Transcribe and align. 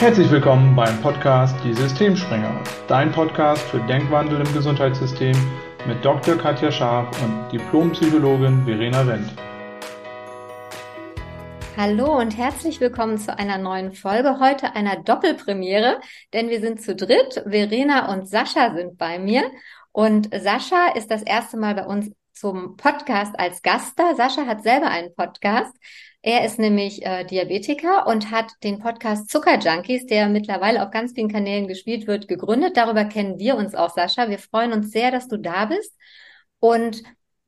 Herzlich 0.00 0.30
willkommen 0.30 0.76
beim 0.76 1.02
Podcast 1.02 1.56
Die 1.64 1.74
Systemspringer, 1.74 2.62
dein 2.86 3.10
Podcast 3.10 3.62
für 3.62 3.80
Denkwandel 3.80 4.46
im 4.46 4.54
Gesundheitssystem 4.54 5.34
mit 5.88 6.04
Dr. 6.04 6.36
Katja 6.36 6.70
Scharf 6.70 7.20
und 7.20 7.50
Diplompsychologin 7.50 8.64
Verena 8.64 9.04
Wendt. 9.04 9.32
Hallo 11.76 12.16
und 12.16 12.38
herzlich 12.38 12.80
willkommen 12.80 13.18
zu 13.18 13.36
einer 13.36 13.58
neuen 13.58 13.92
Folge, 13.92 14.38
heute 14.38 14.76
einer 14.76 15.02
Doppelpremiere, 15.02 16.00
denn 16.32 16.48
wir 16.48 16.60
sind 16.60 16.80
zu 16.80 16.94
dritt. 16.94 17.42
Verena 17.44 18.12
und 18.12 18.28
Sascha 18.28 18.72
sind 18.76 18.98
bei 18.98 19.18
mir 19.18 19.50
und 19.90 20.32
Sascha 20.32 20.92
ist 20.94 21.10
das 21.10 21.22
erste 21.22 21.56
Mal 21.56 21.74
bei 21.74 21.86
uns 21.86 22.12
zum 22.34 22.76
Podcast 22.76 23.36
als 23.36 23.62
Gast 23.62 23.98
da. 23.98 24.14
Sascha 24.14 24.46
hat 24.46 24.62
selber 24.62 24.90
einen 24.90 25.12
Podcast. 25.12 25.74
Er 26.22 26.44
ist 26.44 26.58
nämlich 26.58 27.04
äh, 27.06 27.24
Diabetiker 27.24 28.06
und 28.06 28.30
hat 28.30 28.52
den 28.64 28.80
Podcast 28.80 29.30
Zucker 29.30 29.58
Junkies, 29.58 30.06
der 30.06 30.28
mittlerweile 30.28 30.82
auf 30.82 30.90
ganz 30.90 31.12
vielen 31.12 31.30
Kanälen 31.30 31.68
gespielt 31.68 32.06
wird, 32.06 32.26
gegründet. 32.26 32.76
Darüber 32.76 33.04
kennen 33.04 33.38
wir 33.38 33.56
uns 33.56 33.74
auch, 33.74 33.90
Sascha. 33.90 34.28
Wir 34.28 34.38
freuen 34.38 34.72
uns 34.72 34.90
sehr, 34.90 35.12
dass 35.12 35.28
du 35.28 35.36
da 35.36 35.66
bist. 35.66 35.94
Und 36.58 37.02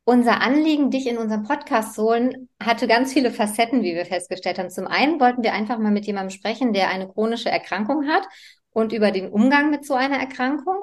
unser 0.04 0.40
Anliegen, 0.40 0.90
dich 0.90 1.06
in 1.06 1.18
unserem 1.18 1.42
Podcast 1.42 1.94
zu 1.94 2.02
holen, 2.02 2.48
hatte 2.62 2.86
ganz 2.86 3.12
viele 3.12 3.32
Facetten, 3.32 3.82
wie 3.82 3.94
wir 3.94 4.06
festgestellt 4.06 4.58
haben. 4.58 4.70
Zum 4.70 4.86
einen 4.86 5.20
wollten 5.20 5.42
wir 5.42 5.52
einfach 5.52 5.78
mal 5.78 5.90
mit 5.90 6.06
jemandem 6.06 6.30
sprechen, 6.30 6.72
der 6.72 6.90
eine 6.90 7.08
chronische 7.08 7.50
Erkrankung 7.50 8.08
hat 8.08 8.26
und 8.72 8.92
über 8.92 9.10
den 9.10 9.30
Umgang 9.30 9.70
mit 9.70 9.84
so 9.84 9.94
einer 9.94 10.18
Erkrankung. 10.18 10.76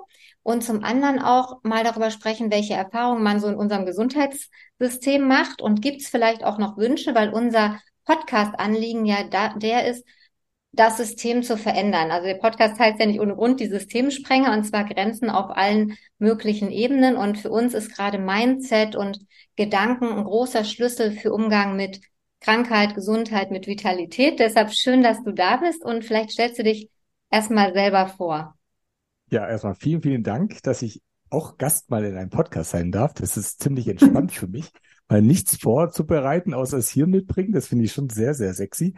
Und 0.44 0.63
zum 0.63 0.84
anderen 0.84 1.20
auch 1.20 1.62
mal 1.63 1.84
darüber 1.84 2.10
sprechen, 2.10 2.52
welche 2.52 2.74
Erfahrungen 2.74 3.24
man 3.24 3.40
so 3.40 3.48
in 3.48 3.55
unserem 3.55 3.85
Gesundheitssystem 4.80 5.27
macht. 5.27 5.62
Und 5.62 5.81
gibt 5.81 6.02
es 6.02 6.09
vielleicht 6.09 6.44
auch 6.44 6.58
noch 6.58 6.77
Wünsche, 6.77 7.16
weil 7.16 7.30
unser 7.30 7.80
Podcast-Anliegen 8.05 9.05
ja 9.05 9.23
da, 9.30 9.54
der 9.55 9.88
ist, 9.88 10.05
das 10.73 10.98
System 10.98 11.41
zu 11.41 11.58
verändern. 11.58 12.12
Also 12.12 12.27
der 12.27 12.35
Podcast 12.35 12.79
heißt 12.79 12.99
ja 12.99 13.07
nicht 13.07 13.20
ohne 13.20 13.35
Grund 13.35 13.60
die 13.60 13.68
Systemsprenger 13.68 14.54
und 14.54 14.63
zwar 14.63 14.84
Grenzen 14.84 15.29
auf 15.32 15.49
allen 15.49 15.98
möglichen 16.20 16.70
Ebenen. 16.70 17.15
Und 17.15 17.40
für 17.40 17.49
uns 17.49 17.74
ist 17.74 17.96
gerade 17.96 18.20
Mindset 18.20 18.96
und 18.96 19.20
Gedanken 19.55 20.05
ein 20.05 20.24
großer 20.24 20.65
Schlüssel 20.65 21.12
für 21.12 21.34
Umgang 21.34 21.76
mit 21.76 22.02
Krankheit, 22.41 22.93
Gesundheit, 22.93 23.49
mit 23.49 23.65
Vitalität. 23.65 24.40
Deshalb 24.40 24.71
schön, 24.71 25.02
dass 25.02 25.24
du 25.24 25.32
da 25.32 25.57
bist 25.57 25.84
und 25.84 26.05
vielleicht 26.05 26.32
stellst 26.32 26.59
du 26.59 26.63
dich 26.63 26.90
erstmal 27.32 27.74
selber 27.74 28.07
vor. 28.09 28.54
Ja, 29.32 29.49
erstmal 29.49 29.74
vielen, 29.74 30.04
vielen 30.04 30.24
Dank, 30.24 30.62
dass 30.62 30.84
ich 30.84 31.02
auch 31.30 31.58
Gast 31.58 31.90
mal 31.90 32.04
in 32.06 32.16
einem 32.16 32.30
Podcast 32.30 32.72
sein 32.72 32.92
darf. 32.92 33.14
Das 33.14 33.38
ist 33.38 33.62
ziemlich 33.62 33.88
entspannt 33.88 34.32
für 34.32 34.48
mich, 34.48 34.72
mal 35.10 35.22
nichts 35.22 35.58
vorzubereiten, 35.58 36.54
außer 36.54 36.78
es 36.78 36.90
hier 36.90 37.08
mitbringen. 37.08 37.52
Das 37.54 37.68
finde 37.68 37.86
ich 37.86 37.94
schon 37.94 38.10
sehr, 38.10 38.34
sehr 38.34 38.54
sexy. 38.54 38.96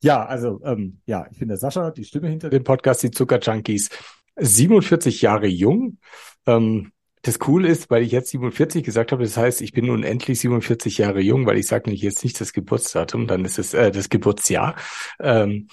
Ja, 0.00 0.24
also 0.24 0.60
ähm, 0.64 1.00
ja, 1.06 1.26
ich 1.30 1.38
bin 1.38 1.48
der 1.48 1.56
Sascha, 1.56 1.90
die 1.90 2.04
Stimme 2.04 2.28
hinter 2.28 2.50
dem 2.50 2.64
Podcast, 2.64 3.02
die 3.02 3.10
Zucker 3.10 3.40
Junkies, 3.40 3.90
47 4.36 5.22
Jahre 5.22 5.48
jung. 5.48 5.98
Ähm, 6.46 6.92
das 7.22 7.38
Coole 7.40 7.68
ist, 7.68 7.90
weil 7.90 8.02
ich 8.02 8.12
jetzt 8.12 8.30
47 8.30 8.84
gesagt 8.84 9.10
habe, 9.10 9.24
das 9.24 9.36
heißt, 9.36 9.60
ich 9.60 9.72
bin 9.72 9.90
unendlich 9.90 10.38
47 10.40 10.98
Jahre 10.98 11.20
jung, 11.20 11.46
weil 11.46 11.58
ich 11.58 11.66
sage 11.66 11.90
nicht 11.90 12.02
jetzt 12.02 12.22
nicht 12.22 12.40
das 12.40 12.52
Geburtsdatum, 12.52 13.26
dann 13.26 13.44
ist 13.44 13.58
es 13.58 13.74
äh, 13.74 13.90
das 13.90 14.08
Geburtsjahr. 14.08 14.76
Ähm, 15.18 15.68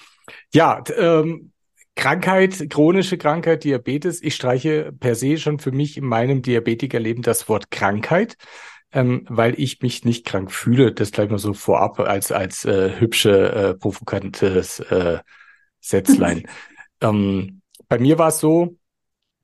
ja, 0.52 0.82
ähm, 0.96 1.52
Krankheit, 1.96 2.68
chronische 2.70 3.18
Krankheit, 3.18 3.64
Diabetes. 3.64 4.22
Ich 4.22 4.34
streiche 4.34 4.92
per 4.92 5.14
se 5.14 5.38
schon 5.38 5.58
für 5.58 5.72
mich 5.72 5.96
in 5.96 6.04
meinem 6.04 6.42
Diabetikerleben 6.42 7.22
das 7.22 7.48
Wort 7.48 7.70
Krankheit, 7.70 8.36
ähm, 8.92 9.24
weil 9.28 9.58
ich 9.58 9.80
mich 9.80 10.04
nicht 10.04 10.26
krank 10.26 10.52
fühle. 10.52 10.92
Das 10.92 11.10
gleich 11.10 11.30
mal 11.30 11.38
so 11.38 11.54
vorab 11.54 11.98
als 11.98 12.30
als 12.30 12.64
äh, 12.66 13.00
hübsche, 13.00 13.52
äh, 13.52 13.74
provokantes 13.74 14.80
äh, 14.80 15.18
Sätzlein. 15.80 16.46
ähm, 17.00 17.62
bei 17.88 17.98
mir 17.98 18.18
war 18.18 18.28
es 18.28 18.40
so, 18.40 18.76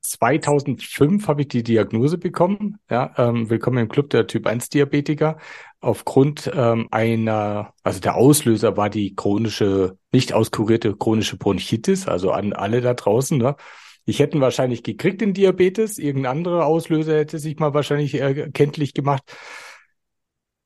2005 0.02 1.28
habe 1.28 1.42
ich 1.42 1.48
die 1.48 1.62
Diagnose 1.62 2.18
bekommen. 2.18 2.78
Ja, 2.90 3.14
ähm, 3.16 3.48
willkommen 3.48 3.78
im 3.78 3.88
Club 3.88 4.10
der 4.10 4.26
Typ 4.26 4.46
1 4.46 4.68
Diabetiker. 4.68 5.38
Aufgrund 5.80 6.50
ähm, 6.54 6.88
einer, 6.90 7.72
also 7.84 8.00
der 8.00 8.16
Auslöser 8.16 8.76
war 8.76 8.90
die 8.90 9.14
chronische, 9.14 9.96
nicht 10.12 10.32
auskurierte 10.32 10.96
chronische 10.96 11.36
Bronchitis, 11.36 12.08
also 12.08 12.32
an 12.32 12.52
alle 12.52 12.80
da 12.80 12.94
draußen. 12.94 13.38
Ne? 13.38 13.56
Ich 14.04 14.18
hätte 14.18 14.40
wahrscheinlich 14.40 14.82
gekriegt 14.82 15.20
den 15.20 15.34
Diabetes, 15.34 15.98
irgendein 15.98 16.38
anderer 16.38 16.66
Auslöser 16.66 17.16
hätte 17.16 17.38
sich 17.38 17.58
mal 17.58 17.72
wahrscheinlich 17.72 18.14
äh, 18.14 18.50
kenntlich 18.52 18.94
gemacht. 18.94 19.22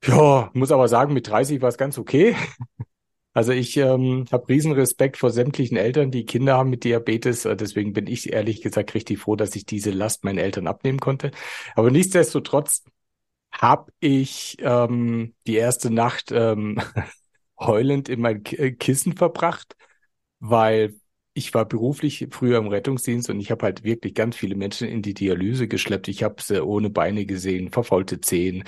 Ja, 0.04 0.50
muss 0.54 0.72
aber 0.72 0.88
sagen, 0.88 1.12
mit 1.12 1.28
30 1.28 1.60
war 1.60 1.68
es 1.68 1.78
ganz 1.78 1.98
okay. 1.98 2.34
Also 3.36 3.52
ich 3.52 3.76
ähm, 3.76 4.24
habe 4.32 4.48
riesen 4.48 4.72
Respekt 4.72 5.18
vor 5.18 5.30
sämtlichen 5.30 5.76
Eltern, 5.76 6.10
die 6.10 6.24
Kinder 6.24 6.56
haben 6.56 6.70
mit 6.70 6.84
Diabetes. 6.84 7.44
Äh, 7.44 7.54
deswegen 7.54 7.92
bin 7.92 8.06
ich 8.06 8.32
ehrlich 8.32 8.62
gesagt 8.62 8.94
richtig 8.94 9.18
froh, 9.18 9.36
dass 9.36 9.54
ich 9.54 9.66
diese 9.66 9.90
Last 9.90 10.24
meinen 10.24 10.38
Eltern 10.38 10.66
abnehmen 10.66 11.00
konnte. 11.00 11.32
Aber 11.74 11.90
nichtsdestotrotz 11.90 12.84
habe 13.52 13.92
ich 14.00 14.56
ähm, 14.60 15.34
die 15.46 15.56
erste 15.56 15.90
Nacht 15.90 16.32
ähm, 16.32 16.80
heulend 17.60 18.08
in 18.08 18.22
mein 18.22 18.42
äh, 18.46 18.72
Kissen 18.72 19.14
verbracht, 19.14 19.76
weil 20.40 20.94
ich 21.34 21.52
war 21.52 21.66
beruflich 21.66 22.28
früher 22.30 22.56
im 22.56 22.68
Rettungsdienst 22.68 23.28
und 23.28 23.38
ich 23.38 23.50
habe 23.50 23.66
halt 23.66 23.84
wirklich 23.84 24.14
ganz 24.14 24.36
viele 24.36 24.54
Menschen 24.54 24.88
in 24.88 25.02
die 25.02 25.12
Dialyse 25.14 25.68
geschleppt. 25.68 26.08
Ich 26.08 26.22
habe 26.22 26.40
sie 26.40 26.64
ohne 26.64 26.88
Beine 26.88 27.26
gesehen, 27.26 27.70
verfaulte 27.70 28.22
Zehen, 28.22 28.64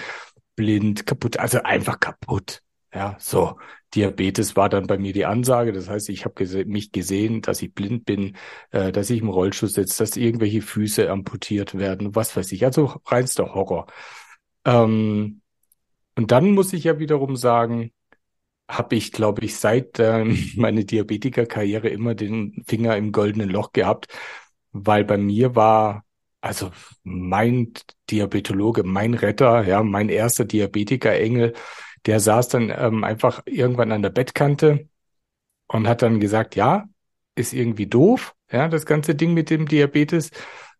blind, 0.56 1.06
kaputt, 1.06 1.38
also 1.38 1.62
einfach 1.62 2.00
kaputt. 2.00 2.62
Ja, 2.94 3.16
so. 3.18 3.58
Diabetes 3.94 4.54
war 4.56 4.68
dann 4.68 4.86
bei 4.86 4.98
mir 4.98 5.12
die 5.14 5.24
Ansage. 5.24 5.72
Das 5.72 5.88
heißt, 5.88 6.08
ich 6.10 6.24
habe 6.24 6.34
gese 6.34 6.64
mich 6.66 6.92
gesehen, 6.92 7.40
dass 7.42 7.62
ich 7.62 7.72
blind 7.74 8.04
bin, 8.04 8.36
äh, 8.70 8.92
dass 8.92 9.08
ich 9.10 9.20
im 9.22 9.28
Rollstuhl 9.30 9.68
sitze, 9.68 9.98
dass 10.02 10.16
irgendwelche 10.16 10.60
Füße 10.62 11.10
amputiert 11.10 11.76
werden, 11.78 12.14
was 12.14 12.36
weiß 12.36 12.52
ich. 12.52 12.64
Also 12.64 13.00
reinster 13.06 13.54
Horror. 13.54 13.86
Ähm, 14.66 15.42
und 16.16 16.32
dann 16.32 16.52
muss 16.52 16.72
ich 16.74 16.84
ja 16.84 16.98
wiederum 17.00 17.36
sagen, 17.36 17.92
habe 18.68 18.96
ich, 18.96 19.12
glaube 19.12 19.44
ich, 19.44 19.56
seit 19.56 19.98
äh, 19.98 20.24
meine 20.56 20.84
Diabetikerkarriere 20.84 21.88
immer 21.88 22.14
den 22.14 22.62
Finger 22.66 22.96
im 22.96 23.12
goldenen 23.12 23.48
Loch 23.50 23.72
gehabt, 23.72 24.08
weil 24.72 25.04
bei 25.04 25.16
mir 25.18 25.54
war 25.56 26.04
also 26.40 26.70
mein 27.02 27.72
Diabetologe, 28.10 28.84
mein 28.84 29.14
Retter, 29.14 29.64
ja, 29.66 29.82
mein 29.82 30.08
erster 30.08 30.44
Diabetikerengel, 30.44 31.54
der 32.08 32.20
saß 32.20 32.48
dann 32.48 32.72
ähm, 32.74 33.04
einfach 33.04 33.42
irgendwann 33.44 33.92
an 33.92 34.00
der 34.00 34.08
Bettkante 34.08 34.88
und 35.66 35.86
hat 35.86 36.00
dann 36.00 36.20
gesagt, 36.20 36.56
ja, 36.56 36.88
ist 37.34 37.52
irgendwie 37.52 37.86
doof, 37.86 38.34
ja, 38.50 38.66
das 38.68 38.86
ganze 38.86 39.14
Ding 39.14 39.34
mit 39.34 39.50
dem 39.50 39.68
Diabetes. 39.68 40.30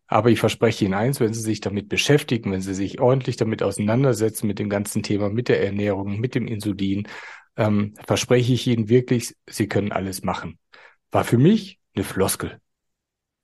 Aber 0.07 0.31
ich 0.31 0.39
verspreche 0.39 0.85
Ihnen 0.85 0.95
eins, 0.95 1.19
wenn 1.19 1.35
Sie 1.35 1.41
sich 1.41 1.61
damit 1.61 1.87
beschäftigen, 1.87 2.51
wenn 2.51 2.61
Sie 2.61 2.73
sich 2.73 2.99
ordentlich 2.99 3.37
damit 3.37 3.61
auseinandersetzen, 3.61 4.47
mit 4.47 4.57
dem 4.57 4.71
ganzen 4.71 5.03
Thema, 5.03 5.29
mit 5.29 5.49
der 5.49 5.63
Ernährung, 5.63 6.19
mit 6.19 6.33
dem 6.33 6.47
Insulin, 6.47 7.07
ähm, 7.57 7.93
verspreche 8.07 8.51
ich 8.51 8.65
Ihnen 8.65 8.89
wirklich, 8.89 9.35
Sie 9.47 9.67
können 9.67 9.91
alles 9.91 10.23
machen. 10.23 10.57
War 11.11 11.25
für 11.25 11.37
mich 11.37 11.79
eine 11.93 12.05
Floskel. 12.05 12.59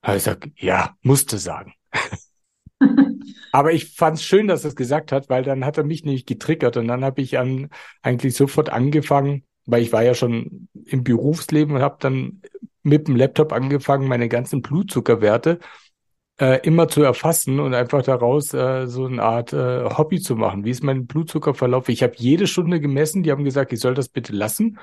Also 0.00 0.16
ich 0.16 0.22
sag, 0.24 0.48
ja, 0.56 0.96
musste 1.02 1.38
sagen. 1.38 1.74
Aber 3.52 3.72
ich 3.72 3.94
fand 3.94 4.18
es 4.18 4.22
schön, 4.22 4.48
dass 4.48 4.64
er 4.64 4.68
es 4.68 4.76
gesagt 4.76 5.12
hat, 5.12 5.28
weil 5.28 5.42
dann 5.42 5.64
hat 5.64 5.78
er 5.78 5.84
mich 5.84 6.04
nicht 6.04 6.26
getriggert 6.26 6.76
und 6.76 6.88
dann 6.88 7.04
habe 7.04 7.22
ich 7.22 7.38
an, 7.38 7.70
eigentlich 8.02 8.34
sofort 8.34 8.68
angefangen, 8.70 9.44
weil 9.64 9.82
ich 9.82 9.92
war 9.92 10.02
ja 10.02 10.14
schon 10.14 10.68
im 10.84 11.04
Berufsleben 11.04 11.76
und 11.76 11.82
habe 11.82 11.96
dann 12.00 12.42
mit 12.82 13.08
dem 13.08 13.16
Laptop 13.16 13.52
angefangen, 13.52 14.08
meine 14.08 14.28
ganzen 14.28 14.62
Blutzuckerwerte 14.62 15.58
äh, 16.38 16.60
immer 16.66 16.88
zu 16.88 17.02
erfassen 17.02 17.60
und 17.60 17.74
einfach 17.74 18.02
daraus 18.02 18.52
äh, 18.52 18.86
so 18.86 19.06
eine 19.06 19.22
Art 19.22 19.52
äh, 19.52 19.84
Hobby 19.84 20.20
zu 20.20 20.36
machen. 20.36 20.64
Wie 20.64 20.70
ist 20.70 20.82
mein 20.82 21.06
Blutzuckerverlauf? 21.06 21.88
Ich 21.88 22.02
habe 22.02 22.14
jede 22.16 22.46
Stunde 22.46 22.80
gemessen, 22.80 23.22
die 23.22 23.30
haben 23.30 23.44
gesagt, 23.44 23.72
ich 23.72 23.80
soll 23.80 23.94
das 23.94 24.08
bitte 24.08 24.32
lassen. 24.32 24.78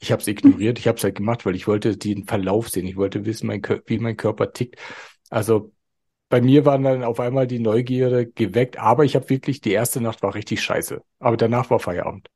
Ich 0.00 0.10
habe 0.12 0.20
es 0.20 0.28
ignoriert, 0.28 0.78
ich 0.78 0.88
habe 0.88 0.98
es 0.98 1.04
halt 1.04 1.14
gemacht, 1.14 1.46
weil 1.46 1.54
ich 1.54 1.66
wollte 1.66 1.96
den 1.96 2.24
Verlauf 2.24 2.68
sehen, 2.68 2.86
ich 2.86 2.96
wollte 2.96 3.24
wissen, 3.24 3.46
mein, 3.46 3.62
wie 3.86 3.98
mein 3.98 4.16
Körper 4.16 4.52
tickt. 4.52 4.76
Also 5.30 5.72
bei 6.28 6.40
mir 6.40 6.64
waren 6.64 6.82
dann 6.82 7.04
auf 7.04 7.20
einmal 7.20 7.46
die 7.46 7.58
Neugierde 7.58 8.26
geweckt, 8.26 8.78
aber 8.78 9.04
ich 9.04 9.14
habe 9.14 9.28
wirklich, 9.30 9.60
die 9.60 9.72
erste 9.72 10.00
Nacht 10.00 10.22
war 10.22 10.34
richtig 10.34 10.62
scheiße. 10.62 11.02
Aber 11.18 11.36
danach 11.36 11.70
war 11.70 11.78
Feierabend. 11.78 12.28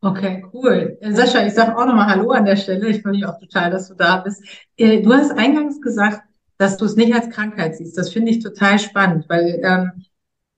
Okay, 0.00 0.44
cool. 0.52 0.98
Äh, 1.00 1.12
Sascha, 1.12 1.44
ich 1.46 1.54
sage 1.54 1.76
auch 1.76 1.86
nochmal 1.86 2.06
Hallo 2.06 2.30
an 2.30 2.44
der 2.44 2.56
Stelle. 2.56 2.88
Ich 2.88 3.02
freue 3.02 3.12
mich 3.12 3.26
auch 3.26 3.38
total, 3.40 3.70
dass 3.70 3.88
du 3.88 3.94
da 3.94 4.18
bist. 4.18 4.42
Äh, 4.76 5.02
du 5.02 5.12
hast 5.12 5.32
eingangs 5.32 5.80
gesagt, 5.80 6.22
dass 6.58 6.76
du 6.76 6.84
es 6.84 6.96
nicht 6.96 7.14
als 7.14 7.30
Krankheit 7.30 7.76
siehst. 7.76 7.98
Das 7.98 8.12
finde 8.12 8.30
ich 8.30 8.42
total 8.42 8.78
spannend, 8.78 9.26
weil 9.28 9.60
ähm, 9.64 10.04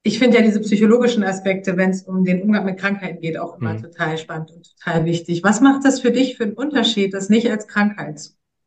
ich 0.03 0.19
finde 0.19 0.39
ja 0.39 0.43
diese 0.43 0.61
psychologischen 0.61 1.25
Aspekte, 1.25 1.77
wenn 1.77 1.91
es 1.91 2.03
um 2.03 2.25
den 2.25 2.43
Umgang 2.43 2.65
mit 2.65 2.79
Krankheiten 2.79 3.21
geht, 3.21 3.39
auch 3.39 3.59
immer 3.59 3.75
mhm. 3.75 3.83
total 3.83 4.19
spannend 4.19 4.51
und 4.53 4.77
total 4.77 5.05
wichtig. 5.05 5.43
Was 5.43 5.61
macht 5.61 5.85
das 5.85 6.01
für 6.01 6.11
dich 6.11 6.37
für 6.37 6.45
einen 6.45 6.55
Unterschied, 6.55 7.15
das 7.15 7.29
nicht 7.29 7.51
als 7.51 7.67
Krankheit 7.67 8.21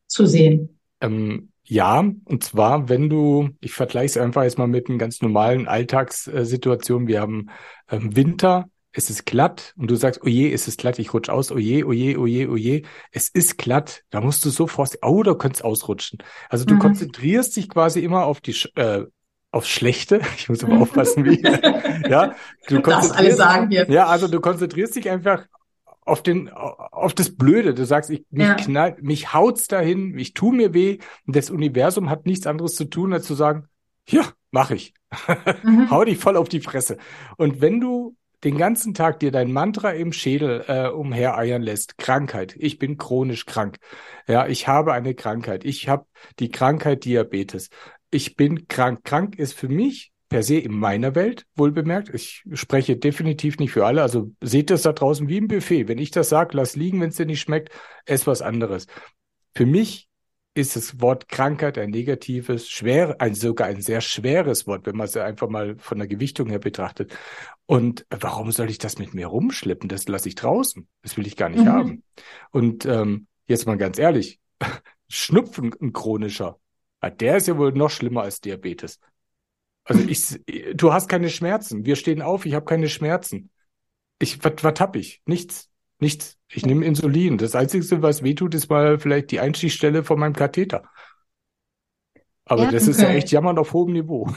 zu 0.07 0.25
sehen? 0.25 0.79
Ähm, 0.99 1.50
ja, 1.71 1.99
und 1.99 2.43
zwar, 2.43 2.89
wenn 2.89 3.09
du, 3.09 3.51
ich 3.61 3.71
vergleiche 3.71 4.07
es 4.07 4.17
einfach 4.17 4.43
jetzt 4.43 4.57
mal 4.57 4.67
mit 4.67 4.89
einer 4.89 4.97
ganz 4.97 5.21
normalen 5.21 5.69
Alltagssituation. 5.69 7.07
Wir 7.07 7.21
haben 7.21 7.47
ähm, 7.89 8.13
Winter, 8.13 8.65
es 8.91 9.09
ist 9.09 9.25
glatt 9.25 9.73
und 9.77 9.89
du 9.89 9.95
sagst, 9.95 10.21
oje, 10.21 10.51
es 10.51 10.67
ist 10.67 10.81
glatt, 10.81 10.99
ich 10.99 11.13
rutsch 11.13 11.29
aus, 11.29 11.49
oje, 11.49 11.87
oje, 11.87 12.19
oje, 12.19 12.49
oje, 12.49 12.81
es 13.13 13.29
ist 13.29 13.57
glatt, 13.57 14.03
da 14.09 14.19
musst 14.19 14.43
du 14.43 14.49
sofort, 14.49 14.97
oh, 15.01 15.23
da 15.23 15.33
könnt's 15.33 15.61
ausrutschen. 15.61 16.19
Also 16.49 16.65
du 16.65 16.73
mhm. 16.73 16.79
konzentrierst 16.79 17.55
dich 17.55 17.69
quasi 17.69 18.01
immer 18.01 18.25
auf 18.25 18.41
die, 18.41 18.51
äh, 18.75 19.05
aufs 19.51 19.69
Schlechte. 19.69 20.19
Ich 20.35 20.49
muss 20.49 20.63
immer 20.63 20.81
aufpassen, 20.81 21.23
wie, 21.23 21.41
ja. 22.09 22.35
Du 22.67 22.79
das 22.81 23.11
alle 23.11 23.33
sagen 23.33 23.69
hier. 23.69 23.89
Ja, 23.89 24.07
also 24.07 24.27
du 24.27 24.41
konzentrierst 24.41 24.97
dich 24.97 25.09
einfach 25.09 25.45
auf 26.01 26.23
den, 26.23 26.49
auf 26.49 27.13
das 27.13 27.35
Blöde. 27.35 27.73
Du 27.73 27.85
sagst, 27.85 28.09
ich, 28.09 28.25
mich 28.29 28.47
ja. 28.47 28.55
knall, 28.55 28.97
mich 29.01 29.33
haut's 29.33 29.67
dahin, 29.67 30.17
ich 30.17 30.33
tu 30.33 30.51
mir 30.51 30.73
weh 30.73 30.97
und 31.25 31.35
das 31.35 31.49
Universum 31.49 32.09
hat 32.09 32.25
nichts 32.25 32.47
anderes 32.47 32.75
zu 32.75 32.85
tun, 32.85 33.13
als 33.13 33.25
zu 33.25 33.35
sagen, 33.35 33.67
ja, 34.07 34.23
mach 34.51 34.71
ich. 34.71 34.93
Mhm. 35.63 35.89
Hau 35.91 36.03
dich 36.03 36.17
voll 36.17 36.37
auf 36.37 36.49
die 36.49 36.61
Fresse. 36.61 36.97
Und 37.37 37.61
wenn 37.61 37.79
du 37.79 38.15
den 38.43 38.57
ganzen 38.57 38.93
Tag 38.93 39.19
dir 39.19 39.31
dein 39.31 39.51
Mantra 39.51 39.91
im 39.91 40.13
Schädel 40.13 40.65
äh, 40.67 40.87
umhereiern 40.87 41.61
lässt, 41.61 41.97
Krankheit, 41.97 42.55
ich 42.57 42.79
bin 42.79 42.97
chronisch 42.97 43.45
krank, 43.45 43.77
ja, 44.27 44.47
ich 44.47 44.67
habe 44.67 44.93
eine 44.93 45.13
Krankheit, 45.13 45.63
ich 45.63 45.87
habe 45.87 46.05
die 46.39 46.49
Krankheit 46.49 47.05
Diabetes, 47.05 47.69
ich 48.09 48.35
bin 48.35 48.67
krank. 48.67 49.03
Krank 49.03 49.37
ist 49.37 49.53
für 49.53 49.69
mich 49.69 50.10
per 50.31 50.43
se 50.43 50.57
in 50.59 50.71
meiner 50.71 51.13
Welt, 51.13 51.45
wohl 51.55 51.73
bemerkt. 51.73 52.09
Ich 52.13 52.45
spreche 52.53 52.95
definitiv 52.95 53.59
nicht 53.59 53.73
für 53.73 53.85
alle. 53.85 54.01
Also 54.01 54.31
seht 54.39 54.69
das 54.69 54.83
da 54.83 54.93
draußen 54.93 55.27
wie 55.27 55.37
ein 55.37 55.49
Buffet. 55.49 55.89
Wenn 55.89 55.97
ich 55.97 56.09
das 56.09 56.29
sage, 56.29 56.55
lass 56.55 56.77
liegen, 56.77 57.01
wenn 57.01 57.09
es 57.09 57.17
dir 57.17 57.25
nicht 57.25 57.41
schmeckt, 57.41 57.69
ess 58.05 58.27
was 58.27 58.41
anderes. 58.41 58.87
Für 59.53 59.65
mich 59.65 60.07
ist 60.53 60.77
das 60.77 61.01
Wort 61.01 61.27
Krankheit 61.27 61.77
ein 61.77 61.89
negatives, 61.89 62.69
schwer, 62.69 63.19
ein 63.19 63.35
sogar 63.35 63.67
ein 63.67 63.81
sehr 63.81 63.99
schweres 63.99 64.67
Wort, 64.67 64.85
wenn 64.85 64.95
man 64.95 65.03
es 65.03 65.17
einfach 65.17 65.49
mal 65.49 65.75
von 65.77 65.97
der 65.97 66.07
Gewichtung 66.07 66.47
her 66.47 66.59
betrachtet. 66.59 67.13
Und 67.65 68.05
warum 68.09 68.53
soll 68.53 68.69
ich 68.69 68.77
das 68.77 68.99
mit 68.99 69.13
mir 69.13 69.27
rumschleppen? 69.27 69.89
Das 69.89 70.07
lasse 70.07 70.29
ich 70.29 70.35
draußen. 70.35 70.87
Das 71.01 71.17
will 71.17 71.27
ich 71.27 71.35
gar 71.35 71.49
nicht 71.49 71.65
mhm. 71.65 71.69
haben. 71.69 72.03
Und 72.51 72.85
ähm, 72.85 73.27
jetzt 73.47 73.65
mal 73.65 73.77
ganz 73.77 73.99
ehrlich, 73.99 74.39
Schnupfen 75.09 75.75
ein 75.81 75.91
chronischer, 75.91 76.57
der 77.19 77.35
ist 77.35 77.49
ja 77.49 77.57
wohl 77.57 77.73
noch 77.73 77.89
schlimmer 77.89 78.21
als 78.21 78.39
Diabetes. 78.39 78.99
Also 79.83 80.07
ich, 80.07 80.39
du 80.75 80.93
hast 80.93 81.07
keine 81.07 81.29
Schmerzen. 81.29 81.85
Wir 81.85 81.95
stehen 81.95 82.21
auf, 82.21 82.45
ich 82.45 82.53
habe 82.53 82.65
keine 82.65 82.89
Schmerzen. 82.89 83.49
Ich, 84.19 84.43
was, 84.43 84.53
was 84.61 84.79
hab 84.79 84.95
ich? 84.95 85.21
Nichts. 85.25 85.69
Nichts. 85.99 86.37
Ich 86.49 86.65
nehme 86.65 86.85
Insulin. 86.85 87.37
Das 87.37 87.55
Einzige, 87.55 88.01
was 88.01 88.23
wehtut, 88.23 88.55
ist 88.55 88.69
mal 88.69 88.99
vielleicht 88.99 89.31
die 89.31 89.39
Einstichstelle 89.39 90.03
von 90.03 90.19
meinem 90.19 90.33
Katheter. 90.33 90.83
Aber 92.45 92.63
ja, 92.63 92.71
das 92.71 92.83
okay. 92.83 92.91
ist 92.91 93.01
ja 93.01 93.09
echt 93.09 93.31
jammern 93.31 93.57
auf 93.57 93.73
hohem 93.73 93.93
Niveau. 93.93 94.27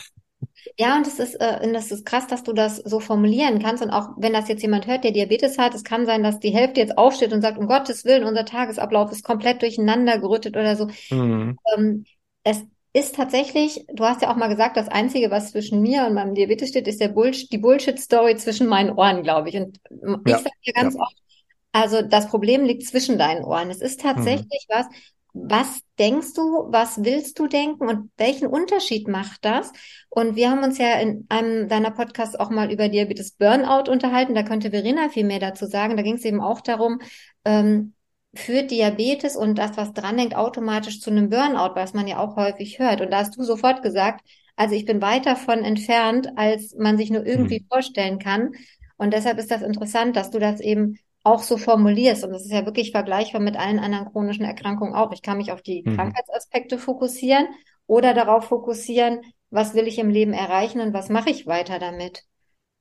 Ja, 0.78 0.96
und 0.96 1.06
es 1.06 1.18
ist, 1.18 1.34
äh, 1.36 1.72
das 1.72 1.90
ist 1.90 2.04
krass, 2.04 2.26
dass 2.26 2.42
du 2.42 2.52
das 2.52 2.76
so 2.76 3.00
formulieren 3.00 3.60
kannst. 3.60 3.82
Und 3.82 3.90
auch 3.90 4.10
wenn 4.16 4.32
das 4.32 4.48
jetzt 4.48 4.62
jemand 4.62 4.86
hört, 4.86 5.04
der 5.04 5.12
Diabetes 5.12 5.58
hat, 5.58 5.74
es 5.74 5.84
kann 5.84 6.06
sein, 6.06 6.22
dass 6.22 6.38
die 6.38 6.50
Hälfte 6.50 6.80
jetzt 6.80 6.98
aufsteht 6.98 7.32
und 7.32 7.42
sagt, 7.42 7.58
um 7.58 7.66
Gottes 7.66 8.04
Willen, 8.04 8.24
unser 8.24 8.44
Tagesablauf 8.44 9.10
ist 9.10 9.24
komplett 9.24 9.62
durcheinander 9.62 10.18
gerüttet 10.18 10.56
oder 10.56 10.76
so. 10.76 10.88
Mhm. 11.10 11.58
Ähm, 11.74 12.04
es 12.44 12.64
ist 12.94 13.16
tatsächlich, 13.16 13.84
du 13.92 14.04
hast 14.04 14.22
ja 14.22 14.30
auch 14.30 14.36
mal 14.36 14.48
gesagt, 14.48 14.76
das 14.76 14.88
Einzige, 14.88 15.30
was 15.30 15.50
zwischen 15.50 15.82
mir 15.82 16.06
und 16.06 16.14
meinem 16.14 16.34
Diabetes 16.34 16.68
steht, 16.68 16.86
ist 16.86 17.00
der 17.00 17.08
Bullshit, 17.08 17.50
die 17.50 17.58
Bullshit-Story 17.58 18.36
zwischen 18.36 18.68
meinen 18.68 18.96
Ohren, 18.96 19.24
glaube 19.24 19.48
ich. 19.48 19.56
Und 19.56 19.80
ich 19.90 20.30
ja, 20.30 20.38
sage 20.38 20.54
dir 20.64 20.72
ganz 20.72 20.94
ja. 20.94 21.00
oft, 21.00 21.16
also 21.72 22.02
das 22.02 22.28
Problem 22.28 22.64
liegt 22.64 22.86
zwischen 22.86 23.18
deinen 23.18 23.44
Ohren. 23.44 23.68
Es 23.68 23.80
ist 23.80 24.00
tatsächlich 24.00 24.66
mhm. 24.68 24.74
was, 24.74 24.86
was 25.32 25.80
denkst 25.98 26.34
du, 26.34 26.68
was 26.68 27.02
willst 27.02 27.40
du 27.40 27.48
denken 27.48 27.88
und 27.88 28.12
welchen 28.16 28.46
Unterschied 28.46 29.08
macht 29.08 29.44
das? 29.44 29.72
Und 30.08 30.36
wir 30.36 30.48
haben 30.48 30.62
uns 30.62 30.78
ja 30.78 30.94
in 31.00 31.26
einem 31.28 31.68
deiner 31.68 31.90
Podcasts 31.90 32.36
auch 32.36 32.50
mal 32.50 32.70
über 32.70 32.88
Diabetes 32.88 33.32
Burnout 33.32 33.90
unterhalten. 33.90 34.36
Da 34.36 34.44
könnte 34.44 34.70
Verena 34.70 35.08
viel 35.08 35.24
mehr 35.24 35.40
dazu 35.40 35.66
sagen. 35.66 35.96
Da 35.96 36.04
ging 36.04 36.14
es 36.14 36.24
eben 36.24 36.40
auch 36.40 36.60
darum, 36.60 37.00
ähm, 37.44 37.93
führt 38.36 38.70
Diabetes 38.70 39.36
und 39.36 39.56
das, 39.58 39.76
was 39.76 39.92
dranhängt, 39.92 40.36
automatisch 40.36 41.00
zu 41.00 41.10
einem 41.10 41.30
Burnout, 41.30 41.74
was 41.74 41.94
man 41.94 42.06
ja 42.06 42.18
auch 42.18 42.36
häufig 42.36 42.78
hört. 42.78 43.00
Und 43.00 43.10
da 43.10 43.18
hast 43.18 43.36
du 43.36 43.42
sofort 43.42 43.82
gesagt, 43.82 44.24
also 44.56 44.74
ich 44.74 44.84
bin 44.84 45.02
weit 45.02 45.26
davon 45.26 45.64
entfernt, 45.64 46.28
als 46.36 46.74
man 46.78 46.96
sich 46.96 47.10
nur 47.10 47.26
irgendwie 47.26 47.60
mhm. 47.60 47.66
vorstellen 47.68 48.18
kann. 48.18 48.52
Und 48.96 49.12
deshalb 49.12 49.38
ist 49.38 49.50
das 49.50 49.62
interessant, 49.62 50.16
dass 50.16 50.30
du 50.30 50.38
das 50.38 50.60
eben 50.60 50.98
auch 51.24 51.42
so 51.42 51.56
formulierst. 51.56 52.24
Und 52.24 52.32
das 52.32 52.44
ist 52.44 52.52
ja 52.52 52.64
wirklich 52.66 52.92
vergleichbar 52.92 53.40
mit 53.40 53.56
allen 53.56 53.78
anderen 53.78 54.10
chronischen 54.10 54.44
Erkrankungen 54.44 54.94
auch. 54.94 55.12
Ich 55.12 55.22
kann 55.22 55.38
mich 55.38 55.50
auf 55.50 55.62
die 55.62 55.82
mhm. 55.84 55.96
Krankheitsaspekte 55.96 56.78
fokussieren 56.78 57.48
oder 57.86 58.14
darauf 58.14 58.46
fokussieren, 58.46 59.20
was 59.50 59.74
will 59.74 59.86
ich 59.86 59.98
im 59.98 60.10
Leben 60.10 60.32
erreichen 60.32 60.80
und 60.80 60.92
was 60.92 61.08
mache 61.08 61.30
ich 61.30 61.46
weiter 61.46 61.78
damit. 61.78 62.24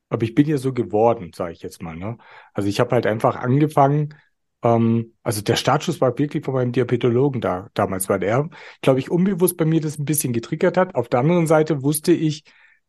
Aber 0.10 0.24
ich 0.24 0.36
bin 0.36 0.48
ja 0.48 0.58
so 0.58 0.74
geworden, 0.74 1.32
sage 1.34 1.54
ich 1.54 1.64
jetzt 1.64 1.82
mal. 1.82 1.96
Ne? 1.96 2.18
Also 2.54 2.70
ich 2.70 2.80
habe 2.80 2.92
halt 2.92 3.08
einfach 3.08 3.36
angefangen, 3.36 4.14
ähm, 4.64 5.14
also 5.24 5.42
der 5.42 5.56
Startschuss 5.56 6.02
war 6.02 6.18
wirklich 6.18 6.46
von 6.46 6.54
meinem 6.56 6.72
Diabetologen 6.72 7.42
da 7.42 7.70
damals, 7.74 8.10
weil 8.10 8.24
er, 8.24 8.50
glaube 8.82 9.00
ich, 9.00 9.12
unbewusst 9.12 9.58
bei 9.58 9.66
mir 9.66 9.82
das 9.82 10.00
ein 10.00 10.06
bisschen 10.06 10.34
getriggert 10.34 10.78
hat. 10.78 10.96
Auf 10.96 11.10
der 11.10 11.20
anderen 11.20 11.48
Seite 11.48 11.84
wusste 11.84 12.14
ich, 12.14 12.44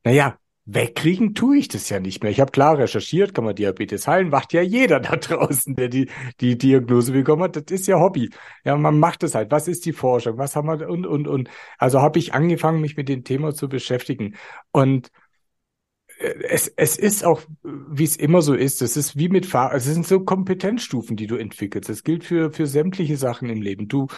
naja, 0.04 0.38
wegkriegen 0.66 1.34
tue 1.34 1.58
ich 1.58 1.68
das 1.68 1.90
ja 1.90 2.00
nicht 2.00 2.22
mehr. 2.22 2.32
Ich 2.32 2.40
habe 2.40 2.50
klar 2.50 2.78
recherchiert, 2.78 3.34
kann 3.34 3.44
man 3.44 3.54
Diabetes 3.54 4.06
heilen, 4.06 4.30
macht 4.30 4.52
ja 4.52 4.62
jeder 4.62 5.00
da 5.00 5.16
draußen, 5.16 5.74
der 5.74 5.88
die, 5.88 6.08
die 6.40 6.56
Diagnose 6.56 7.12
bekommen 7.12 7.42
hat. 7.42 7.56
Das 7.56 7.64
ist 7.68 7.86
ja 7.86 7.98
Hobby. 7.98 8.30
Ja, 8.64 8.76
man 8.76 8.98
macht 8.98 9.22
es 9.24 9.34
halt. 9.34 9.50
Was 9.50 9.68
ist 9.68 9.84
die 9.84 9.92
Forschung? 9.92 10.38
Was 10.38 10.56
haben 10.56 10.68
wir 10.68 10.88
und, 10.88 11.06
und, 11.06 11.28
und. 11.28 11.50
Also 11.78 12.00
habe 12.00 12.18
ich 12.18 12.34
angefangen, 12.34 12.80
mich 12.80 12.96
mit 12.96 13.08
dem 13.08 13.24
Thema 13.24 13.54
zu 13.54 13.68
beschäftigen. 13.68 14.36
Und 14.72 15.10
es, 16.24 16.68
es 16.68 16.96
ist 16.96 17.24
auch, 17.24 17.42
wie 17.62 18.04
es 18.04 18.16
immer 18.16 18.42
so 18.42 18.54
ist, 18.54 18.82
es 18.82 18.96
ist 18.96 19.16
wie 19.16 19.28
mit 19.28 19.46
Fahr 19.46 19.74
es 19.74 19.84
sind 19.84 20.06
so 20.06 20.20
Kompetenzstufen, 20.20 21.16
die 21.16 21.26
du 21.26 21.36
entwickelst. 21.36 21.88
Das 21.88 22.02
gilt 22.02 22.24
für, 22.24 22.50
für 22.52 22.66
sämtliche 22.66 23.16
Sachen 23.16 23.48
im 23.48 23.60
Leben. 23.60 23.88
Du 23.88 24.08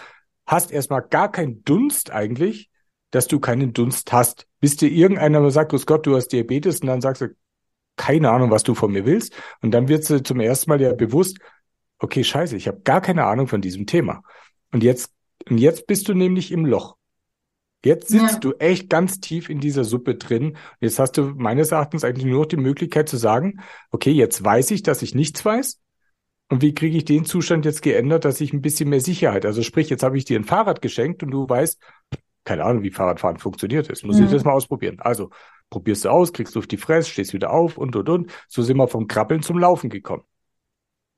hast 0.46 0.70
erstmal 0.70 1.02
gar 1.02 1.30
keinen 1.30 1.64
Dunst 1.64 2.10
eigentlich, 2.10 2.70
dass 3.10 3.26
du 3.26 3.40
keinen 3.40 3.72
Dunst 3.72 4.12
hast. 4.12 4.46
Bis 4.60 4.76
dir 4.76 4.90
irgendeiner 4.90 5.40
mal 5.40 5.50
sagt, 5.50 5.70
Grüß 5.70 5.86
Gott, 5.86 6.06
du 6.06 6.16
hast 6.16 6.28
Diabetes 6.28 6.80
und 6.80 6.86
dann 6.86 7.00
sagst 7.00 7.22
du, 7.22 7.28
keine 7.96 8.30
Ahnung, 8.30 8.50
was 8.50 8.62
du 8.62 8.74
von 8.74 8.92
mir 8.92 9.06
willst. 9.06 9.34
Und 9.62 9.72
dann 9.72 9.88
wird 9.88 10.08
dir 10.08 10.22
zum 10.22 10.40
ersten 10.40 10.70
Mal 10.70 10.80
ja 10.80 10.92
bewusst, 10.92 11.38
okay, 11.98 12.22
scheiße, 12.22 12.56
ich 12.56 12.68
habe 12.68 12.80
gar 12.82 13.00
keine 13.00 13.24
Ahnung 13.24 13.48
von 13.48 13.60
diesem 13.60 13.86
Thema. 13.86 14.22
Und 14.72 14.82
jetzt, 14.82 15.12
und 15.48 15.58
jetzt 15.58 15.86
bist 15.86 16.08
du 16.08 16.14
nämlich 16.14 16.52
im 16.52 16.66
Loch. 16.66 16.96
Jetzt 17.86 18.08
sitzt 18.08 18.34
ja. 18.34 18.40
du 18.40 18.52
echt 18.54 18.90
ganz 18.90 19.20
tief 19.20 19.48
in 19.48 19.60
dieser 19.60 19.84
Suppe 19.84 20.16
drin. 20.16 20.56
Jetzt 20.80 20.98
hast 20.98 21.12
du 21.12 21.22
meines 21.36 21.70
Erachtens 21.70 22.02
eigentlich 22.02 22.26
nur 22.26 22.40
noch 22.40 22.46
die 22.46 22.56
Möglichkeit 22.56 23.08
zu 23.08 23.16
sagen, 23.16 23.60
okay, 23.92 24.10
jetzt 24.10 24.42
weiß 24.42 24.72
ich, 24.72 24.82
dass 24.82 25.02
ich 25.02 25.14
nichts 25.14 25.44
weiß. 25.44 25.80
Und 26.48 26.62
wie 26.62 26.74
kriege 26.74 26.96
ich 26.96 27.04
den 27.04 27.24
Zustand 27.24 27.64
jetzt 27.64 27.82
geändert, 27.82 28.24
dass 28.24 28.40
ich 28.40 28.52
ein 28.52 28.60
bisschen 28.60 28.88
mehr 28.88 29.00
Sicherheit, 29.00 29.46
also 29.46 29.62
sprich, 29.62 29.88
jetzt 29.88 30.02
habe 30.02 30.18
ich 30.18 30.24
dir 30.24 30.36
ein 30.36 30.44
Fahrrad 30.44 30.82
geschenkt 30.82 31.22
und 31.22 31.30
du 31.30 31.48
weißt, 31.48 31.80
keine 32.44 32.64
Ahnung, 32.64 32.82
wie 32.82 32.90
Fahrradfahren 32.90 33.38
funktioniert. 33.38 33.88
Das 33.88 34.02
muss 34.02 34.18
ja. 34.18 34.24
ich 34.24 34.32
das 34.32 34.42
mal 34.42 34.52
ausprobieren. 34.52 34.96
Also 34.98 35.30
probierst 35.70 36.06
du 36.06 36.08
aus, 36.08 36.32
kriegst 36.32 36.56
du 36.56 36.58
auf 36.58 36.66
die 36.66 36.78
Fresse, 36.78 37.10
stehst 37.10 37.34
wieder 37.34 37.52
auf 37.52 37.78
und, 37.78 37.94
und, 37.94 38.08
und. 38.08 38.32
So 38.48 38.62
sind 38.62 38.78
wir 38.78 38.88
vom 38.88 39.06
Krabbeln 39.06 39.42
zum 39.42 39.58
Laufen 39.58 39.90
gekommen. 39.90 40.24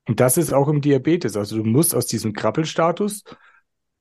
Und 0.07 0.21
das 0.21 0.37
ist 0.37 0.52
auch 0.52 0.69
im 0.69 0.83
Diabetes. 0.83 1.35
Also 1.35 1.57
du 1.57 1.64
musst 1.64 1.95
aus 1.95 2.07
diesem 2.07 2.35
Krabbelstatus 2.35 3.25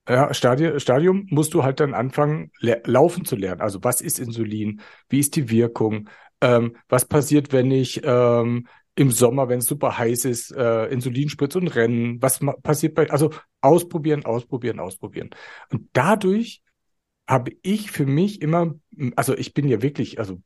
ja, 0.07 0.33
Stadium, 0.33 0.79
Stadium 0.79 1.27
musst 1.29 1.53
du 1.53 1.63
halt 1.63 1.79
dann 1.79 1.93
anfangen, 1.93 2.51
laufen 2.59 3.25
zu 3.25 3.35
lernen. 3.35 3.61
Also 3.61 3.83
was 3.83 4.01
ist 4.01 4.19
Insulin? 4.19 4.81
Wie 5.09 5.19
ist 5.19 5.35
die 5.35 5.49
Wirkung? 5.49 6.09
Ähm, 6.41 6.77
was 6.87 7.05
passiert, 7.05 7.51
wenn 7.51 7.71
ich 7.71 8.01
ähm, 8.03 8.67
im 8.95 9.11
Sommer, 9.11 9.49
wenn 9.49 9.59
es 9.59 9.65
super 9.65 9.97
heiß 9.97 10.25
ist, 10.25 10.51
äh, 10.51 10.85
Insulin 10.85 11.29
spritze 11.29 11.59
und 11.59 11.67
rennen? 11.67 12.21
Was 12.21 12.39
passiert 12.63 12.95
bei, 12.95 13.09
also 13.09 13.31
ausprobieren, 13.61 14.25
ausprobieren, 14.25 14.79
ausprobieren. 14.79 15.29
Und 15.71 15.89
dadurch 15.93 16.61
habe 17.27 17.51
ich 17.61 17.91
für 17.91 18.05
mich 18.05 18.41
immer, 18.41 18.75
also 19.15 19.37
ich 19.37 19.53
bin 19.53 19.67
ja 19.67 19.81
wirklich, 19.81 20.19
also 20.19 20.41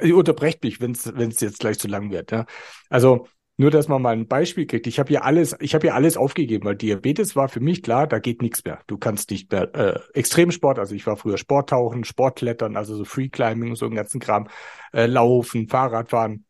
ihr 0.00 0.16
unterbrecht 0.16 0.62
mich, 0.62 0.80
wenn 0.80 0.92
es 0.92 1.40
jetzt 1.40 1.58
gleich 1.58 1.78
zu 1.78 1.88
lang 1.88 2.10
wird. 2.10 2.30
Ja? 2.30 2.46
Also 2.88 3.26
nur, 3.60 3.70
dass 3.70 3.88
man 3.88 4.00
mal 4.00 4.14
ein 4.14 4.26
Beispiel 4.26 4.66
kriegt. 4.66 4.86
Ich 4.86 4.98
habe 4.98 5.12
ja 5.12 5.20
alles, 5.20 5.54
ich 5.60 5.74
habe 5.74 5.88
ja 5.88 5.92
alles 5.92 6.16
aufgegeben, 6.16 6.64
weil 6.64 6.76
Diabetes 6.76 7.36
war 7.36 7.50
für 7.50 7.60
mich 7.60 7.82
klar, 7.82 8.06
da 8.06 8.18
geht 8.18 8.40
nichts 8.40 8.64
mehr. 8.64 8.80
Du 8.86 8.96
kannst 8.96 9.30
nicht 9.30 9.52
mehr 9.52 9.74
äh, 9.74 10.00
Extremsport, 10.14 10.78
also 10.78 10.94
ich 10.94 11.06
war 11.06 11.18
früher 11.18 11.36
Sporttauchen, 11.36 12.04
Sportklettern, 12.04 12.74
also 12.78 12.96
so 12.96 13.04
Freeclimbing 13.04 13.68
und 13.68 13.76
so 13.76 13.84
einen 13.84 13.96
ganzen 13.96 14.18
Kram, 14.18 14.48
äh, 14.94 15.04
Laufen, 15.04 15.68
Fahrradfahren. 15.68 16.46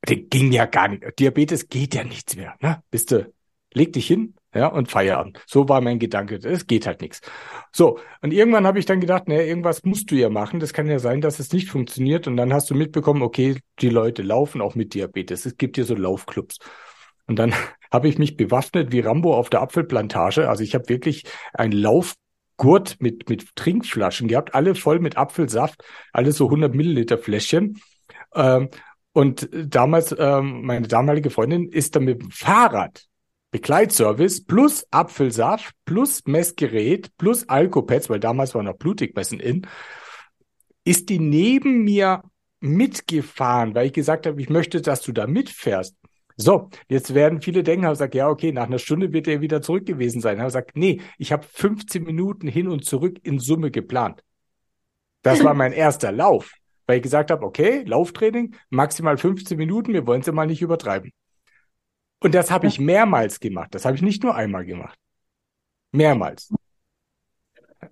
Das 0.00 0.16
ging 0.30 0.52
ja 0.52 0.64
gar 0.64 0.88
nicht. 0.88 1.04
Diabetes 1.18 1.68
geht 1.68 1.94
ja 1.94 2.02
nichts 2.02 2.34
mehr. 2.34 2.56
Ne? 2.62 2.82
Bist 2.90 3.10
du, 3.10 3.30
leg 3.74 3.92
dich 3.92 4.06
hin, 4.06 4.34
ja, 4.54 4.66
und 4.66 4.90
Feierabend. 4.90 5.42
So 5.46 5.68
war 5.68 5.80
mein 5.80 5.98
Gedanke. 5.98 6.36
Es 6.36 6.66
geht 6.66 6.86
halt 6.86 7.00
nichts. 7.00 7.20
So, 7.72 7.98
und 8.20 8.32
irgendwann 8.32 8.66
habe 8.66 8.78
ich 8.78 8.86
dann 8.86 9.00
gedacht, 9.00 9.28
naja, 9.28 9.42
irgendwas 9.42 9.82
musst 9.84 10.10
du 10.10 10.14
ja 10.14 10.28
machen. 10.28 10.60
Das 10.60 10.72
kann 10.72 10.88
ja 10.88 10.98
sein, 10.98 11.20
dass 11.20 11.38
es 11.38 11.52
nicht 11.52 11.68
funktioniert. 11.70 12.26
Und 12.26 12.36
dann 12.36 12.52
hast 12.52 12.68
du 12.70 12.74
mitbekommen, 12.74 13.22
okay, 13.22 13.58
die 13.80 13.88
Leute 13.88 14.22
laufen 14.22 14.60
auch 14.60 14.74
mit 14.74 14.94
Diabetes. 14.94 15.46
Es 15.46 15.56
gibt 15.56 15.76
hier 15.76 15.84
so 15.84 15.94
Laufclubs. 15.94 16.58
Und 17.26 17.38
dann 17.38 17.54
habe 17.92 18.08
ich 18.08 18.18
mich 18.18 18.36
bewaffnet 18.36 18.92
wie 18.92 19.00
Rambo 19.00 19.34
auf 19.36 19.50
der 19.50 19.62
Apfelplantage. 19.62 20.48
Also 20.48 20.62
ich 20.64 20.74
habe 20.74 20.88
wirklich 20.88 21.24
ein 21.54 21.72
Laufgurt 21.72 22.96
mit, 23.00 23.28
mit 23.28 23.56
Trinkflaschen 23.56 24.28
gehabt, 24.28 24.54
alle 24.54 24.74
voll 24.74 24.98
mit 25.00 25.16
Apfelsaft, 25.16 25.82
alle 26.12 26.32
so 26.32 26.46
100 26.46 26.74
Milliliter 26.74 27.18
Fläschchen. 27.18 27.80
Ähm, 28.34 28.68
Und 29.14 29.48
damals, 29.52 30.14
ähm, 30.18 30.62
meine 30.64 30.88
damalige 30.88 31.30
Freundin 31.30 31.68
ist 31.68 31.96
dann 31.96 32.04
mit 32.04 32.22
dem 32.22 32.30
Fahrrad, 32.30 33.04
Begleitservice 33.52 34.44
plus 34.44 34.84
Apfelsaft 34.90 35.74
plus 35.84 36.26
Messgerät 36.26 37.16
plus 37.16 37.48
Alkopads, 37.48 38.10
weil 38.10 38.18
damals 38.18 38.54
war 38.54 38.64
noch 38.64 38.76
Blutigmessen 38.76 39.38
in, 39.38 39.66
ist 40.84 41.08
die 41.08 41.20
neben 41.20 41.84
mir 41.84 42.22
mitgefahren, 42.60 43.74
weil 43.74 43.86
ich 43.86 43.92
gesagt 43.92 44.26
habe, 44.26 44.40
ich 44.40 44.50
möchte, 44.50 44.80
dass 44.80 45.02
du 45.02 45.12
da 45.12 45.28
mitfährst. 45.28 45.96
So, 46.36 46.70
jetzt 46.88 47.14
werden 47.14 47.40
viele 47.40 47.62
denken, 47.62 47.84
haben 47.84 47.92
gesagt, 47.92 48.16
ja, 48.16 48.28
okay, 48.28 48.50
nach 48.50 48.66
einer 48.66 48.78
Stunde 48.80 49.12
wird 49.12 49.28
er 49.28 49.40
wieder 49.40 49.62
zurück 49.62 49.86
gewesen 49.86 50.20
sein. 50.20 50.38
Haben 50.38 50.46
gesagt, 50.46 50.72
nee, 50.74 51.00
ich 51.18 51.30
habe 51.30 51.46
15 51.48 52.02
Minuten 52.02 52.48
hin 52.48 52.66
und 52.66 52.84
zurück 52.84 53.20
in 53.22 53.38
Summe 53.38 53.70
geplant. 53.70 54.24
Das 55.22 55.44
war 55.44 55.54
mein 55.54 55.72
erster 55.72 56.10
Lauf 56.10 56.52
weil 56.86 56.96
ich 56.96 57.02
gesagt 57.02 57.30
habe, 57.30 57.44
okay, 57.44 57.84
Lauftraining, 57.86 58.54
maximal 58.70 59.16
15 59.16 59.56
Minuten, 59.56 59.92
wir 59.92 60.06
wollen 60.06 60.20
es 60.20 60.26
ja 60.26 60.32
mal 60.32 60.46
nicht 60.46 60.62
übertreiben. 60.62 61.12
Und 62.22 62.34
das 62.34 62.50
habe 62.50 62.66
ich 62.66 62.78
mehrmals 62.78 63.40
gemacht. 63.40 63.74
Das 63.74 63.84
habe 63.84 63.96
ich 63.96 64.02
nicht 64.02 64.22
nur 64.22 64.34
einmal 64.34 64.64
gemacht. 64.64 64.98
Mehrmals. 65.92 66.52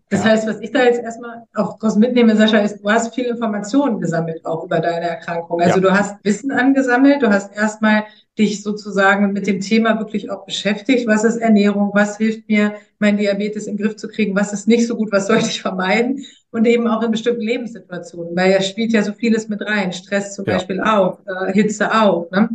Das 0.08 0.25
heißt, 0.25 0.46
was 0.46 0.60
ich 0.60 0.72
da 0.72 0.84
jetzt 0.84 1.00
erstmal 1.00 1.44
auch 1.54 1.78
draus 1.78 1.96
mitnehme, 1.96 2.34
Sascha, 2.37 2.58
ist, 2.58 2.82
du 2.82 2.90
hast 2.90 3.14
viele 3.14 3.28
Informationen 3.28 4.00
gesammelt 4.00 4.44
auch 4.44 4.64
über 4.64 4.80
deine 4.80 5.08
Erkrankung. 5.08 5.60
Also 5.60 5.76
ja. 5.76 5.82
du 5.82 5.92
hast 5.92 6.16
Wissen 6.25 6.50
angesammelt, 6.50 7.22
du 7.22 7.30
hast 7.30 7.54
erstmal 7.54 8.04
dich 8.37 8.62
sozusagen 8.62 9.32
mit 9.32 9.46
dem 9.46 9.60
Thema 9.60 9.99
wirklich 9.99 10.30
auch 10.30 10.44
beschäftigt. 10.44 11.06
Was 11.06 11.22
ist 11.22 11.37
Ernährung? 11.37 11.90
Was 11.92 12.16
hilft 12.16 12.49
mir, 12.49 12.75
mein 12.99 13.18
Diabetes 13.18 13.66
in 13.66 13.76
den 13.76 13.84
Griff 13.84 13.96
zu 13.96 14.08
kriegen? 14.08 14.34
Was 14.34 14.52
ist 14.52 14.66
nicht 14.66 14.87
so 14.87 14.96
gut? 14.96 15.12
Was 15.12 15.26
sollte 15.28 15.46
ich 15.46 15.62
vermeiden? 15.62 16.25
Und 16.50 16.66
eben 16.66 16.88
auch 16.88 17.02
in 17.02 17.12
bestimmten 17.12 17.42
Lebenssituationen, 17.42 18.34
weil 18.37 18.50
er 18.50 18.62
spielt 18.62 18.92
ja 18.92 19.02
so 19.02 19.12
vieles 19.12 19.49
mit 19.49 19.62
rein. 19.62 19.92
Stress 19.92 20.34
zum 20.34 20.44
ja. 20.46 20.54
Beispiel 20.54 20.80
auch, 20.80 21.20
äh, 21.26 21.52
Hitze 21.52 21.92
auch. 21.92 22.28
Ne? 22.32 22.49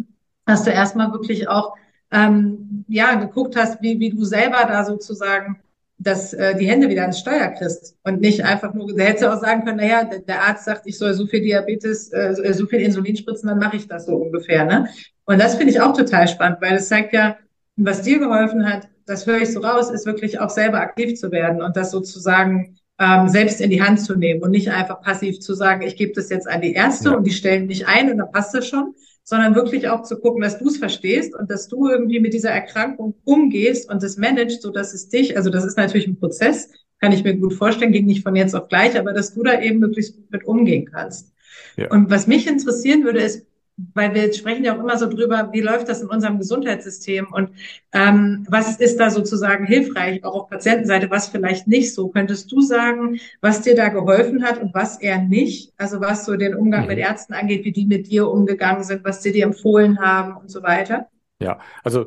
Dass 0.46 0.64
du 0.64 0.72
erstmal 0.72 1.12
wirklich 1.12 1.48
auch 1.48 1.76
ähm, 2.12 2.86
ja 2.88 3.16
geguckt 3.16 3.56
hast, 3.56 3.82
wie, 3.82 4.00
wie 4.00 4.12
du 4.12 4.24
selber 4.24 4.66
da 4.68 4.86
sozusagen 4.86 5.60
dass 5.98 6.34
äh, 6.34 6.56
die 6.56 6.68
Hände 6.68 6.90
wieder 6.90 7.04
ans 7.04 7.20
Steuer 7.20 7.48
kriegst 7.50 7.96
und 8.04 8.20
nicht 8.20 8.44
einfach 8.44 8.74
nur, 8.74 8.94
da 8.96 9.04
hättest 9.04 9.24
du 9.24 9.34
auch 9.34 9.40
sagen 9.40 9.64
können, 9.64 9.78
naja, 9.78 10.04
der, 10.04 10.20
der 10.20 10.42
Arzt 10.42 10.66
sagt, 10.66 10.86
ich 10.86 10.98
soll 10.98 11.14
so 11.14 11.26
viel 11.26 11.42
Diabetes, 11.42 12.12
äh, 12.12 12.54
so 12.54 12.66
viel 12.66 12.82
Insulin 12.82 13.16
spritzen, 13.16 13.48
dann 13.48 13.60
mache 13.60 13.78
ich 13.78 13.88
das 13.88 14.06
so 14.06 14.16
ungefähr. 14.16 14.66
Ne? 14.66 14.90
Und 15.26 15.40
das 15.40 15.56
finde 15.56 15.72
ich 15.72 15.80
auch 15.80 15.96
total 15.96 16.28
spannend, 16.28 16.58
weil 16.62 16.76
es 16.76 16.90
zeigt 16.90 17.14
ja, 17.14 17.38
was 17.78 18.02
dir 18.02 18.20
geholfen 18.20 18.66
hat, 18.66 18.90
das 19.06 19.26
höre 19.26 19.42
ich 19.42 19.54
so 19.54 19.60
raus, 19.62 19.90
ist 19.90 20.06
wirklich 20.06 20.40
auch 20.40 20.50
selber 20.50 20.80
aktiv 20.80 21.18
zu 21.18 21.32
werden 21.32 21.62
und 21.62 21.78
das 21.78 21.92
sozusagen 21.92 22.78
ähm, 23.00 23.28
selbst 23.28 23.62
in 23.62 23.70
die 23.70 23.82
Hand 23.82 24.02
zu 24.02 24.16
nehmen 24.16 24.42
und 24.42 24.52
nicht 24.52 24.72
einfach 24.72 25.02
passiv 25.02 25.40
zu 25.40 25.54
sagen, 25.54 25.82
ich 25.82 25.96
gebe 25.96 26.14
das 26.14 26.30
jetzt 26.30 26.48
an 26.48 26.62
die 26.62 26.74
Ärzte 26.74 27.10
ja. 27.10 27.16
und 27.16 27.26
die 27.26 27.32
stellen 27.32 27.68
mich 27.68 27.88
ein 27.88 28.12
und 28.12 28.18
dann 28.18 28.32
passt 28.32 28.54
das 28.54 28.68
schon, 28.68 28.96
sondern 29.26 29.56
wirklich 29.56 29.90
auch 29.90 30.04
zu 30.04 30.20
gucken, 30.20 30.42
dass 30.42 30.60
du 30.60 30.68
es 30.68 30.78
verstehst 30.78 31.36
und 31.36 31.50
dass 31.50 31.68
du 31.68 31.90
irgendwie 31.90 32.20
mit 32.20 32.34
dieser 32.34 32.52
Erkrankung 32.52 33.16
umgehst 33.26 33.92
und 33.92 34.02
das 34.04 34.18
managst, 34.18 34.62
so 34.62 34.70
dass 34.70 34.94
es 34.94 35.10
dich, 35.10 35.36
also 35.36 35.50
das 35.50 35.66
ist 35.66 35.78
natürlich 35.78 36.08
ein 36.08 36.20
Prozess, 36.20 36.70
kann 37.02 37.12
ich 37.12 37.24
mir 37.24 37.36
gut 37.36 37.54
vorstellen, 37.54 37.92
ging 37.92 38.06
nicht 38.06 38.24
von 38.24 38.36
jetzt 38.36 38.56
auf 38.56 38.70
gleich, 38.70 38.98
aber 38.98 39.14
dass 39.14 39.34
du 39.34 39.44
da 39.44 39.60
eben 39.60 39.80
möglichst 39.80 40.16
gut 40.16 40.32
mit 40.32 40.46
umgehen 40.46 40.86
kannst. 40.86 41.34
Ja. 41.76 41.90
Und 41.90 42.10
was 42.12 42.28
mich 42.28 42.48
interessieren 42.48 43.04
würde, 43.04 43.20
ist, 43.20 43.46
weil 43.94 44.14
wir 44.14 44.34
sprechen 44.34 44.64
ja 44.64 44.76
auch 44.76 44.80
immer 44.80 44.98
so 44.98 45.10
drüber, 45.10 45.50
wie 45.52 45.62
läuft 45.62 45.90
das 45.90 46.02
in 46.02 46.08
unserem 46.08 46.38
Gesundheitssystem 46.38 47.28
und 47.32 47.50
ähm, 47.92 48.46
was 48.50 48.78
ist 48.78 49.00
da 49.00 49.10
sozusagen 49.10 49.66
hilfreich, 49.66 50.24
auch 50.24 50.44
auf 50.44 50.50
Patientenseite, 50.50 51.10
was 51.10 51.28
vielleicht 51.28 51.68
nicht 51.68 51.94
so. 51.94 52.08
Könntest 52.08 52.52
du 52.52 52.62
sagen, 52.62 53.20
was 53.42 53.62
dir 53.62 53.76
da 53.76 53.90
geholfen 53.90 54.44
hat 54.44 54.62
und 54.62 54.74
was 54.74 55.00
eher 55.00 55.20
nicht? 55.20 55.74
Also 55.78 56.00
was 56.00 56.26
so 56.26 56.36
den 56.38 56.56
Umgang 56.56 56.84
mhm. 56.84 56.88
mit 56.88 57.00
Ärzten 57.00 57.34
angeht, 57.34 57.66
wie 57.66 57.74
die 57.74 57.86
mit 57.86 58.08
dir 58.10 58.30
umgegangen 58.30 58.84
sind, 58.84 59.04
was 59.04 59.22
sie 59.22 59.34
dir 59.34 59.46
empfohlen 59.46 60.00
haben 60.00 60.38
und 60.38 60.50
so 60.50 60.64
weiter? 60.64 61.10
Ja, 61.40 61.60
also 61.84 62.06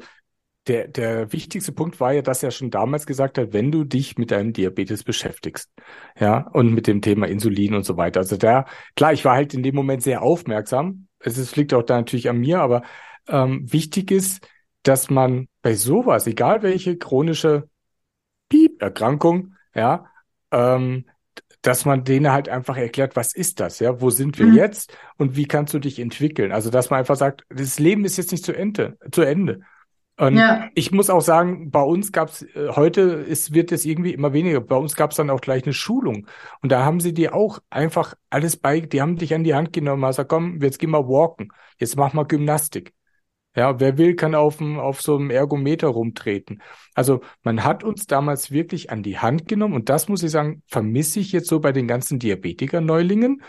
der, 0.68 0.88
der 0.88 1.32
wichtigste 1.32 1.72
Punkt 1.72 1.98
war 2.00 2.12
ja, 2.12 2.22
dass 2.22 2.42
er 2.42 2.50
schon 2.50 2.70
damals 2.70 3.06
gesagt 3.06 3.38
hat, 3.38 3.52
wenn 3.52 3.72
du 3.72 3.84
dich 3.84 4.18
mit 4.18 4.30
deinem 4.30 4.52
Diabetes 4.52 5.02
beschäftigst, 5.02 5.70
ja, 6.18 6.46
und 6.52 6.72
mit 6.72 6.86
dem 6.86 7.00
Thema 7.00 7.26
Insulin 7.26 7.74
und 7.74 7.84
so 7.84 7.96
weiter. 7.96 8.20
Also 8.20 8.36
da, 8.36 8.66
klar, 8.94 9.12
ich 9.12 9.24
war 9.24 9.34
halt 9.34 9.54
in 9.54 9.62
dem 9.62 9.74
Moment 9.74 10.02
sehr 10.02 10.22
aufmerksam, 10.22 11.08
es 11.18 11.38
ist, 11.38 11.56
liegt 11.56 11.74
auch 11.74 11.82
da 11.82 11.96
natürlich 11.96 12.28
an 12.28 12.38
mir, 12.38 12.60
aber 12.60 12.82
ähm, 13.28 13.70
wichtig 13.72 14.10
ist, 14.10 14.46
dass 14.82 15.10
man 15.10 15.48
bei 15.62 15.74
sowas, 15.74 16.26
egal 16.26 16.62
welche 16.62 16.96
chronische 16.96 17.68
Piep-Erkrankung, 18.48 19.54
ja, 19.74 20.06
ähm, 20.52 21.06
dass 21.62 21.84
man 21.84 22.04
denen 22.04 22.30
halt 22.30 22.48
einfach 22.48 22.76
erklärt, 22.76 23.16
was 23.16 23.34
ist 23.34 23.58
das, 23.60 23.80
ja, 23.80 24.00
wo 24.00 24.10
sind 24.10 24.38
wir 24.38 24.46
mhm. 24.46 24.54
jetzt 24.54 24.96
und 25.16 25.36
wie 25.36 25.46
kannst 25.46 25.74
du 25.74 25.78
dich 25.78 25.98
entwickeln? 25.98 26.52
Also, 26.52 26.70
dass 26.70 26.90
man 26.90 27.00
einfach 27.00 27.16
sagt, 27.16 27.44
das 27.48 27.78
Leben 27.78 28.04
ist 28.04 28.16
jetzt 28.16 28.32
nicht 28.32 28.44
zu 28.44 28.54
Ende, 28.54 28.96
zu 29.10 29.22
Ende. 29.22 29.62
Und 30.18 30.36
ja. 30.36 30.68
ich 30.74 30.90
muss 30.90 31.10
auch 31.10 31.20
sagen, 31.20 31.70
bei 31.70 31.80
uns 31.80 32.10
gab 32.10 32.30
es, 32.30 32.42
äh, 32.42 32.70
heute 32.74 33.02
ist, 33.02 33.54
wird 33.54 33.70
es 33.70 33.84
irgendwie 33.84 34.12
immer 34.12 34.32
weniger. 34.32 34.60
Bei 34.60 34.74
uns 34.74 34.96
gab 34.96 35.12
es 35.12 35.16
dann 35.16 35.30
auch 35.30 35.40
gleich 35.40 35.62
eine 35.62 35.72
Schulung. 35.72 36.26
Und 36.60 36.72
da 36.72 36.84
haben 36.84 36.98
sie 36.98 37.14
dir 37.14 37.34
auch 37.34 37.60
einfach 37.70 38.14
alles 38.28 38.56
bei, 38.56 38.80
die 38.80 39.00
haben 39.00 39.16
dich 39.16 39.32
an 39.32 39.44
die 39.44 39.54
Hand 39.54 39.72
genommen, 39.72 40.02
also 40.04 40.24
komm, 40.24 40.60
jetzt 40.60 40.80
geh 40.80 40.88
mal 40.88 41.06
walken, 41.06 41.52
jetzt 41.78 41.96
mach 41.96 42.12
mal 42.14 42.24
Gymnastik. 42.24 42.94
Ja, 43.54 43.80
wer 43.80 43.96
will, 43.96 44.14
kann 44.16 44.34
auf, 44.34 44.58
dem, 44.58 44.78
auf 44.78 45.00
so 45.02 45.16
einem 45.16 45.30
Ergometer 45.30 45.88
rumtreten. 45.88 46.62
Also 46.94 47.20
man 47.42 47.64
hat 47.64 47.82
uns 47.82 48.06
damals 48.06 48.50
wirklich 48.50 48.90
an 48.90 49.02
die 49.02 49.18
Hand 49.18 49.48
genommen 49.48 49.74
und 49.74 49.88
das 49.88 50.08
muss 50.08 50.22
ich 50.22 50.30
sagen, 50.30 50.62
vermisse 50.66 51.20
ich 51.20 51.32
jetzt 51.32 51.48
so 51.48 51.60
bei 51.60 51.72
den 51.72 51.88
ganzen 51.88 52.18
Diabetiker-Neulingen. 52.18 53.42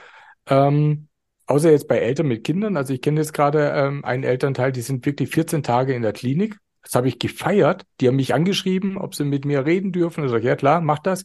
Ähm, 0.48 1.09
außer 1.50 1.72
jetzt 1.72 1.88
bei 1.88 1.98
Eltern 1.98 2.28
mit 2.28 2.44
Kindern, 2.44 2.78
also 2.78 2.94
ich 2.94 3.02
kenne 3.02 3.20
jetzt 3.20 3.34
gerade 3.34 3.72
ähm, 3.76 4.06
einen 4.06 4.24
Elternteil, 4.24 4.72
die 4.72 4.82
sind 4.82 5.06
wirklich 5.06 5.30
14 5.30 5.64
Tage 5.64 5.94
in 5.94 6.04
der 6.04 6.14
Klinik. 6.14 6.58
Das 6.84 6.96
habe 6.96 7.08
ich 7.08 7.20
gefeiert. 7.20 7.86
Die 8.00 8.08
haben 8.08 8.16
mich 8.16 8.34
angeschrieben, 8.34 8.98
ob 8.98 9.16
sie 9.16 9.26
mit 9.26 9.46
mir 9.46 9.66
reden 9.66 9.92
dürfen. 9.92 10.24
Ich 10.24 10.32
sage, 10.32 10.48
ja 10.48 10.56
klar, 10.56 10.80
mach 10.80 11.00
das. 11.00 11.24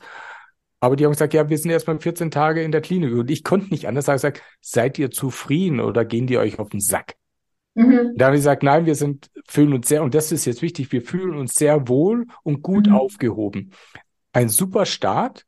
Aber 0.80 0.96
die 0.96 1.04
haben 1.04 1.12
gesagt, 1.12 1.32
ja, 1.32 1.48
wir 1.48 1.56
sind 1.56 1.70
erst 1.70 1.86
mal 1.86 1.98
14 1.98 2.30
Tage 2.30 2.62
in 2.62 2.72
der 2.72 2.80
Klinik. 2.80 3.14
Und 3.14 3.30
ich 3.30 3.44
konnte 3.44 3.68
nicht 3.68 3.86
anders 3.86 4.06
sagen, 4.06 4.18
sag, 4.18 4.42
seid 4.60 4.98
ihr 4.98 5.10
zufrieden 5.10 5.80
oder 5.80 6.04
gehen 6.04 6.26
die 6.26 6.38
euch 6.38 6.58
auf 6.58 6.70
den 6.70 6.80
Sack? 6.80 7.14
Mhm. 7.74 8.14
Da 8.16 8.26
habe 8.26 8.36
ich 8.36 8.40
gesagt, 8.40 8.62
nein, 8.62 8.86
wir 8.86 8.94
sind, 8.94 9.30
fühlen 9.46 9.72
uns 9.74 9.88
sehr, 9.88 10.02
und 10.02 10.14
das 10.14 10.32
ist 10.32 10.44
jetzt 10.44 10.62
wichtig, 10.62 10.90
wir 10.92 11.02
fühlen 11.02 11.36
uns 11.36 11.54
sehr 11.54 11.88
wohl 11.88 12.26
und 12.42 12.62
gut 12.62 12.88
mhm. 12.88 12.96
aufgehoben. 12.96 13.72
Ein 14.32 14.48
super 14.48 14.86
Start, 14.86 15.46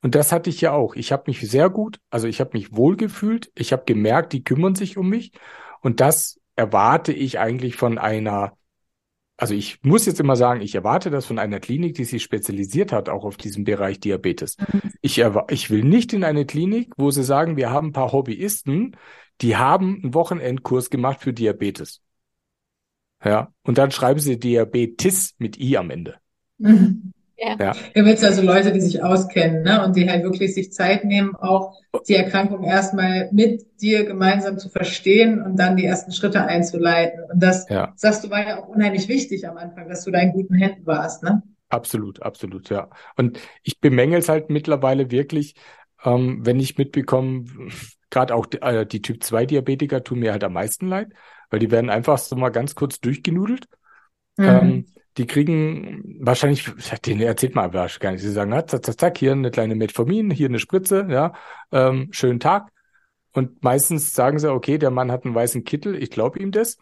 und 0.00 0.14
das 0.14 0.30
hatte 0.30 0.50
ich 0.50 0.60
ja 0.60 0.72
auch. 0.72 0.94
Ich 0.94 1.10
habe 1.10 1.24
mich 1.26 1.40
sehr 1.40 1.70
gut, 1.70 2.00
also 2.10 2.28
ich 2.28 2.40
habe 2.40 2.50
mich 2.52 2.74
wohl 2.76 2.96
gefühlt. 2.96 3.50
Ich 3.54 3.72
habe 3.72 3.82
gemerkt, 3.84 4.32
die 4.32 4.44
kümmern 4.44 4.74
sich 4.74 4.96
um 4.96 5.08
mich. 5.08 5.32
Und 5.80 6.00
das 6.00 6.40
erwarte 6.54 7.12
ich 7.12 7.38
eigentlich 7.38 7.76
von 7.76 7.98
einer, 7.98 8.56
also 9.36 9.54
ich 9.54 9.82
muss 9.82 10.06
jetzt 10.06 10.20
immer 10.20 10.36
sagen, 10.36 10.60
ich 10.60 10.74
erwarte 10.74 11.10
das 11.10 11.26
von 11.26 11.38
einer 11.38 11.58
Klinik, 11.58 11.94
die 11.94 12.04
sich 12.04 12.22
spezialisiert 12.22 12.92
hat, 12.92 13.08
auch 13.08 13.24
auf 13.24 13.36
diesem 13.36 13.64
Bereich 13.64 13.98
Diabetes. 13.98 14.56
Mhm. 14.58 14.92
Ich, 15.00 15.22
ich 15.50 15.70
will 15.70 15.84
nicht 15.84 16.12
in 16.12 16.22
eine 16.24 16.46
Klinik, 16.46 16.92
wo 16.96 17.10
sie 17.10 17.24
sagen, 17.24 17.56
wir 17.56 17.70
haben 17.70 17.88
ein 17.88 17.92
paar 17.92 18.12
Hobbyisten, 18.12 18.96
die 19.40 19.56
haben 19.56 20.00
einen 20.02 20.14
Wochenendkurs 20.14 20.90
gemacht 20.90 21.20
für 21.22 21.32
Diabetes. 21.32 22.02
Ja, 23.24 23.52
und 23.62 23.78
dann 23.78 23.90
schreiben 23.90 24.20
sie 24.20 24.38
Diabetes 24.38 25.34
mit 25.38 25.58
I 25.58 25.76
am 25.76 25.90
Ende. 25.90 26.18
Mhm. 26.58 27.12
Ja. 27.38 27.56
ja. 27.58 27.72
Du 27.94 28.04
willst 28.04 28.24
also 28.24 28.42
Leute, 28.42 28.72
die 28.72 28.80
sich 28.80 29.02
auskennen, 29.02 29.62
ne? 29.62 29.84
Und 29.84 29.94
die 29.94 30.10
halt 30.10 30.24
wirklich 30.24 30.54
sich 30.54 30.72
Zeit 30.72 31.04
nehmen, 31.04 31.36
auch 31.36 31.78
die 32.08 32.16
Erkrankung 32.16 32.64
erstmal 32.64 33.28
mit 33.32 33.80
dir 33.80 34.04
gemeinsam 34.04 34.58
zu 34.58 34.68
verstehen 34.68 35.40
und 35.40 35.56
dann 35.56 35.76
die 35.76 35.84
ersten 35.84 36.12
Schritte 36.12 36.44
einzuleiten. 36.44 37.20
Und 37.32 37.40
das, 37.40 37.68
ja. 37.68 37.92
sagst 37.94 38.24
du, 38.24 38.30
war 38.30 38.46
ja 38.46 38.60
auch 38.60 38.68
unheimlich 38.68 39.08
wichtig 39.08 39.46
am 39.46 39.56
Anfang, 39.56 39.88
dass 39.88 40.04
du 40.04 40.10
da 40.10 40.18
in 40.18 40.32
guten 40.32 40.54
Händen 40.54 40.84
warst, 40.84 41.22
ne? 41.22 41.42
Absolut, 41.68 42.22
absolut, 42.22 42.70
ja. 42.70 42.88
Und 43.16 43.38
ich 43.62 43.78
bemängel 43.78 44.18
es 44.18 44.28
halt 44.28 44.50
mittlerweile 44.50 45.10
wirklich, 45.12 45.54
ähm, 46.04 46.44
wenn 46.44 46.58
ich 46.58 46.76
mitbekomme, 46.76 47.44
gerade 48.10 48.34
auch 48.34 48.46
äh, 48.62 48.84
die 48.84 49.02
Typ 49.02 49.22
2 49.22 49.46
Diabetiker 49.46 50.02
tun 50.02 50.18
mir 50.18 50.32
halt 50.32 50.42
am 50.42 50.54
meisten 50.54 50.88
leid, 50.88 51.08
weil 51.50 51.60
die 51.60 51.70
werden 51.70 51.90
einfach 51.90 52.18
so 52.18 52.34
mal 52.34 52.48
ganz 52.48 52.74
kurz 52.74 53.00
durchgenudelt. 53.00 53.66
Mhm. 54.38 54.44
Ähm, 54.44 54.86
die 55.16 55.26
kriegen 55.26 56.18
wahrscheinlich, 56.20 56.64
den 57.04 57.20
erzählt 57.20 57.54
man 57.54 57.64
aber 57.64 57.88
gar 57.98 58.12
nicht. 58.12 58.22
Sie 58.22 58.30
sagen, 58.30 58.52
zack, 58.66 58.84
zack, 58.84 59.00
zack, 59.00 59.18
hier 59.18 59.32
eine 59.32 59.50
kleine 59.50 59.74
Metformin, 59.74 60.30
hier 60.30 60.48
eine 60.48 60.58
Spritze, 60.58 61.06
ja, 61.10 61.32
ähm, 61.72 62.08
schönen 62.12 62.40
Tag. 62.40 62.70
Und 63.32 63.62
meistens 63.62 64.14
sagen 64.14 64.38
sie, 64.38 64.52
okay, 64.52 64.78
der 64.78 64.90
Mann 64.90 65.12
hat 65.12 65.24
einen 65.24 65.34
weißen 65.34 65.64
Kittel, 65.64 66.00
ich 66.00 66.10
glaube 66.10 66.38
ihm 66.38 66.52
das. 66.52 66.78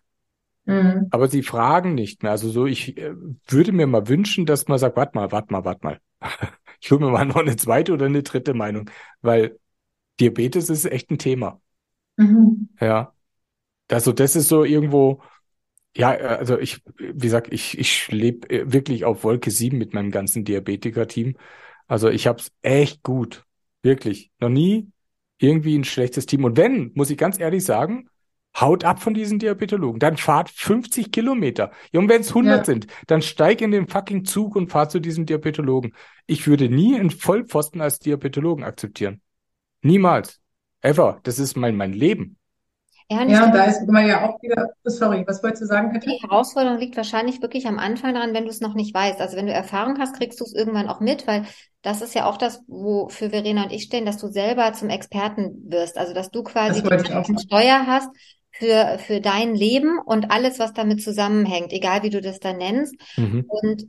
Mhm. 0.65 1.07
Aber 1.11 1.29
sie 1.29 1.43
fragen 1.43 1.95
nicht 1.95 2.23
mehr. 2.23 2.33
Also 2.33 2.51
so, 2.51 2.67
ich 2.67 2.97
äh, 2.99 3.15
würde 3.47 3.73
mir 3.73 3.87
mal 3.87 4.09
wünschen, 4.09 4.47
dass 4.47 4.67
man 4.69 4.79
sagt, 4.79 4.97
warte 4.97 5.17
mal, 5.17 5.33
warte 5.33 5.53
mal, 5.53 5.65
warte 5.65 5.87
mal. 5.87 6.01
ich 6.81 6.91
hole 6.91 7.05
mir 7.05 7.11
mal 7.11 7.25
noch 7.25 7.37
eine 7.37 7.57
zweite 7.57 7.93
oder 7.93 8.07
eine 8.07 8.23
dritte 8.23 8.53
Meinung, 8.53 8.91
weil 9.23 9.59
Diabetes 10.21 10.69
ist 10.69 10.85
echt 10.87 11.11
ein 11.11 11.19
Thema. 11.19 11.61
Mhm. 12.17 12.71
Ja. 12.81 13.13
Also 13.89 14.13
das 14.13 14.35
ist 14.35 14.49
so 14.49 14.65
irgendwo, 14.65 15.23
ja, 15.97 16.15
äh, 16.15 16.37
also 16.39 16.59
ich, 16.59 16.83
wie 16.99 17.15
gesagt, 17.15 17.53
ich, 17.53 17.79
ich 17.79 18.09
lebe 18.09 18.49
äh, 18.51 18.73
wirklich 18.73 19.05
auf 19.05 19.25
Wolke 19.25 19.51
7 19.51 19.77
mit 19.77 19.95
meinem 19.95 20.11
ganzen 20.11 20.45
Diabetiker-Team. 20.45 21.37
Also 21.87 22.09
ich 22.09 22.27
habe 22.27 22.41
es 22.41 22.53
echt 22.63 23.03
gut. 23.03 23.45
Wirklich. 23.83 24.31
Noch 24.41 24.49
nie 24.49 24.91
irgendwie 25.39 25.79
ein 25.79 25.85
schlechtes 25.85 26.27
Team. 26.27 26.45
Und 26.45 26.57
wenn, 26.57 26.93
muss 26.95 27.11
ich 27.11 27.19
ganz 27.19 27.39
ehrlich 27.39 27.65
sagen, 27.65 28.09
Haut 28.59 28.85
ab 28.85 29.03
von 29.03 29.13
diesen 29.13 29.39
Diabetologen. 29.39 30.01
Dann 30.01 30.17
fahrt 30.17 30.49
50 30.49 31.13
Kilometer. 31.13 31.73
Und 31.93 32.09
wenn 32.09 32.23
es 32.23 32.29
100 32.29 32.59
ja. 32.59 32.65
sind, 32.65 32.87
dann 33.07 33.21
steig 33.21 33.61
in 33.61 33.71
den 33.71 33.87
fucking 33.87 34.25
Zug 34.25 34.57
und 34.57 34.71
fahr 34.71 34.89
zu 34.89 34.99
diesem 34.99 35.27
Diabetologen. 35.27 35.95
Ich 36.27 36.47
würde 36.47 36.71
nie 36.71 36.99
einen 36.99 37.11
Vollpfosten 37.11 37.83
als 37.83 37.99
Diabetologen 37.99 38.65
akzeptieren. 38.65 39.21
Niemals. 39.83 40.41
Ever. 40.81 41.21
Das 41.23 41.39
ist 41.39 41.57
mein, 41.57 41.77
mein 41.77 41.93
Leben. 41.93 42.39
Ja, 43.09 43.23
ja 43.23 43.45
und 43.45 43.55
da 43.55 43.65
ist 43.65 43.87
man 43.87 44.07
ja 44.07 44.29
auch 44.29 44.43
wieder, 44.43 44.71
sorry, 44.83 45.25
was 45.27 45.43
wolltest 45.43 45.63
du 45.63 45.67
sagen, 45.67 45.93
Katja? 45.93 46.13
Die 46.13 46.23
Herausforderung 46.23 46.79
liegt 46.79 46.97
wahrscheinlich 46.97 47.41
wirklich 47.41 47.67
am 47.67 47.79
Anfang 47.79 48.15
daran, 48.15 48.35
wenn 48.35 48.45
du 48.45 48.51
es 48.51 48.61
noch 48.61 48.75
nicht 48.75 48.93
weißt. 48.95 49.21
Also 49.21 49.37
wenn 49.37 49.47
du 49.47 49.53
Erfahrung 49.53 49.99
hast, 49.99 50.17
kriegst 50.17 50.41
du 50.41 50.45
es 50.45 50.53
irgendwann 50.53 50.89
auch 50.89 51.01
mit, 51.01 51.27
weil 51.27 51.45
das 51.83 52.03
ist 52.03 52.15
ja 52.15 52.27
auch 52.27 52.37
das, 52.37 52.63
wofür 52.67 53.31
Verena 53.31 53.63
und 53.63 53.73
ich 53.73 53.85
stehen, 53.85 54.07
dass 54.07 54.19
du 54.19 54.27
selber 54.27 54.73
zum 54.73 54.89
Experten 54.89 55.71
wirst. 55.71 55.99
Also 55.99 56.15
dass 56.15 56.31
du 56.31 56.43
quasi 56.43 56.83
die 56.83 57.39
Steuer 57.39 57.87
hast 57.87 58.09
für, 58.51 58.99
für 58.99 59.21
dein 59.21 59.55
Leben 59.55 59.99
und 60.05 60.33
alles, 60.33 60.59
was 60.59 60.73
damit 60.73 61.01
zusammenhängt, 61.01 61.73
egal 61.73 62.03
wie 62.03 62.11
du 62.11 62.21
das 62.21 62.41
da 62.41 62.53
nennst. 62.53 62.97
Mhm. 63.17 63.45
Und 63.47 63.87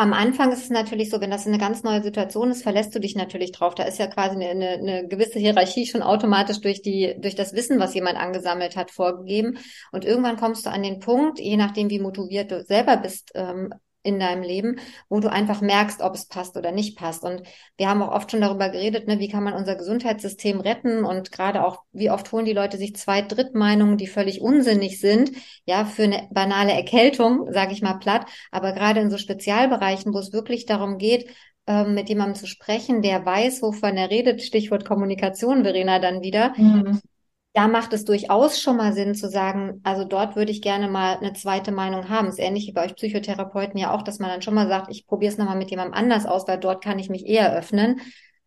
am 0.00 0.12
Anfang 0.12 0.52
ist 0.52 0.62
es 0.62 0.70
natürlich 0.70 1.10
so, 1.10 1.20
wenn 1.20 1.32
das 1.32 1.48
eine 1.48 1.58
ganz 1.58 1.82
neue 1.82 2.04
Situation 2.04 2.52
ist, 2.52 2.62
verlässt 2.62 2.94
du 2.94 3.00
dich 3.00 3.16
natürlich 3.16 3.50
drauf. 3.50 3.74
Da 3.74 3.82
ist 3.82 3.98
ja 3.98 4.06
quasi 4.06 4.36
eine, 4.36 4.50
eine, 4.50 4.68
eine 4.68 5.08
gewisse 5.08 5.40
Hierarchie 5.40 5.86
schon 5.86 6.02
automatisch 6.02 6.60
durch 6.60 6.82
die, 6.82 7.16
durch 7.18 7.34
das 7.34 7.52
Wissen, 7.52 7.80
was 7.80 7.94
jemand 7.94 8.16
angesammelt 8.16 8.76
hat, 8.76 8.92
vorgegeben. 8.92 9.58
Und 9.90 10.04
irgendwann 10.04 10.36
kommst 10.36 10.66
du 10.66 10.70
an 10.70 10.84
den 10.84 11.00
Punkt, 11.00 11.40
je 11.40 11.56
nachdem, 11.56 11.90
wie 11.90 11.98
motiviert 11.98 12.52
du 12.52 12.62
selber 12.62 12.96
bist, 12.96 13.32
ähm, 13.34 13.74
in 14.08 14.18
deinem 14.18 14.42
Leben, 14.42 14.80
wo 15.08 15.20
du 15.20 15.30
einfach 15.30 15.60
merkst, 15.60 16.00
ob 16.00 16.14
es 16.14 16.26
passt 16.26 16.56
oder 16.56 16.72
nicht 16.72 16.96
passt. 16.98 17.22
Und 17.22 17.42
wir 17.76 17.88
haben 17.88 18.02
auch 18.02 18.12
oft 18.12 18.30
schon 18.30 18.40
darüber 18.40 18.68
geredet, 18.70 19.06
ne, 19.06 19.18
wie 19.18 19.28
kann 19.28 19.44
man 19.44 19.54
unser 19.54 19.76
Gesundheitssystem 19.76 20.60
retten? 20.60 21.04
Und 21.04 21.30
gerade 21.30 21.64
auch, 21.64 21.82
wie 21.92 22.10
oft 22.10 22.32
holen 22.32 22.44
die 22.44 22.52
Leute 22.52 22.78
sich 22.78 22.96
zwei 22.96 23.22
Drittmeinungen, 23.22 23.96
die 23.96 24.06
völlig 24.06 24.40
unsinnig 24.40 25.00
sind, 25.00 25.32
ja, 25.64 25.84
für 25.84 26.04
eine 26.04 26.28
banale 26.32 26.72
Erkältung, 26.72 27.52
sage 27.52 27.72
ich 27.72 27.82
mal 27.82 27.94
platt, 27.94 28.26
aber 28.50 28.72
gerade 28.72 29.00
in 29.00 29.10
so 29.10 29.18
Spezialbereichen, 29.18 30.12
wo 30.14 30.18
es 30.18 30.32
wirklich 30.32 30.66
darum 30.66 30.98
geht, 30.98 31.28
ähm, 31.66 31.94
mit 31.94 32.08
jemandem 32.08 32.34
zu 32.34 32.46
sprechen, 32.46 33.02
der 33.02 33.24
weiß, 33.24 33.62
wovon 33.62 33.96
er 33.96 34.10
redet, 34.10 34.42
Stichwort 34.42 34.84
Kommunikation, 34.84 35.64
Verena, 35.64 35.98
dann 35.98 36.22
wieder, 36.22 36.54
mhm 36.56 37.00
da 37.54 37.66
macht 37.66 37.92
es 37.92 38.04
durchaus 38.04 38.60
schon 38.60 38.76
mal 38.76 38.92
Sinn 38.92 39.14
zu 39.14 39.28
sagen, 39.28 39.80
also 39.82 40.04
dort 40.04 40.36
würde 40.36 40.52
ich 40.52 40.62
gerne 40.62 40.88
mal 40.88 41.16
eine 41.16 41.32
zweite 41.32 41.72
Meinung 41.72 42.08
haben. 42.08 42.28
ist 42.28 42.38
ähnlich 42.38 42.66
wie 42.68 42.72
bei 42.72 42.84
euch 42.84 42.94
Psychotherapeuten 42.94 43.78
ja 43.78 43.92
auch, 43.92 44.02
dass 44.02 44.18
man 44.18 44.30
dann 44.30 44.42
schon 44.42 44.54
mal 44.54 44.68
sagt, 44.68 44.90
ich 44.90 45.06
probiere 45.06 45.32
es 45.32 45.38
nochmal 45.38 45.56
mit 45.56 45.70
jemandem 45.70 45.94
anders 45.94 46.26
aus, 46.26 46.46
weil 46.46 46.58
dort 46.58 46.84
kann 46.84 46.98
ich 46.98 47.08
mich 47.08 47.26
eher 47.26 47.56
öffnen. 47.56 48.00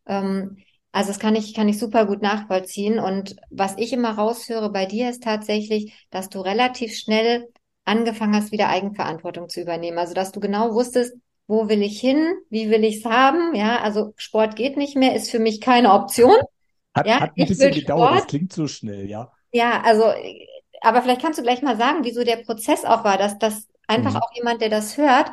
Ähm, 0.06 0.58
also 0.92 1.10
das 1.10 1.20
kann 1.20 1.36
ich, 1.36 1.54
kann 1.54 1.70
ich 1.70 1.80
super 1.80 2.06
gut 2.06 2.22
nachvollziehen. 2.22 3.00
Und 3.00 3.36
was 3.50 3.78
ich 3.78 3.94
immer 3.94 4.12
raushöre 4.12 4.72
bei 4.72 4.86
dir 4.86 5.10
ist 5.10 5.24
tatsächlich, 5.24 5.94
dass 6.12 6.30
du 6.30 6.40
relativ 6.40 6.96
schnell 6.96 7.48
angefangen 7.86 8.36
hast, 8.36 8.52
wieder 8.52 8.70
Eigenverantwortung 8.70 9.50
zu 9.50 9.62
übernehmen. 9.62 9.98
Also 9.98 10.14
dass 10.14 10.32
du 10.32 10.40
genau 10.40 10.74
wusstest, 10.74 11.16
wo 11.48 11.68
will 11.68 11.82
ich 11.82 12.00
hin, 12.00 12.34
wie 12.50 12.70
will 12.70 12.84
ich 12.84 12.98
es 12.98 13.06
haben. 13.06 13.56
Ja, 13.56 13.82
also 13.82 14.14
Sport 14.16 14.56
geht 14.56 14.78
nicht 14.78 14.96
mehr, 14.96 15.16
ist 15.16 15.32
für 15.32 15.40
mich 15.40 15.60
keine 15.60 15.92
Option. 15.92 16.36
Hat, 16.94 17.08
ja, 17.08 17.20
hat 17.22 17.32
ein 17.38 17.48
bisschen 17.48 17.72
gedauert, 17.72 18.10
Sport. 18.10 18.20
das 18.20 18.28
klingt 18.28 18.54
so 18.54 18.68
schnell, 18.68 19.10
ja. 19.10 19.32
Ja, 19.52 19.82
also, 19.82 20.06
aber 20.82 21.02
vielleicht 21.02 21.22
kannst 21.22 21.40
du 21.40 21.44
gleich 21.44 21.62
mal 21.62 21.78
sagen, 21.78 22.00
wieso 22.04 22.24
der 22.24 22.38
Prozess 22.38 22.86
auch 22.86 23.04
war, 23.04 23.18
dass 23.18 23.38
das 23.40 23.68
einfach 23.88 24.14
mhm. 24.14 24.18
auch 24.18 24.32
jemand, 24.36 24.62
der 24.62 24.70
das 24.70 24.98
hört, 24.98 25.32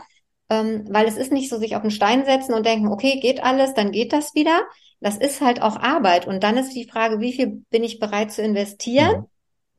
ähm, 0.51 0.85
weil 0.89 1.07
es 1.07 1.17
ist 1.17 1.33
nicht 1.33 1.49
so, 1.49 1.59
sich 1.59 1.77
auf 1.77 1.83
den 1.83 1.91
Stein 1.91 2.25
setzen 2.25 2.55
und 2.55 2.67
denken, 2.67 2.89
okay, 2.89 3.21
geht 3.21 3.43
alles, 3.43 3.75
dann 3.75 3.93
geht 3.93 4.13
das 4.13 4.35
wieder. 4.35 4.63
Das 5.01 5.17
ist 5.17 5.41
halt 5.41 5.63
auch 5.63 5.77
Arbeit. 5.77 6.27
Und 6.27 6.43
dann 6.43 6.57
ist 6.57 6.75
die 6.75 6.89
Frage, 6.89 7.21
wie 7.21 7.33
viel 7.33 7.63
bin 7.71 7.85
ich 7.85 8.01
bereit 8.01 8.33
zu 8.33 8.43
investieren? 8.43 9.21
Mhm. 9.21 9.27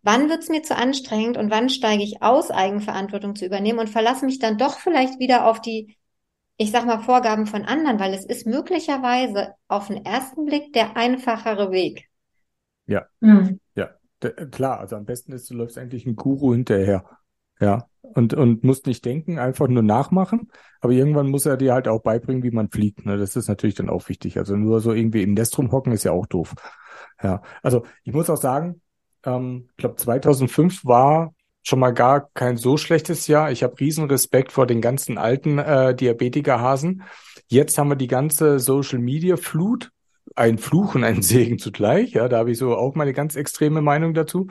Wann 0.02 0.30
wird's 0.30 0.48
mir 0.48 0.64
zu 0.64 0.78
anstrengend 0.78 1.38
und 1.38 1.52
wann 1.52 1.70
steige 1.70 2.04
ich 2.04 2.22
aus, 2.22 2.52
Eigenverantwortung 2.52 3.36
zu 3.36 3.46
übernehmen 3.46 3.80
und 3.80 3.90
verlasse 3.90 4.26
mich 4.26 4.40
dann 4.40 4.58
doch 4.58 4.80
vielleicht 4.80 5.20
wieder 5.20 5.46
auf 5.46 5.60
die 5.60 5.98
ich 6.62 6.72
sag 6.72 6.86
mal, 6.86 7.00
Vorgaben 7.00 7.48
von 7.48 7.64
anderen, 7.64 8.02
weil 8.02 8.14
es 8.14 8.26
ist 8.26 8.46
möglicherweise 8.46 9.54
auf 9.70 9.88
den 9.88 10.04
ersten 10.04 10.46
Blick 10.46 10.74
der 10.74 10.98
einfachere 10.98 11.72
Weg. 11.72 12.10
Ja, 12.86 13.06
mhm. 13.22 13.62
ja, 13.76 13.92
klar. 14.52 14.82
Also 14.82 14.98
am 14.98 15.06
besten 15.06 15.32
ist, 15.32 15.50
du 15.50 15.54
läufst 15.54 15.78
eigentlich 15.78 16.06
ein 16.06 16.18
Guru 16.18 16.52
hinterher. 16.52 17.06
Ja, 17.62 17.88
und, 18.02 18.34
und 18.34 18.64
musst 18.66 18.88
nicht 18.88 19.06
denken, 19.06 19.40
einfach 19.40 19.70
nur 19.70 19.84
nachmachen. 19.84 20.52
Aber 20.82 20.92
irgendwann 20.92 21.30
muss 21.30 21.46
er 21.46 21.56
dir 21.56 21.74
halt 21.74 21.88
auch 21.88 22.02
beibringen, 22.02 22.44
wie 22.44 22.52
man 22.52 22.70
fliegt. 22.70 23.06
Ne? 23.06 23.18
Das 23.18 23.38
ist 23.38 23.48
natürlich 23.48 23.76
dann 23.76 23.90
auch 23.90 24.10
wichtig. 24.10 24.38
Also 24.38 24.58
nur 24.58 24.82
so 24.82 24.92
irgendwie 24.92 25.24
im 25.24 25.36
Nest 25.36 25.58
rumhocken 25.58 25.94
ist 25.94 26.04
ja 26.04 26.12
auch 26.12 26.26
doof. 26.26 26.56
Ja, 27.24 27.42
also 27.64 27.86
ich 28.04 28.12
muss 28.14 28.30
auch 28.30 28.38
sagen, 28.38 28.82
ähm, 29.24 29.70
ich 29.72 29.78
glaube 29.78 29.96
2005 29.96 30.84
war 30.84 31.34
schon 31.64 31.80
mal 31.80 31.92
gar 31.92 32.30
kein 32.34 32.58
so 32.58 32.78
schlechtes 32.78 33.28
Jahr. 33.28 33.52
Ich 33.52 33.64
habe 33.64 33.80
riesen 33.80 34.06
Respekt 34.06 34.52
vor 34.52 34.68
den 34.68 34.82
ganzen 34.82 35.18
alten 35.18 35.60
äh, 35.60 35.96
Diabetikerhasen. 35.96 37.04
Jetzt 37.48 37.78
haben 37.78 37.90
wir 37.90 37.96
die 37.96 38.08
ganze 38.08 38.60
Social 38.60 39.00
Media 39.00 39.38
Flut. 39.38 39.92
Ein 40.36 40.58
Fluch 40.58 40.96
und 40.96 41.04
ein 41.04 41.22
Segen 41.24 41.58
zugleich. 41.58 42.14
Ja, 42.14 42.28
da 42.30 42.38
habe 42.38 42.52
ich 42.52 42.58
so 42.58 42.76
auch 42.76 42.96
meine 42.96 43.14
ganz 43.14 43.36
extreme 43.36 43.82
Meinung 43.82 44.14
dazu. 44.14 44.48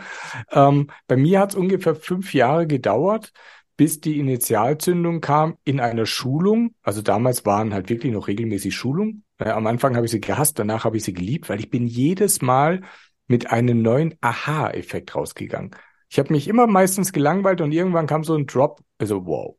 Ähm, 0.51 0.89
bei 1.07 1.17
mir 1.17 1.41
hat 1.41 1.51
es 1.51 1.57
ungefähr 1.57 1.95
fünf 1.95 2.35
Jahre 2.35 2.67
gedauert, 2.67 3.33
bis 3.77 4.01
die 4.01 4.19
Initialzündung 4.19 5.21
kam 5.21 5.57
in 5.65 5.79
einer 5.79 6.05
Schulung. 6.05 6.75
Also 6.83 7.01
damals 7.01 7.47
waren 7.47 7.73
halt 7.73 7.89
wirklich 7.89 8.13
noch 8.13 8.27
regelmäßig 8.27 8.75
Schulungen. 8.75 9.25
Äh, 9.39 9.51
am 9.51 9.67
Anfang 9.67 9.95
habe 9.95 10.07
ich 10.07 10.13
sie 10.13 10.21
gehasst, 10.21 10.59
danach 10.59 10.85
habe 10.85 10.97
ich 10.97 11.05
sie 11.05 11.13
geliebt, 11.13 11.49
weil 11.49 11.61
ich 11.61 11.71
bin 11.71 11.87
jedes 11.87 12.43
Mal 12.43 12.83
mit 13.29 13.51
einem 13.51 13.83
neuen 13.83 14.17
Aha-Effekt 14.21 15.15
rausgegangen. 15.15 15.71
Ich 16.09 16.19
habe 16.19 16.33
mich 16.33 16.49
immer 16.49 16.67
meistens 16.67 17.13
gelangweilt 17.13 17.61
und 17.61 17.73
irgendwann 17.73 18.07
kam 18.07 18.25
so 18.25 18.35
ein 18.35 18.47
Drop, 18.47 18.81
also 18.99 19.27
wow. 19.27 19.57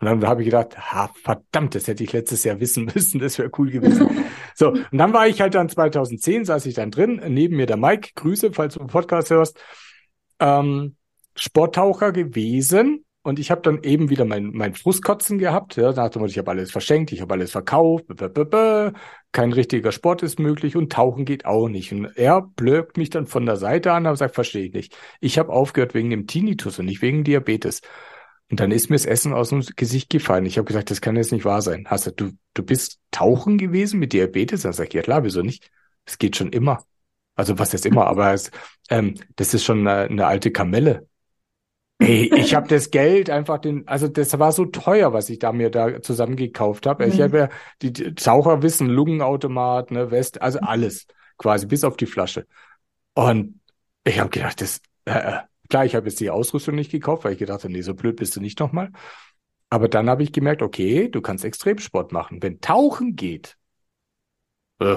Und 0.00 0.06
dann 0.06 0.26
habe 0.26 0.42
ich 0.42 0.46
gedacht, 0.46 0.76
ha, 0.76 1.10
verdammt, 1.22 1.74
das 1.74 1.86
hätte 1.86 2.02
ich 2.02 2.12
letztes 2.12 2.44
Jahr 2.44 2.58
wissen 2.60 2.84
müssen, 2.94 3.20
das 3.20 3.38
wäre 3.38 3.50
cool 3.58 3.70
gewesen. 3.70 4.24
so, 4.54 4.70
und 4.70 4.98
dann 4.98 5.12
war 5.12 5.28
ich 5.28 5.40
halt 5.40 5.54
dann 5.54 5.68
2010, 5.68 6.44
saß 6.44 6.66
ich 6.66 6.74
dann 6.74 6.90
drin, 6.90 7.20
neben 7.28 7.56
mir 7.56 7.66
der 7.66 7.76
Mike, 7.76 8.10
Grüße, 8.16 8.52
falls 8.52 8.74
du 8.74 8.80
einen 8.80 8.88
Podcast 8.88 9.30
hörst, 9.30 9.58
ähm, 10.40 10.96
Sporttaucher 11.36 12.12
gewesen 12.12 13.04
und 13.22 13.38
ich 13.38 13.50
habe 13.52 13.62
dann 13.62 13.82
eben 13.84 14.10
wieder 14.10 14.24
mein, 14.24 14.50
mein 14.52 14.74
Frustkotzen 14.74 15.38
gehabt. 15.38 15.76
Ja, 15.76 15.92
nach 15.92 16.10
dem 16.10 16.24
ich 16.24 16.38
habe 16.38 16.50
alles 16.50 16.72
verschenkt, 16.72 17.12
ich 17.12 17.20
habe 17.20 17.34
alles 17.34 17.52
verkauft, 17.52 18.06
b 18.08 18.14
-b 18.14 18.44
-b 18.44 18.92
kein 19.30 19.52
richtiger 19.52 19.92
Sport 19.92 20.22
ist 20.22 20.38
möglich 20.38 20.76
und 20.76 20.92
Tauchen 20.92 21.24
geht 21.24 21.46
auch 21.46 21.68
nicht. 21.68 21.92
Und 21.92 22.04
er 22.16 22.42
blökt 22.42 22.96
mich 22.96 23.10
dann 23.10 23.26
von 23.26 23.46
der 23.46 23.56
Seite 23.56 23.92
an 23.92 24.06
und 24.06 24.16
sagt, 24.16 24.34
verstehe 24.34 24.66
ich 24.66 24.72
nicht. 24.74 24.96
Ich 25.20 25.38
habe 25.38 25.52
aufgehört 25.52 25.94
wegen 25.94 26.10
dem 26.10 26.26
Tinnitus 26.26 26.78
und 26.78 26.86
nicht 26.86 27.00
wegen 27.00 27.24
Diabetes. 27.24 27.80
Und 28.50 28.60
dann 28.60 28.70
ist 28.70 28.90
mir 28.90 28.96
das 28.96 29.06
Essen 29.06 29.32
aus 29.32 29.48
dem 29.48 29.62
Gesicht 29.76 30.10
gefallen. 30.10 30.44
Ich 30.44 30.58
habe 30.58 30.66
gesagt, 30.66 30.90
das 30.90 31.00
kann 31.00 31.16
jetzt 31.16 31.32
nicht 31.32 31.44
wahr 31.46 31.62
sein. 31.62 31.86
Hast 31.88 32.06
du, 32.08 32.10
du, 32.10 32.30
du 32.54 32.62
bist 32.62 33.00
tauchen 33.10 33.56
gewesen 33.56 33.98
mit 34.00 34.12
Diabetes? 34.12 34.62
Dann 34.62 34.72
sag 34.74 34.88
ich, 34.88 34.94
ja 34.94 35.02
klar, 35.02 35.24
wieso 35.24 35.42
nicht? 35.42 35.70
Es 36.04 36.18
geht 36.18 36.36
schon 36.36 36.52
immer. 36.52 36.84
Also 37.34 37.58
was 37.58 37.72
jetzt 37.72 37.86
immer, 37.86 38.06
aber 38.06 38.34
es, 38.34 38.50
ähm, 38.90 39.14
das 39.36 39.54
ist 39.54 39.64
schon 39.64 39.86
eine, 39.86 40.10
eine 40.10 40.26
alte 40.26 40.50
Kamelle. 40.50 41.08
Ey, 42.02 42.32
ich 42.34 42.54
habe 42.54 42.68
das 42.68 42.90
Geld 42.90 43.30
einfach 43.30 43.58
den, 43.58 43.86
also 43.86 44.08
das 44.08 44.38
war 44.38 44.52
so 44.52 44.64
teuer, 44.66 45.12
was 45.12 45.30
ich 45.30 45.38
da 45.38 45.52
mir 45.52 45.70
da 45.70 46.02
zusammengekauft 46.02 46.86
habe. 46.86 47.06
Mhm. 47.06 47.12
Ich 47.12 47.20
habe 47.20 47.38
ja 47.38 47.48
die, 47.80 47.92
die 47.92 48.14
Taucher 48.14 48.62
wissen, 48.62 48.88
Lungenautomat, 48.88 49.90
ne, 49.90 50.10
West, 50.10 50.42
also 50.42 50.58
alles 50.60 51.06
quasi 51.38 51.66
bis 51.66 51.84
auf 51.84 51.96
die 51.96 52.06
Flasche. 52.06 52.46
Und 53.14 53.60
ich 54.04 54.18
habe 54.18 54.30
gedacht, 54.30 54.60
das 54.60 54.80
äh, 55.04 55.12
äh, 55.12 55.40
klar, 55.68 55.84
ich 55.84 55.94
habe 55.94 56.08
jetzt 56.08 56.20
die 56.20 56.30
Ausrüstung 56.30 56.74
nicht 56.74 56.90
gekauft, 56.90 57.24
weil 57.24 57.32
ich 57.32 57.38
gedacht 57.38 57.64
habe, 57.64 57.72
nee, 57.72 57.82
so 57.82 57.94
blöd 57.94 58.16
bist 58.16 58.36
du 58.36 58.40
nicht 58.40 58.60
nochmal. 58.60 58.90
Aber 59.70 59.88
dann 59.88 60.10
habe 60.10 60.22
ich 60.22 60.32
gemerkt, 60.32 60.62
okay, 60.62 61.08
du 61.08 61.22
kannst 61.22 61.44
Extremsport 61.44 62.12
machen. 62.12 62.42
Wenn 62.42 62.60
Tauchen 62.60 63.16
geht, 63.16 63.56
äh, 64.80 64.96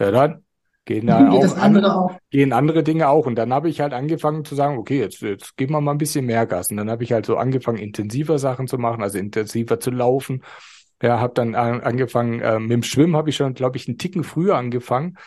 ja 0.00 0.10
dann 0.10 0.44
gehen 0.88 1.06
da 1.06 1.28
auch 1.28 1.56
andere 1.58 1.94
auch. 1.94 2.18
gehen 2.30 2.54
andere 2.54 2.82
Dinge 2.82 3.10
auch. 3.10 3.26
Und 3.26 3.34
dann 3.34 3.52
habe 3.52 3.68
ich 3.68 3.80
halt 3.80 3.92
angefangen 3.92 4.46
zu 4.46 4.54
sagen, 4.54 4.78
okay, 4.78 4.98
jetzt, 4.98 5.20
jetzt 5.20 5.54
geben 5.58 5.74
wir 5.74 5.82
mal 5.82 5.92
ein 5.92 5.98
bisschen 5.98 6.24
mehr 6.24 6.46
Gas. 6.46 6.70
Und 6.70 6.78
dann 6.78 6.90
habe 6.90 7.04
ich 7.04 7.12
halt 7.12 7.26
so 7.26 7.36
angefangen, 7.36 7.76
intensiver 7.76 8.38
Sachen 8.38 8.66
zu 8.66 8.78
machen, 8.78 9.02
also 9.02 9.18
intensiver 9.18 9.78
zu 9.80 9.90
laufen. 9.90 10.42
Ja, 11.02 11.20
habe 11.20 11.34
dann 11.34 11.54
angefangen, 11.54 12.40
äh, 12.40 12.58
mit 12.58 12.70
dem 12.70 12.82
Schwimmen 12.82 13.16
habe 13.16 13.28
ich 13.28 13.36
schon, 13.36 13.52
glaube 13.52 13.76
ich, 13.76 13.86
einen 13.86 13.98
Ticken 13.98 14.24
früher 14.24 14.56
angefangen. 14.56 15.18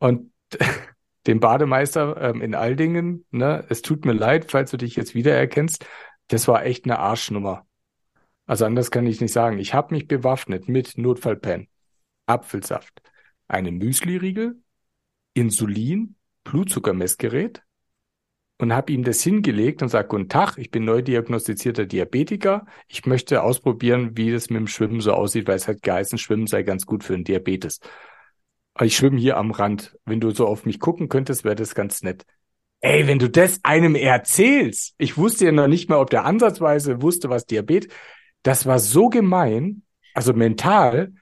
Und 0.00 0.30
den 1.26 1.40
Bademeister 1.40 2.20
ähm, 2.20 2.42
in 2.42 2.54
Aldingen, 2.54 3.24
ne, 3.30 3.64
es 3.70 3.80
tut 3.80 4.04
mir 4.04 4.12
leid, 4.12 4.50
falls 4.50 4.70
du 4.70 4.76
dich 4.76 4.96
jetzt 4.96 5.14
wiedererkennst, 5.14 5.86
das 6.28 6.46
war 6.46 6.66
echt 6.66 6.84
eine 6.84 6.98
Arschnummer. 6.98 7.64
Also 8.44 8.66
anders 8.66 8.90
kann 8.90 9.06
ich 9.06 9.22
nicht 9.22 9.32
sagen. 9.32 9.58
Ich 9.58 9.72
habe 9.72 9.94
mich 9.94 10.06
bewaffnet 10.06 10.68
mit 10.68 10.98
Notfallpen, 10.98 11.68
Apfelsaft, 12.26 13.00
einem 13.48 13.78
Müsli-Riegel, 13.78 14.56
Insulin, 15.34 16.16
Blutzuckermessgerät 16.44 17.62
und 18.58 18.72
habe 18.72 18.92
ihm 18.92 19.02
das 19.02 19.22
hingelegt 19.22 19.82
und 19.82 19.88
sage, 19.88 20.08
guten 20.08 20.28
Tag, 20.28 20.56
ich 20.58 20.70
bin 20.70 20.84
neu 20.84 21.02
diagnostizierter 21.02 21.86
Diabetiker. 21.86 22.66
Ich 22.88 23.04
möchte 23.04 23.42
ausprobieren, 23.42 24.16
wie 24.16 24.30
das 24.30 24.48
mit 24.50 24.60
dem 24.60 24.66
Schwimmen 24.68 25.00
so 25.00 25.12
aussieht, 25.12 25.48
weil 25.48 25.56
es 25.56 25.68
hat 25.68 25.82
geheißen, 25.82 26.18
Schwimmen 26.18 26.46
sei 26.46 26.62
ganz 26.62 26.86
gut 26.86 27.04
für 27.04 27.14
einen 27.14 27.24
Diabetes. 27.24 27.80
Ich 28.80 28.96
schwimme 28.96 29.18
hier 29.18 29.36
am 29.36 29.50
Rand. 29.50 29.96
Wenn 30.04 30.20
du 30.20 30.30
so 30.30 30.46
auf 30.46 30.66
mich 30.66 30.80
gucken 30.80 31.08
könntest, 31.08 31.44
wäre 31.44 31.54
das 31.56 31.74
ganz 31.74 32.02
nett. 32.02 32.24
ey, 32.80 33.06
wenn 33.06 33.18
du 33.18 33.30
das 33.30 33.60
einem 33.62 33.94
erzählst, 33.94 34.94
ich 34.98 35.16
wusste 35.16 35.46
ja 35.46 35.52
noch 35.52 35.68
nicht 35.68 35.88
mal, 35.88 35.98
ob 35.98 36.10
der 36.10 36.24
ansatzweise 36.24 37.02
wusste, 37.02 37.30
was 37.30 37.46
Diabetes, 37.46 37.92
das 38.42 38.66
war 38.66 38.78
so 38.78 39.08
gemein, 39.08 39.82
also 40.12 40.34
mental, 40.34 41.14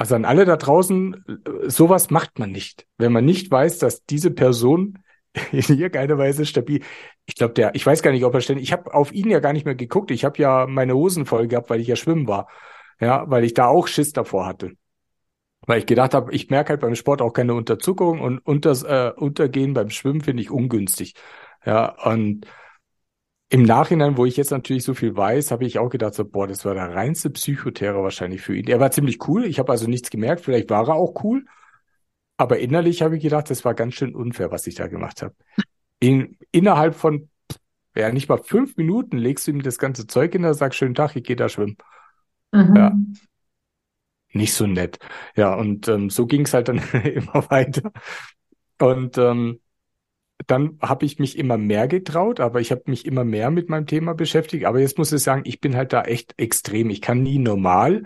also 0.00 0.14
an 0.14 0.24
alle 0.24 0.46
da 0.46 0.56
draußen, 0.56 1.26
sowas 1.66 2.08
macht 2.08 2.38
man 2.38 2.50
nicht, 2.52 2.86
wenn 2.96 3.12
man 3.12 3.26
nicht 3.26 3.50
weiß, 3.50 3.76
dass 3.80 4.06
diese 4.06 4.30
Person 4.30 4.98
in 5.52 5.58
irgendeiner 5.60 6.16
Weise 6.16 6.46
stabil. 6.46 6.82
Ich 7.26 7.34
glaube, 7.34 7.52
der, 7.52 7.74
ich 7.74 7.84
weiß 7.84 8.00
gar 8.00 8.10
nicht, 8.10 8.24
ob 8.24 8.32
er 8.32 8.40
ständig, 8.40 8.64
ich 8.64 8.72
habe 8.72 8.94
auf 8.94 9.12
ihn 9.12 9.28
ja 9.28 9.40
gar 9.40 9.52
nicht 9.52 9.66
mehr 9.66 9.74
geguckt. 9.74 10.10
Ich 10.10 10.24
habe 10.24 10.40
ja 10.40 10.66
meine 10.66 10.94
Hosen 10.94 11.26
voll 11.26 11.48
gehabt, 11.48 11.68
weil 11.68 11.80
ich 11.82 11.86
ja 11.86 11.96
schwimmen 11.96 12.26
war. 12.26 12.48
Ja, 12.98 13.28
weil 13.30 13.44
ich 13.44 13.52
da 13.52 13.66
auch 13.66 13.88
Schiss 13.88 14.14
davor 14.14 14.46
hatte. 14.46 14.72
Weil 15.66 15.80
ich 15.80 15.86
gedacht 15.86 16.14
habe, 16.14 16.32
ich 16.32 16.48
merke 16.48 16.70
halt 16.70 16.80
beim 16.80 16.94
Sport 16.94 17.20
auch 17.20 17.34
keine 17.34 17.52
Unterzuckerung 17.52 18.22
und 18.22 18.38
unters, 18.38 18.82
äh, 18.82 19.12
Untergehen 19.14 19.74
beim 19.74 19.90
Schwimmen 19.90 20.22
finde 20.22 20.42
ich 20.42 20.50
ungünstig. 20.50 21.12
Ja, 21.66 21.94
und 22.06 22.46
im 23.52 23.64
Nachhinein, 23.64 24.16
wo 24.16 24.26
ich 24.26 24.36
jetzt 24.36 24.52
natürlich 24.52 24.84
so 24.84 24.94
viel 24.94 25.16
weiß, 25.16 25.50
habe 25.50 25.64
ich 25.64 25.80
auch 25.80 25.90
gedacht, 25.90 26.14
so, 26.14 26.24
boah, 26.24 26.46
das 26.46 26.64
war 26.64 26.74
der 26.74 26.94
reinste 26.94 27.30
Psychoterror 27.30 28.04
wahrscheinlich 28.04 28.42
für 28.42 28.56
ihn. 28.56 28.68
Er 28.68 28.78
war 28.78 28.92
ziemlich 28.92 29.26
cool. 29.26 29.44
Ich 29.44 29.58
habe 29.58 29.72
also 29.72 29.88
nichts 29.88 30.08
gemerkt. 30.08 30.42
Vielleicht 30.42 30.70
war 30.70 30.88
er 30.88 30.94
auch 30.94 31.24
cool. 31.24 31.44
Aber 32.36 32.60
innerlich 32.60 33.02
habe 33.02 33.16
ich 33.16 33.22
gedacht, 33.24 33.50
das 33.50 33.64
war 33.64 33.74
ganz 33.74 33.94
schön 33.94 34.14
unfair, 34.14 34.52
was 34.52 34.68
ich 34.68 34.76
da 34.76 34.86
gemacht 34.86 35.22
habe. 35.22 35.34
In, 35.98 36.38
innerhalb 36.52 36.94
von, 36.94 37.28
ja, 37.96 38.12
nicht 38.12 38.28
mal 38.28 38.38
fünf 38.38 38.76
Minuten 38.76 39.18
legst 39.18 39.48
du 39.48 39.50
ihm 39.50 39.62
das 39.62 39.78
ganze 39.78 40.06
Zeug 40.06 40.32
in, 40.36 40.42
der 40.42 40.54
sagst, 40.54 40.78
schönen 40.78 40.94
Tag, 40.94 41.16
ich 41.16 41.24
gehe 41.24 41.36
da 41.36 41.48
schwimmen. 41.48 41.76
Mhm. 42.52 42.76
Ja. 42.76 42.96
Nicht 44.32 44.54
so 44.54 44.68
nett. 44.68 45.00
Ja, 45.34 45.54
und 45.54 45.88
ähm, 45.88 46.08
so 46.08 46.26
ging 46.26 46.42
es 46.42 46.54
halt 46.54 46.68
dann 46.68 46.78
immer 47.04 47.50
weiter. 47.50 47.90
Und 48.78 49.18
ähm, 49.18 49.60
dann 50.46 50.78
habe 50.80 51.04
ich 51.04 51.18
mich 51.18 51.38
immer 51.38 51.58
mehr 51.58 51.88
getraut, 51.88 52.40
aber 52.40 52.60
ich 52.60 52.70
habe 52.70 52.82
mich 52.86 53.06
immer 53.06 53.24
mehr 53.24 53.50
mit 53.50 53.68
meinem 53.68 53.86
Thema 53.86 54.14
beschäftigt. 54.14 54.64
Aber 54.64 54.80
jetzt 54.80 54.98
muss 54.98 55.12
ich 55.12 55.22
sagen, 55.22 55.42
ich 55.44 55.60
bin 55.60 55.76
halt 55.76 55.92
da 55.92 56.02
echt 56.02 56.34
extrem. 56.38 56.90
Ich 56.90 57.00
kann 57.00 57.22
nie 57.22 57.38
normal, 57.38 58.04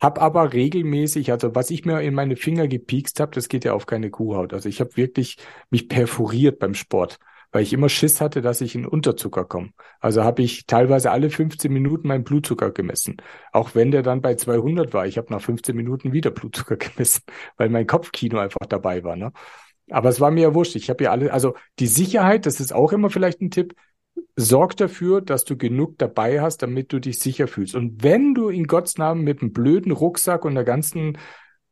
hab 0.00 0.20
aber 0.22 0.52
regelmäßig, 0.52 1.32
also 1.32 1.54
was 1.54 1.70
ich 1.70 1.84
mir 1.84 2.00
in 2.02 2.14
meine 2.14 2.36
Finger 2.36 2.68
gepiekst 2.68 3.18
habe, 3.20 3.32
das 3.34 3.48
geht 3.48 3.64
ja 3.64 3.72
auf 3.72 3.86
keine 3.86 4.10
Kuhhaut. 4.10 4.52
Also 4.52 4.68
ich 4.68 4.80
habe 4.80 4.96
wirklich 4.96 5.38
mich 5.70 5.88
perforiert 5.88 6.60
beim 6.60 6.74
Sport, 6.74 7.18
weil 7.50 7.64
ich 7.64 7.72
immer 7.72 7.88
Schiss 7.88 8.20
hatte, 8.20 8.40
dass 8.40 8.60
ich 8.60 8.76
in 8.76 8.86
Unterzucker 8.86 9.44
komme. 9.44 9.70
Also 9.98 10.22
habe 10.22 10.42
ich 10.42 10.66
teilweise 10.66 11.10
alle 11.10 11.30
15 11.30 11.72
Minuten 11.72 12.06
meinen 12.08 12.22
Blutzucker 12.22 12.70
gemessen. 12.70 13.16
Auch 13.52 13.74
wenn 13.74 13.90
der 13.90 14.02
dann 14.02 14.20
bei 14.20 14.36
200 14.36 14.92
war. 14.94 15.06
Ich 15.06 15.18
habe 15.18 15.32
nach 15.32 15.40
15 15.42 15.74
Minuten 15.74 16.12
wieder 16.12 16.30
Blutzucker 16.30 16.76
gemessen, 16.76 17.22
weil 17.56 17.68
mein 17.68 17.86
Kopfkino 17.88 18.38
einfach 18.38 18.66
dabei 18.68 19.02
war. 19.02 19.16
Ne? 19.16 19.32
Aber 19.90 20.08
es 20.08 20.20
war 20.20 20.30
mir 20.30 20.42
ja 20.42 20.54
wurscht. 20.54 20.76
Ich 20.76 20.90
habe 20.90 21.04
ja 21.04 21.10
alle, 21.10 21.32
also 21.32 21.54
die 21.78 21.86
Sicherheit, 21.86 22.46
das 22.46 22.60
ist 22.60 22.72
auch 22.72 22.92
immer 22.92 23.10
vielleicht 23.10 23.40
ein 23.40 23.50
Tipp, 23.50 23.74
sorg 24.36 24.76
dafür, 24.76 25.20
dass 25.20 25.44
du 25.44 25.56
genug 25.56 25.98
dabei 25.98 26.40
hast, 26.40 26.62
damit 26.62 26.92
du 26.92 27.00
dich 27.00 27.18
sicher 27.18 27.48
fühlst. 27.48 27.74
Und 27.74 28.02
wenn 28.02 28.34
du 28.34 28.48
in 28.48 28.66
Gottes 28.66 28.98
Namen 28.98 29.22
mit 29.22 29.42
einem 29.42 29.52
blöden 29.52 29.92
Rucksack 29.92 30.44
und 30.44 30.54
der 30.54 30.64
ganzen, 30.64 31.18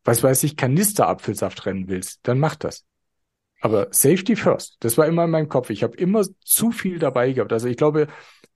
was 0.04 0.22
weiß 0.22 0.42
ich, 0.44 0.56
Kanister 0.56 1.08
Apfelsaft 1.08 1.66
rennen 1.66 1.88
willst, 1.88 2.20
dann 2.22 2.38
mach 2.38 2.56
das. 2.56 2.84
Aber 3.60 3.88
Safety 3.90 4.36
first. 4.36 4.76
Das 4.80 4.98
war 4.98 5.06
immer 5.06 5.24
in 5.24 5.30
meinem 5.30 5.48
Kopf. 5.48 5.70
Ich 5.70 5.82
habe 5.82 5.96
immer 5.96 6.22
zu 6.44 6.70
viel 6.70 6.98
dabei 6.98 7.32
gehabt. 7.32 7.52
Also 7.52 7.68
ich 7.68 7.76
glaube, 7.76 8.08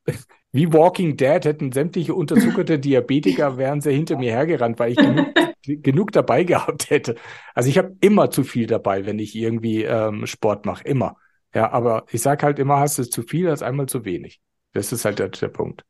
wie 0.53 0.73
Walking 0.73 1.17
Dead 1.17 1.45
hätten 1.45 1.73
sämtliche 1.73 2.15
unterzuckerte 2.15 2.79
Diabetiker 2.81 3.57
wären 3.57 3.81
sie 3.81 3.93
hinter 3.93 4.19
mir 4.19 4.33
hergerannt, 4.33 4.79
weil 4.79 4.93
ich 4.93 4.99
genug, 4.99 5.29
genug 5.65 6.13
dabei 6.13 6.45
gehabt 6.45 6.91
hätte. 6.91 7.17
Also 7.55 7.69
ich 7.69 7.79
habe 7.79 7.97
immer 8.01 8.31
zu 8.31 8.45
viel 8.45 8.67
dabei, 8.67 9.07
wenn 9.07 9.19
ich 9.19 9.35
irgendwie 9.35 9.85
ähm, 9.85 10.27
Sport 10.27 10.67
mache. 10.67 10.85
Immer. 10.85 11.17
Ja, 11.55 11.71
aber 11.73 12.05
ich 12.11 12.23
sag 12.23 12.43
halt 12.43 12.59
immer, 12.59 12.79
hast 12.79 12.99
du 12.99 13.05
zu 13.05 13.23
viel 13.23 13.49
als 13.49 13.63
einmal 13.63 13.87
zu 13.87 14.05
wenig. 14.05 14.41
Das 14.73 14.93
ist 14.93 15.05
halt 15.05 15.19
der, 15.19 15.29
der 15.29 15.49
Punkt. 15.49 15.85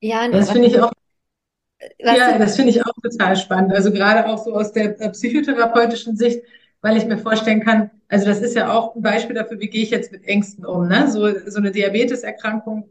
Ja, 0.00 0.28
das 0.28 0.50
finde 0.50 0.68
ich 0.68 0.80
auch. 0.80 0.92
Ja, 1.98 2.38
das 2.38 2.56
finde 2.56 2.70
ich 2.70 2.84
auch 2.84 2.94
total 3.02 3.36
spannend. 3.36 3.72
Also 3.72 3.90
gerade 3.90 4.26
auch 4.28 4.38
so 4.38 4.54
aus 4.54 4.72
der 4.72 5.00
äh, 5.00 5.10
psychotherapeutischen 5.10 6.16
Sicht, 6.16 6.40
weil 6.80 6.96
ich 6.96 7.04
mir 7.04 7.18
vorstellen 7.18 7.60
kann, 7.60 7.90
also 8.08 8.26
das 8.26 8.40
ist 8.40 8.54
ja 8.54 8.72
auch 8.72 8.94
ein 8.94 9.02
Beispiel 9.02 9.34
dafür, 9.34 9.58
wie 9.58 9.68
gehe 9.68 9.82
ich 9.82 9.90
jetzt 9.90 10.12
mit 10.12 10.24
Ängsten 10.24 10.64
um. 10.64 10.86
Ne? 10.86 11.10
So, 11.10 11.28
so 11.46 11.58
eine 11.58 11.72
Diabeteserkrankung 11.72 12.88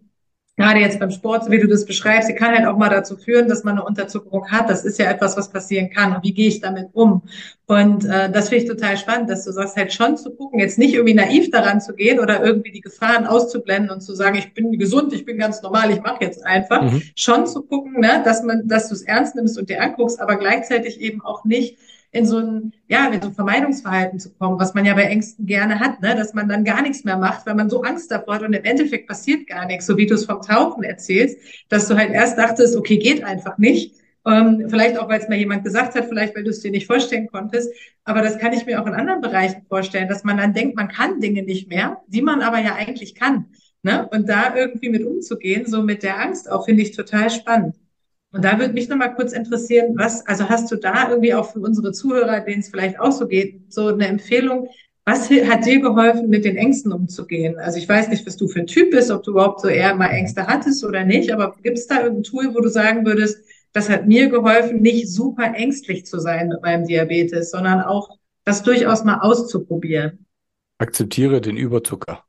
gerade 0.55 0.79
jetzt 0.79 0.99
beim 0.99 1.09
Sport, 1.09 1.49
wie 1.49 1.59
du 1.59 1.67
das 1.67 1.85
beschreibst, 1.85 2.27
sie 2.27 2.35
kann 2.35 2.55
halt 2.55 2.67
auch 2.67 2.77
mal 2.77 2.89
dazu 2.89 3.17
führen, 3.17 3.47
dass 3.47 3.63
man 3.63 3.77
eine 3.77 3.85
Unterzuckerung 3.85 4.51
hat. 4.51 4.69
Das 4.69 4.85
ist 4.85 4.99
ja 4.99 5.09
etwas, 5.09 5.35
was 5.35 5.49
passieren 5.49 5.89
kann. 5.89 6.15
Und 6.15 6.23
wie 6.23 6.33
gehe 6.33 6.47
ich 6.47 6.61
damit 6.61 6.89
um? 6.93 7.23
Und 7.65 8.05
äh, 8.05 8.29
das 8.31 8.49
finde 8.49 8.63
ich 8.63 8.69
total 8.69 8.97
spannend, 8.97 9.29
dass 9.29 9.45
du 9.45 9.51
sagst, 9.51 9.75
halt 9.75 9.91
schon 9.91 10.15
zu 10.15 10.29
gucken, 10.31 10.59
jetzt 10.59 10.77
nicht 10.77 10.93
irgendwie 10.93 11.15
naiv 11.15 11.49
daran 11.49 11.81
zu 11.81 11.95
gehen 11.95 12.19
oder 12.19 12.43
irgendwie 12.43 12.71
die 12.71 12.81
Gefahren 12.81 13.25
auszublenden 13.25 13.89
und 13.89 14.01
zu 14.01 14.13
sagen, 14.13 14.37
ich 14.37 14.53
bin 14.53 14.77
gesund, 14.77 15.11
ich 15.13 15.25
bin 15.25 15.37
ganz 15.37 15.61
normal, 15.63 15.89
ich 15.91 16.01
mache 16.01 16.23
jetzt 16.23 16.45
einfach. 16.45 16.83
Mhm. 16.83 17.01
Schon 17.15 17.47
zu 17.47 17.63
gucken, 17.63 17.99
ne, 17.99 18.21
dass 18.23 18.43
man, 18.43 18.67
dass 18.67 18.89
du 18.89 18.95
es 18.95 19.01
ernst 19.01 19.35
nimmst 19.35 19.57
und 19.57 19.69
dir 19.69 19.81
anguckst, 19.81 20.21
aber 20.21 20.35
gleichzeitig 20.35 21.01
eben 21.01 21.21
auch 21.21 21.45
nicht 21.45 21.77
in 22.13 22.28
so 22.28 22.38
ein, 22.38 22.73
ja, 22.88 23.08
in 23.08 23.21
so 23.21 23.30
ein 23.30 23.34
Vermeidungsverhalten 23.34 24.19
zu 24.19 24.32
kommen, 24.36 24.60
was 24.60 24.76
man 24.76 24.86
ja 24.86 24.93
bei 24.93 25.04
Ängsten 25.04 25.47
gerne 25.47 25.80
hat, 25.80 25.99
ne? 26.02 26.15
dass 26.15 26.34
man 26.36 26.47
dann 26.47 26.63
gar 26.63 26.84
nichts 26.84 27.04
mehr 27.04 27.17
macht, 27.17 27.45
weil 27.45 27.56
man 27.56 27.69
so 27.69 27.82
Angst 27.82 28.12
davor 28.12 28.36
hat 28.36 28.43
und 28.43 28.54
im 28.54 28.63
Endeffekt 28.63 29.08
passiert 29.08 29.47
gar 29.47 29.65
nichts, 29.65 29.88
so 29.88 29.97
wie 29.97 30.06
du 30.06 30.13
es 30.13 30.26
vom 30.26 30.41
Tauchen 30.41 30.84
erzählst, 30.84 31.39
dass 31.69 31.88
du 31.88 31.97
halt 31.97 32.12
erst 32.12 32.38
dachtest, 32.38 32.78
okay, 32.78 32.97
geht 32.97 33.23
einfach 33.23 33.58
nicht. 33.58 33.95
Ähm, 34.26 34.67
vielleicht 34.69 34.97
auch, 34.97 35.10
weil 35.10 35.19
es 35.19 35.28
mal 35.28 35.38
jemand 35.38 35.63
gesagt 35.63 35.95
hat, 35.95 36.06
vielleicht 36.06 36.36
weil 36.36 36.43
du 36.43 36.52
es 36.52 36.62
dir 36.62 36.71
nicht 36.71 36.86
vorstellen 36.86 37.28
konntest. 37.28 37.73
Aber 38.06 38.21
das 38.21 38.38
kann 38.38 38.54
ich 38.54 38.65
mir 38.65 38.82
auch 38.82 38.88
in 38.88 38.93
anderen 38.93 39.21
Bereichen 39.21 39.63
vorstellen, 39.67 40.08
dass 40.08 40.23
man 40.23 40.38
dann 40.38 40.54
denkt, 40.54 40.76
man 40.76 40.88
kann 40.88 41.19
Dinge 41.19 41.41
nicht 41.41 41.67
mehr, 41.67 42.02
die 42.08 42.21
man 42.21 42.41
aber 42.41 42.60
ja 42.60 42.76
eigentlich 42.76 43.15
kann. 43.15 43.47
Ne? 43.82 44.08
Und 44.12 44.30
da 44.30 44.56
irgendwie 44.56 44.89
mit 44.89 45.04
umzugehen, 45.04 45.65
so 45.65 45.82
mit 45.82 46.04
der 46.04 46.19
Angst 46.21 46.49
auch, 46.49 46.65
finde 46.65 46.84
ich 46.84 46.95
total 46.95 47.32
spannend. 47.32 47.76
Und 48.34 48.43
da 48.43 48.60
würde 48.60 48.74
mich 48.74 48.89
nochmal 48.89 49.13
kurz 49.13 49.32
interessieren, 49.32 49.93
was, 49.96 50.26
also 50.26 50.50
hast 50.50 50.72
du 50.72 50.76
da 50.76 51.10
irgendwie 51.10 51.36
auch 51.36 51.52
für 51.52 51.60
unsere 51.60 51.91
Zuhörer, 51.91 52.41
denen 52.41 52.62
es 52.62 52.69
vielleicht 52.69 53.00
auch 53.00 53.12
so 53.12 53.28
geht, 53.28 53.72
so 53.72 53.88
eine 53.88 54.08
Empfehlung, 54.08 54.67
was 55.06 55.30
hat 55.30 55.65
dir 55.65 55.82
geholfen, 55.82 56.30
mit 56.30 56.43
den 56.43 56.56
Ängsten 56.56 56.91
umzugehen? 56.91 57.60
Also 57.60 57.78
ich 57.78 57.88
weiß 57.88 58.08
nicht, 58.08 58.26
was 58.26 58.38
du 58.38 58.48
für 58.48 58.62
ein 58.62 58.67
Typ 58.67 58.91
bist, 58.91 59.12
ob 59.12 59.22
du 59.24 59.32
überhaupt 59.32 59.62
so 59.62 59.67
eher 59.67 59.93
mal 59.96 60.08
Ängste 60.08 60.48
hattest 60.48 60.84
oder 60.84 61.04
nicht, 61.04 61.32
aber 61.32 61.56
gibt 61.62 61.78
es 61.78 61.88
da 61.88 62.02
irgendein 62.02 62.24
Tool, 62.24 62.56
wo 62.56 62.62
du 62.62 62.69
sagen 62.69 63.06
würdest, 63.06 63.38
das 63.74 63.89
hat 63.89 64.08
mir 64.08 64.30
geholfen, 64.30 64.82
nicht 64.82 65.10
super 65.10 65.54
ängstlich 65.56 66.06
zu 66.06 66.19
sein 66.19 66.48
mit 66.48 66.62
meinem 66.62 66.88
Diabetes, 66.88 67.52
sondern 67.52 67.82
auch 67.82 68.17
das 68.46 68.63
durchaus 68.63 69.04
mal 69.04 69.19
auszuprobieren? 69.19 70.26
Akzeptiere 70.80 71.39
den 71.39 71.58
Überzucker. 71.58 72.24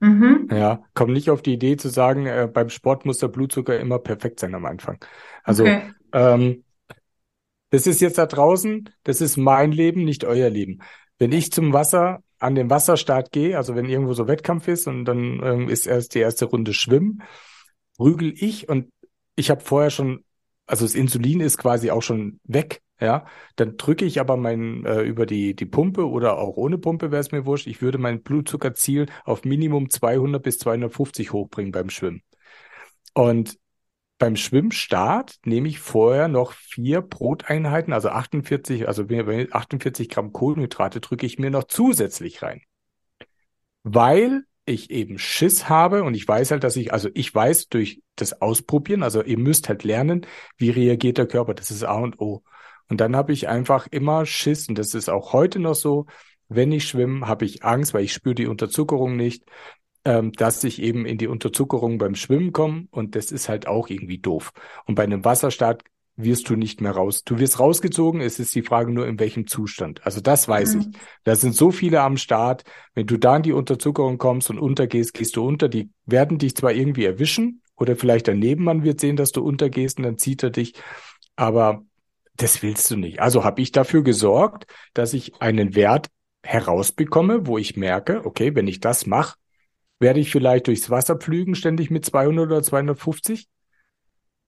Mhm. 0.00 0.48
Ja, 0.50 0.82
komm 0.94 1.12
nicht 1.12 1.30
auf 1.30 1.42
die 1.42 1.52
Idee 1.52 1.76
zu 1.76 1.88
sagen, 1.88 2.26
äh, 2.26 2.48
beim 2.52 2.70
Sport 2.70 3.04
muss 3.04 3.18
der 3.18 3.28
Blutzucker 3.28 3.78
immer 3.78 3.98
perfekt 3.98 4.40
sein 4.40 4.54
am 4.54 4.64
Anfang. 4.64 5.04
Also, 5.44 5.64
okay. 5.64 5.92
ähm, 6.12 6.64
das 7.70 7.86
ist 7.86 8.00
jetzt 8.00 8.18
da 8.18 8.26
draußen, 8.26 8.90
das 9.04 9.20
ist 9.20 9.36
mein 9.36 9.72
Leben, 9.72 10.04
nicht 10.04 10.24
euer 10.24 10.50
Leben. 10.50 10.80
Wenn 11.18 11.32
ich 11.32 11.52
zum 11.52 11.72
Wasser, 11.72 12.22
an 12.38 12.54
den 12.54 12.70
Wasserstart 12.70 13.32
gehe, 13.32 13.56
also 13.56 13.76
wenn 13.76 13.88
irgendwo 13.88 14.14
so 14.14 14.26
Wettkampf 14.26 14.66
ist 14.66 14.86
und 14.88 15.04
dann 15.04 15.40
ähm, 15.44 15.68
ist 15.68 15.86
erst 15.86 16.14
die 16.14 16.20
erste 16.20 16.46
Runde 16.46 16.72
Schwimmen, 16.72 17.22
prügel 17.96 18.32
ich 18.34 18.68
und 18.68 18.90
ich 19.36 19.50
habe 19.50 19.60
vorher 19.60 19.90
schon, 19.90 20.24
also 20.66 20.86
das 20.86 20.94
Insulin 20.94 21.40
ist 21.40 21.58
quasi 21.58 21.90
auch 21.90 22.02
schon 22.02 22.40
weg 22.44 22.80
ja, 23.00 23.26
dann 23.56 23.76
drücke 23.76 24.04
ich 24.04 24.20
aber 24.20 24.36
mein 24.36 24.84
äh, 24.84 25.02
über 25.02 25.26
die 25.26 25.54
die 25.54 25.66
Pumpe 25.66 26.08
oder 26.08 26.38
auch 26.38 26.56
ohne 26.56 26.78
Pumpe 26.78 27.10
wäre 27.10 27.20
es 27.20 27.32
mir 27.32 27.46
wurscht. 27.46 27.66
Ich 27.66 27.82
würde 27.82 27.98
mein 27.98 28.22
Blutzuckerziel 28.22 29.06
auf 29.24 29.44
Minimum 29.44 29.90
200 29.90 30.42
bis 30.42 30.58
250 30.58 31.32
hochbringen 31.32 31.72
beim 31.72 31.90
Schwimmen. 31.90 32.22
Und 33.14 33.58
beim 34.18 34.36
Schwimmstart 34.36 35.38
nehme 35.46 35.68
ich 35.68 35.80
vorher 35.80 36.28
noch 36.28 36.52
vier 36.52 37.00
Broteinheiten, 37.00 37.92
also 37.94 38.10
48, 38.10 38.86
also 38.86 39.04
48 39.04 40.08
Gramm 40.10 40.32
Kohlenhydrate 40.32 41.00
drücke 41.00 41.24
ich 41.24 41.38
mir 41.38 41.50
noch 41.50 41.64
zusätzlich 41.64 42.42
rein. 42.42 42.60
Weil 43.82 44.44
ich 44.66 44.90
eben 44.90 45.18
Schiss 45.18 45.68
habe 45.68 46.04
und 46.04 46.14
ich 46.14 46.28
weiß 46.28 46.50
halt, 46.50 46.64
dass 46.64 46.76
ich, 46.76 46.92
also 46.92 47.08
ich 47.14 47.34
weiß 47.34 47.68
durch 47.68 48.02
das 48.14 48.40
Ausprobieren, 48.42 49.02
also 49.02 49.22
ihr 49.22 49.38
müsst 49.38 49.68
halt 49.68 49.84
lernen, 49.84 50.26
wie 50.58 50.70
reagiert 50.70 51.18
der 51.18 51.26
Körper, 51.26 51.54
das 51.54 51.70
ist 51.70 51.84
A 51.84 51.94
und 51.94 52.20
O. 52.20 52.42
Und 52.90 53.00
dann 53.00 53.16
habe 53.16 53.32
ich 53.32 53.48
einfach 53.48 53.86
immer 53.90 54.26
Schiss, 54.26 54.68
und 54.68 54.76
das 54.76 54.94
ist 54.94 55.08
auch 55.08 55.32
heute 55.32 55.58
noch 55.60 55.74
so, 55.74 56.06
wenn 56.48 56.72
ich 56.72 56.86
schwimme, 56.86 57.26
habe 57.26 57.44
ich 57.44 57.64
Angst, 57.64 57.94
weil 57.94 58.04
ich 58.04 58.12
spüre 58.12 58.34
die 58.34 58.48
Unterzuckerung 58.48 59.16
nicht, 59.16 59.44
ähm, 60.04 60.32
dass 60.32 60.64
ich 60.64 60.82
eben 60.82 61.06
in 61.06 61.16
die 61.16 61.28
Unterzuckerung 61.28 61.98
beim 61.98 62.16
Schwimmen 62.16 62.52
komme. 62.52 62.88
Und 62.90 63.14
das 63.14 63.32
ist 63.32 63.48
halt 63.48 63.66
auch 63.66 63.88
irgendwie 63.88 64.18
doof. 64.18 64.52
Und 64.84 64.96
bei 64.96 65.04
einem 65.04 65.24
Wasserstart 65.24 65.84
wirst 66.16 66.50
du 66.50 66.56
nicht 66.56 66.80
mehr 66.80 66.92
raus. 66.92 67.24
Du 67.24 67.38
wirst 67.38 67.60
rausgezogen, 67.60 68.20
es 68.20 68.38
ist 68.38 68.54
die 68.54 68.62
Frage 68.62 68.92
nur, 68.92 69.06
in 69.06 69.18
welchem 69.18 69.46
Zustand. 69.46 70.04
Also 70.04 70.20
das 70.20 70.48
weiß 70.48 70.74
mhm. 70.74 70.80
ich. 70.80 70.86
Da 71.24 71.36
sind 71.36 71.54
so 71.54 71.70
viele 71.70 72.00
am 72.02 72.16
Start. 72.16 72.64
Wenn 72.94 73.06
du 73.06 73.16
da 73.16 73.36
in 73.36 73.42
die 73.42 73.52
Unterzuckerung 73.52 74.18
kommst 74.18 74.50
und 74.50 74.58
untergehst, 74.58 75.14
gehst 75.14 75.36
du 75.36 75.46
unter. 75.46 75.68
Die 75.68 75.90
werden 76.06 76.38
dich 76.38 76.56
zwar 76.56 76.72
irgendwie 76.72 77.04
erwischen 77.04 77.62
oder 77.76 77.96
vielleicht 77.96 78.28
dein 78.28 78.38
Nebenmann 78.38 78.82
wird 78.82 79.00
sehen, 79.00 79.16
dass 79.16 79.32
du 79.32 79.42
untergehst 79.42 79.98
und 79.98 80.04
dann 80.04 80.18
zieht 80.18 80.42
er 80.42 80.50
dich. 80.50 80.74
Aber 81.36 81.84
das 82.40 82.62
willst 82.62 82.90
du 82.90 82.96
nicht. 82.96 83.20
Also 83.20 83.44
habe 83.44 83.60
ich 83.60 83.72
dafür 83.72 84.02
gesorgt, 84.02 84.66
dass 84.94 85.12
ich 85.12 85.40
einen 85.40 85.74
Wert 85.74 86.08
herausbekomme, 86.42 87.46
wo 87.46 87.58
ich 87.58 87.76
merke, 87.76 88.24
okay, 88.24 88.54
wenn 88.54 88.66
ich 88.66 88.80
das 88.80 89.06
mache, 89.06 89.36
werde 89.98 90.20
ich 90.20 90.30
vielleicht 90.30 90.66
durchs 90.66 90.88
Wasser 90.88 91.16
pflügen, 91.16 91.54
ständig 91.54 91.90
mit 91.90 92.04
200 92.04 92.46
oder 92.46 92.62
250. 92.62 93.48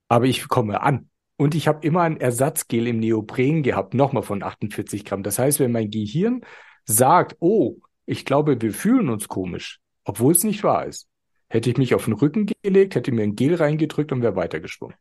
Aber 0.07 0.25
ich 0.25 0.47
komme 0.47 0.81
an. 0.81 1.09
Und 1.37 1.55
ich 1.55 1.67
habe 1.67 1.85
immer 1.85 2.01
ein 2.01 2.19
Ersatzgel 2.19 2.87
im 2.87 2.99
Neopren 2.99 3.63
gehabt, 3.63 3.93
nochmal 3.93 4.23
von 4.23 4.43
48 4.43 5.05
Gramm. 5.05 5.23
Das 5.23 5.39
heißt, 5.39 5.59
wenn 5.59 5.71
mein 5.71 5.89
Gehirn 5.89 6.41
sagt, 6.85 7.37
oh, 7.39 7.77
ich 8.05 8.25
glaube, 8.25 8.61
wir 8.61 8.73
fühlen 8.73 9.09
uns 9.09 9.27
komisch, 9.27 9.79
obwohl 10.03 10.33
es 10.33 10.43
nicht 10.43 10.63
wahr 10.63 10.85
ist, 10.85 11.07
hätte 11.49 11.69
ich 11.69 11.77
mich 11.77 11.95
auf 11.95 12.05
den 12.05 12.13
Rücken 12.13 12.49
gelegt, 12.61 12.95
hätte 12.95 13.11
mir 13.11 13.23
ein 13.23 13.35
Gel 13.35 13.55
reingedrückt 13.55 14.11
und 14.11 14.21
wäre 14.21 14.35
weitergeschwommen. 14.35 14.97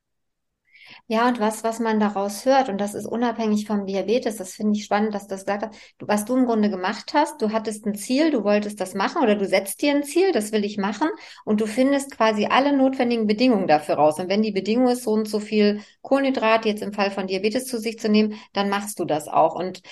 Ja, 1.06 1.28
und 1.28 1.40
was, 1.40 1.64
was 1.64 1.80
man 1.80 2.00
daraus 2.00 2.44
hört, 2.44 2.68
und 2.68 2.78
das 2.80 2.94
ist 2.94 3.06
unabhängig 3.06 3.66
vom 3.66 3.86
Diabetes, 3.86 4.36
das 4.36 4.54
finde 4.54 4.78
ich 4.78 4.84
spannend, 4.84 5.14
dass 5.14 5.24
du 5.26 5.30
das 5.30 5.44
gesagt 5.44 5.64
hast. 5.64 5.78
Was 6.00 6.24
du 6.24 6.36
im 6.36 6.46
Grunde 6.46 6.70
gemacht 6.70 7.12
hast, 7.14 7.40
du 7.42 7.52
hattest 7.52 7.86
ein 7.86 7.94
Ziel, 7.94 8.30
du 8.30 8.44
wolltest 8.44 8.80
das 8.80 8.94
machen 8.94 9.22
oder 9.22 9.36
du 9.36 9.46
setzt 9.46 9.82
dir 9.82 9.92
ein 9.94 10.04
Ziel, 10.04 10.32
das 10.32 10.52
will 10.52 10.64
ich 10.64 10.78
machen, 10.78 11.08
und 11.44 11.60
du 11.60 11.66
findest 11.66 12.10
quasi 12.16 12.46
alle 12.46 12.76
notwendigen 12.76 13.26
Bedingungen 13.26 13.66
dafür 13.66 13.96
raus. 13.96 14.18
Und 14.18 14.28
wenn 14.28 14.42
die 14.42 14.52
Bedingung 14.52 14.88
ist, 14.88 15.04
so 15.04 15.12
und 15.12 15.28
so 15.28 15.40
viel 15.40 15.80
Kohlenhydrat 16.02 16.64
jetzt 16.66 16.82
im 16.82 16.92
Fall 16.92 17.10
von 17.10 17.26
Diabetes 17.26 17.66
zu 17.66 17.78
sich 17.78 17.98
zu 17.98 18.08
nehmen, 18.08 18.34
dann 18.52 18.68
machst 18.68 18.98
du 18.98 19.04
das 19.04 19.28
auch. 19.28 19.54
Und 19.54 19.82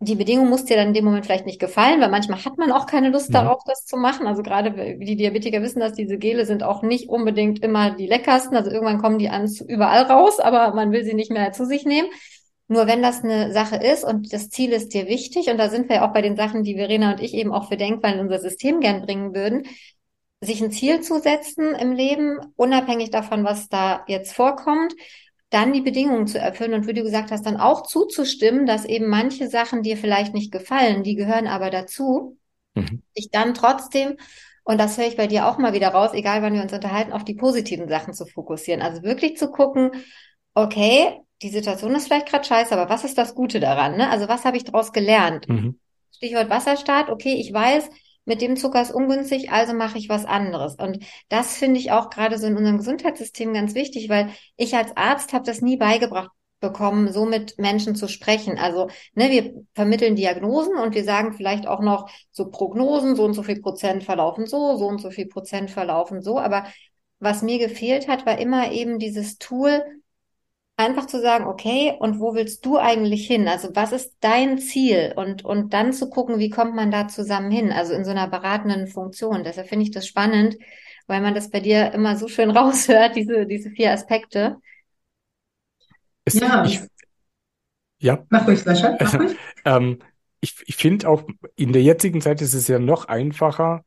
die 0.00 0.14
Bedingung 0.14 0.48
muss 0.48 0.64
dir 0.64 0.76
dann 0.76 0.88
in 0.88 0.94
dem 0.94 1.04
Moment 1.04 1.26
vielleicht 1.26 1.44
nicht 1.44 1.60
gefallen, 1.60 2.00
weil 2.00 2.10
manchmal 2.10 2.42
hat 2.42 2.56
man 2.56 2.72
auch 2.72 2.86
keine 2.86 3.10
Lust 3.10 3.32
ja. 3.32 3.42
darauf, 3.42 3.62
das 3.66 3.84
zu 3.84 3.96
machen. 3.96 4.26
Also 4.26 4.42
gerade 4.42 4.76
wie 4.76 5.04
die 5.04 5.16
Diabetiker 5.16 5.60
wissen, 5.60 5.80
dass 5.80 5.92
diese 5.92 6.16
Gele 6.16 6.46
sind 6.46 6.62
auch 6.62 6.82
nicht 6.82 7.08
unbedingt 7.08 7.62
immer 7.62 7.90
die 7.90 8.06
leckersten. 8.06 8.56
Also 8.56 8.70
irgendwann 8.70 9.00
kommen 9.00 9.18
die 9.18 9.28
ans 9.28 9.60
überall 9.60 10.04
raus, 10.04 10.40
aber 10.40 10.74
man 10.74 10.90
will 10.92 11.04
sie 11.04 11.14
nicht 11.14 11.30
mehr 11.30 11.52
zu 11.52 11.66
sich 11.66 11.84
nehmen. 11.84 12.08
Nur 12.66 12.86
wenn 12.86 13.02
das 13.02 13.22
eine 13.22 13.52
Sache 13.52 13.76
ist 13.76 14.04
und 14.04 14.32
das 14.32 14.48
Ziel 14.48 14.72
ist 14.72 14.94
dir 14.94 15.06
wichtig, 15.06 15.48
und 15.48 15.58
da 15.58 15.68
sind 15.68 15.90
wir 15.90 15.96
ja 15.96 16.08
auch 16.08 16.14
bei 16.14 16.22
den 16.22 16.36
Sachen, 16.36 16.62
die 16.62 16.76
Verena 16.76 17.12
und 17.12 17.20
ich 17.20 17.34
eben 17.34 17.52
auch 17.52 17.68
für 17.68 17.76
Denkweil 17.76 18.14
in 18.14 18.20
unser 18.20 18.38
System 18.38 18.80
gern 18.80 19.02
bringen 19.02 19.34
würden, 19.34 19.64
sich 20.40 20.62
ein 20.62 20.72
Ziel 20.72 21.02
zu 21.02 21.20
setzen 21.20 21.74
im 21.74 21.92
Leben, 21.92 22.38
unabhängig 22.56 23.10
davon, 23.10 23.44
was 23.44 23.68
da 23.68 24.04
jetzt 24.08 24.32
vorkommt, 24.32 24.94
dann 25.50 25.72
die 25.72 25.82
Bedingungen 25.82 26.26
zu 26.26 26.38
erfüllen 26.38 26.74
und 26.74 26.86
wie 26.86 26.94
du 26.94 27.02
gesagt 27.02 27.30
hast, 27.30 27.46
dann 27.46 27.56
auch 27.58 27.82
zuzustimmen, 27.84 28.66
dass 28.66 28.84
eben 28.84 29.08
manche 29.08 29.48
Sachen 29.48 29.82
dir 29.82 29.96
vielleicht 29.96 30.34
nicht 30.34 30.50
gefallen, 30.50 31.02
die 31.02 31.14
gehören 31.14 31.46
aber 31.46 31.70
dazu, 31.70 32.38
mhm. 32.74 33.02
dich 33.16 33.30
dann 33.30 33.54
trotzdem, 33.54 34.16
und 34.64 34.78
das 34.78 34.98
höre 34.98 35.06
ich 35.06 35.16
bei 35.16 35.26
dir 35.26 35.46
auch 35.46 35.58
mal 35.58 35.72
wieder 35.72 35.88
raus, 35.88 36.10
egal 36.14 36.42
wann 36.42 36.54
wir 36.54 36.62
uns 36.62 36.72
unterhalten, 36.72 37.12
auf 37.12 37.24
die 37.24 37.34
positiven 37.34 37.88
Sachen 37.88 38.14
zu 38.14 38.26
fokussieren. 38.26 38.82
Also 38.82 39.02
wirklich 39.02 39.36
zu 39.36 39.50
gucken, 39.50 39.90
okay, 40.54 41.20
die 41.42 41.50
Situation 41.50 41.94
ist 41.94 42.06
vielleicht 42.06 42.28
gerade 42.28 42.44
scheiße, 42.44 42.72
aber 42.76 42.88
was 42.88 43.04
ist 43.04 43.18
das 43.18 43.34
Gute 43.34 43.60
daran? 43.60 43.96
Ne? 43.96 44.10
Also 44.10 44.28
was 44.28 44.44
habe 44.44 44.56
ich 44.56 44.64
daraus 44.64 44.92
gelernt? 44.92 45.48
Mhm. 45.48 45.78
Stichwort 46.16 46.48
Wasserstart, 46.48 47.10
okay, 47.10 47.34
ich 47.34 47.52
weiß, 47.52 47.90
mit 48.24 48.40
dem 48.42 48.56
Zucker 48.56 48.82
ist 48.82 48.92
ungünstig, 48.92 49.50
also 49.50 49.74
mache 49.74 49.98
ich 49.98 50.08
was 50.08 50.24
anderes. 50.24 50.76
Und 50.76 50.98
das 51.28 51.56
finde 51.56 51.80
ich 51.80 51.92
auch 51.92 52.10
gerade 52.10 52.38
so 52.38 52.46
in 52.46 52.56
unserem 52.56 52.78
Gesundheitssystem 52.78 53.52
ganz 53.52 53.74
wichtig, 53.74 54.08
weil 54.08 54.30
ich 54.56 54.74
als 54.76 54.96
Arzt 54.96 55.32
habe 55.32 55.44
das 55.44 55.60
nie 55.60 55.76
beigebracht 55.76 56.30
bekommen, 56.60 57.12
so 57.12 57.26
mit 57.26 57.58
Menschen 57.58 57.94
zu 57.94 58.08
sprechen. 58.08 58.58
Also, 58.58 58.88
ne, 59.14 59.30
wir 59.30 59.52
vermitteln 59.74 60.16
Diagnosen 60.16 60.76
und 60.78 60.94
wir 60.94 61.04
sagen 61.04 61.34
vielleicht 61.34 61.66
auch 61.66 61.80
noch 61.80 62.10
so 62.30 62.50
Prognosen, 62.50 63.16
so 63.16 63.24
und 63.24 63.34
so 63.34 63.42
viel 63.42 63.60
Prozent 63.60 64.02
verlaufen 64.04 64.46
so, 64.46 64.76
so 64.76 64.86
und 64.86 65.00
so 65.00 65.10
viel 65.10 65.26
Prozent 65.26 65.70
verlaufen 65.70 66.22
so. 66.22 66.38
Aber 66.38 66.64
was 67.18 67.42
mir 67.42 67.58
gefehlt 67.58 68.08
hat, 68.08 68.24
war 68.26 68.38
immer 68.38 68.72
eben 68.72 68.98
dieses 68.98 69.38
Tool, 69.38 69.82
einfach 70.76 71.06
zu 71.06 71.20
sagen, 71.20 71.46
okay, 71.46 71.96
und 71.98 72.18
wo 72.18 72.34
willst 72.34 72.64
du 72.66 72.78
eigentlich 72.78 73.26
hin? 73.26 73.46
Also 73.48 73.68
was 73.74 73.92
ist 73.92 74.16
dein 74.20 74.58
Ziel? 74.58 75.12
Und, 75.16 75.44
und 75.44 75.72
dann 75.72 75.92
zu 75.92 76.10
gucken, 76.10 76.38
wie 76.38 76.50
kommt 76.50 76.74
man 76.74 76.90
da 76.90 77.08
zusammen 77.08 77.50
hin? 77.50 77.72
Also 77.72 77.94
in 77.94 78.04
so 78.04 78.10
einer 78.10 78.28
beratenden 78.28 78.86
Funktion. 78.88 79.44
Deshalb 79.44 79.68
finde 79.68 79.84
ich 79.84 79.92
das 79.92 80.06
spannend, 80.06 80.56
weil 81.06 81.20
man 81.20 81.34
das 81.34 81.50
bei 81.50 81.60
dir 81.60 81.92
immer 81.92 82.16
so 82.16 82.28
schön 82.28 82.50
raushört, 82.56 83.16
diese, 83.16 83.46
diese 83.46 83.70
vier 83.70 83.92
Aspekte. 83.92 84.56
Es, 86.24 86.34
ja. 86.34 86.64
Ich, 86.64 86.80
ja. 87.98 88.26
Mach 88.30 88.46
ruhig, 88.46 88.60
Sascha. 88.60 88.96
Mach 89.00 89.14
ruhig. 89.18 89.36
ähm, 89.64 89.98
ich 90.40 90.56
ich 90.66 90.76
finde 90.76 91.08
auch, 91.08 91.22
in 91.56 91.72
der 91.72 91.82
jetzigen 91.82 92.20
Zeit 92.20 92.42
ist 92.42 92.54
es 92.54 92.68
ja 92.68 92.78
noch 92.78 93.06
einfacher, 93.06 93.84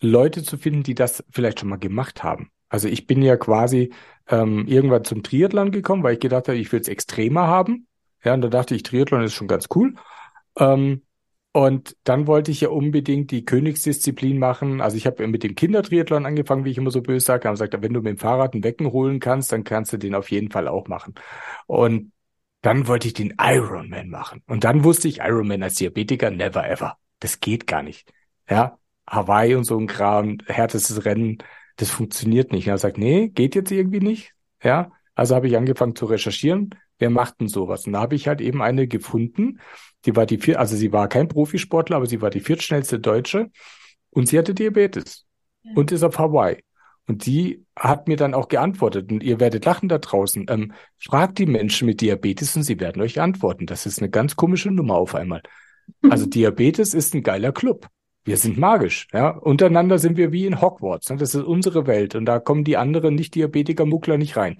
Leute 0.00 0.42
zu 0.42 0.56
finden, 0.56 0.82
die 0.82 0.94
das 0.94 1.24
vielleicht 1.30 1.60
schon 1.60 1.68
mal 1.68 1.78
gemacht 1.78 2.22
haben. 2.22 2.50
Also 2.68 2.88
ich 2.88 3.06
bin 3.06 3.20
ja 3.20 3.36
quasi 3.36 3.92
ähm, 4.30 4.66
irgendwann 4.66 5.04
zum 5.04 5.22
Triathlon 5.22 5.72
gekommen, 5.72 6.02
weil 6.02 6.14
ich 6.14 6.20
gedacht 6.20 6.48
habe, 6.48 6.58
ich 6.58 6.72
will 6.72 6.80
es 6.80 6.88
extremer 6.88 7.46
haben. 7.46 7.86
Ja, 8.24 8.34
und 8.34 8.42
da 8.42 8.48
dachte 8.48 8.74
ich, 8.74 8.82
Triathlon 8.82 9.22
ist 9.22 9.34
schon 9.34 9.48
ganz 9.48 9.68
cool. 9.74 9.94
Ähm, 10.56 11.02
und 11.52 11.96
dann 12.04 12.28
wollte 12.28 12.52
ich 12.52 12.60
ja 12.60 12.68
unbedingt 12.68 13.32
die 13.32 13.44
Königsdisziplin 13.44 14.38
machen. 14.38 14.80
Also 14.80 14.96
ich 14.96 15.06
habe 15.06 15.26
mit 15.26 15.42
dem 15.42 15.56
Kindertriathlon 15.56 16.24
angefangen, 16.24 16.64
wie 16.64 16.70
ich 16.70 16.78
immer 16.78 16.92
so 16.92 17.02
böse 17.02 17.26
sage. 17.26 17.48
Haben 17.48 17.54
gesagt, 17.54 17.76
wenn 17.80 17.92
du 17.92 18.00
mit 18.00 18.10
dem 18.10 18.18
Fahrrad 18.18 18.54
ein 18.54 18.60
Becken 18.60 18.92
holen 18.92 19.18
kannst, 19.18 19.50
dann 19.50 19.64
kannst 19.64 19.92
du 19.92 19.96
den 19.96 20.14
auf 20.14 20.30
jeden 20.30 20.50
Fall 20.50 20.68
auch 20.68 20.86
machen. 20.86 21.14
Und 21.66 22.12
dann 22.62 22.86
wollte 22.86 23.08
ich 23.08 23.14
den 23.14 23.34
Ironman 23.40 24.10
machen. 24.10 24.42
Und 24.46 24.62
dann 24.64 24.84
wusste 24.84 25.08
ich, 25.08 25.18
Ironman 25.18 25.62
als 25.62 25.74
Diabetiker, 25.74 26.30
never 26.30 26.68
ever. 26.68 26.98
Das 27.18 27.40
geht 27.40 27.66
gar 27.66 27.82
nicht. 27.82 28.12
Ja, 28.48 28.78
Hawaii 29.08 29.54
und 29.56 29.64
so 29.64 29.78
ein 29.78 29.86
Kram, 29.88 30.38
härtestes 30.46 31.04
Rennen, 31.04 31.38
das 31.76 31.90
funktioniert 31.90 32.52
nicht. 32.52 32.68
er 32.68 32.78
sagt, 32.78 32.98
nee, 32.98 33.28
geht 33.28 33.54
jetzt 33.54 33.70
irgendwie 33.70 34.00
nicht. 34.00 34.32
Ja, 34.62 34.92
also 35.14 35.34
habe 35.34 35.48
ich 35.48 35.56
angefangen 35.56 35.96
zu 35.96 36.06
recherchieren, 36.06 36.74
wer 36.98 37.10
macht 37.10 37.40
denn 37.40 37.48
sowas? 37.48 37.86
Und 37.86 37.94
da 37.94 38.00
habe 38.00 38.14
ich 38.14 38.28
halt 38.28 38.40
eben 38.40 38.62
eine 38.62 38.86
gefunden, 38.86 39.60
die 40.04 40.16
war 40.16 40.26
die 40.26 40.38
vier, 40.38 40.58
also 40.58 40.76
sie 40.76 40.92
war 40.92 41.08
kein 41.08 41.28
Profisportler, 41.28 41.96
aber 41.96 42.06
sie 42.06 42.22
war 42.22 42.30
die 42.30 42.40
viertschnellste 42.40 43.00
Deutsche 43.00 43.50
und 44.10 44.28
sie 44.28 44.38
hatte 44.38 44.54
Diabetes 44.54 45.26
ja. 45.62 45.72
und 45.74 45.92
ist 45.92 46.02
auf 46.02 46.18
Hawaii. 46.18 46.62
Und 47.06 47.26
die 47.26 47.64
hat 47.74 48.06
mir 48.06 48.16
dann 48.16 48.34
auch 48.34 48.48
geantwortet, 48.48 49.10
und 49.10 49.22
ihr 49.22 49.40
werdet 49.40 49.64
lachen 49.64 49.88
da 49.88 49.98
draußen, 49.98 50.46
ähm, 50.48 50.72
fragt 50.98 51.38
die 51.38 51.46
Menschen 51.46 51.86
mit 51.86 52.00
Diabetes 52.00 52.54
und 52.54 52.62
sie 52.62 52.78
werden 52.78 53.02
euch 53.02 53.20
antworten. 53.20 53.66
Das 53.66 53.84
ist 53.84 53.98
eine 53.98 54.10
ganz 54.10 54.36
komische 54.36 54.70
Nummer 54.70 54.94
auf 54.94 55.14
einmal. 55.14 55.42
Also 56.08 56.26
Diabetes 56.30 56.94
ist 56.94 57.14
ein 57.14 57.22
geiler 57.22 57.52
Club 57.52 57.88
wir 58.24 58.36
sind 58.36 58.58
magisch. 58.58 59.08
Ja? 59.12 59.30
Untereinander 59.30 59.98
sind 59.98 60.16
wir 60.16 60.32
wie 60.32 60.46
in 60.46 60.60
Hogwarts. 60.60 61.10
Ne? 61.10 61.16
Das 61.16 61.34
ist 61.34 61.42
unsere 61.42 61.86
Welt 61.86 62.14
und 62.14 62.26
da 62.26 62.38
kommen 62.38 62.64
die 62.64 62.76
anderen 62.76 63.14
Nicht-Diabetiker-Muckler 63.14 64.18
nicht 64.18 64.36
rein. 64.36 64.58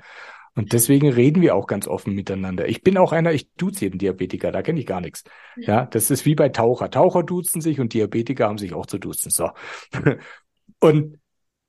Und 0.56 0.72
deswegen 0.72 1.08
reden 1.08 1.42
wir 1.42 1.54
auch 1.54 1.66
ganz 1.66 1.86
offen 1.86 2.14
miteinander. 2.14 2.68
Ich 2.68 2.82
bin 2.82 2.98
auch 2.98 3.12
einer, 3.12 3.32
ich 3.32 3.52
duze 3.54 3.84
jeden 3.84 3.98
Diabetiker, 3.98 4.50
da 4.50 4.62
kenne 4.62 4.80
ich 4.80 4.86
gar 4.86 5.00
nichts. 5.00 5.22
Ja, 5.56 5.86
das 5.86 6.10
ist 6.10 6.26
wie 6.26 6.34
bei 6.34 6.48
Taucher. 6.48 6.90
Taucher 6.90 7.22
duzen 7.22 7.60
sich 7.60 7.78
und 7.78 7.94
Diabetiker 7.94 8.48
haben 8.48 8.58
sich 8.58 8.74
auch 8.74 8.86
zu 8.86 8.98
duzen. 8.98 9.30
So. 9.30 9.50
Und 10.80 11.18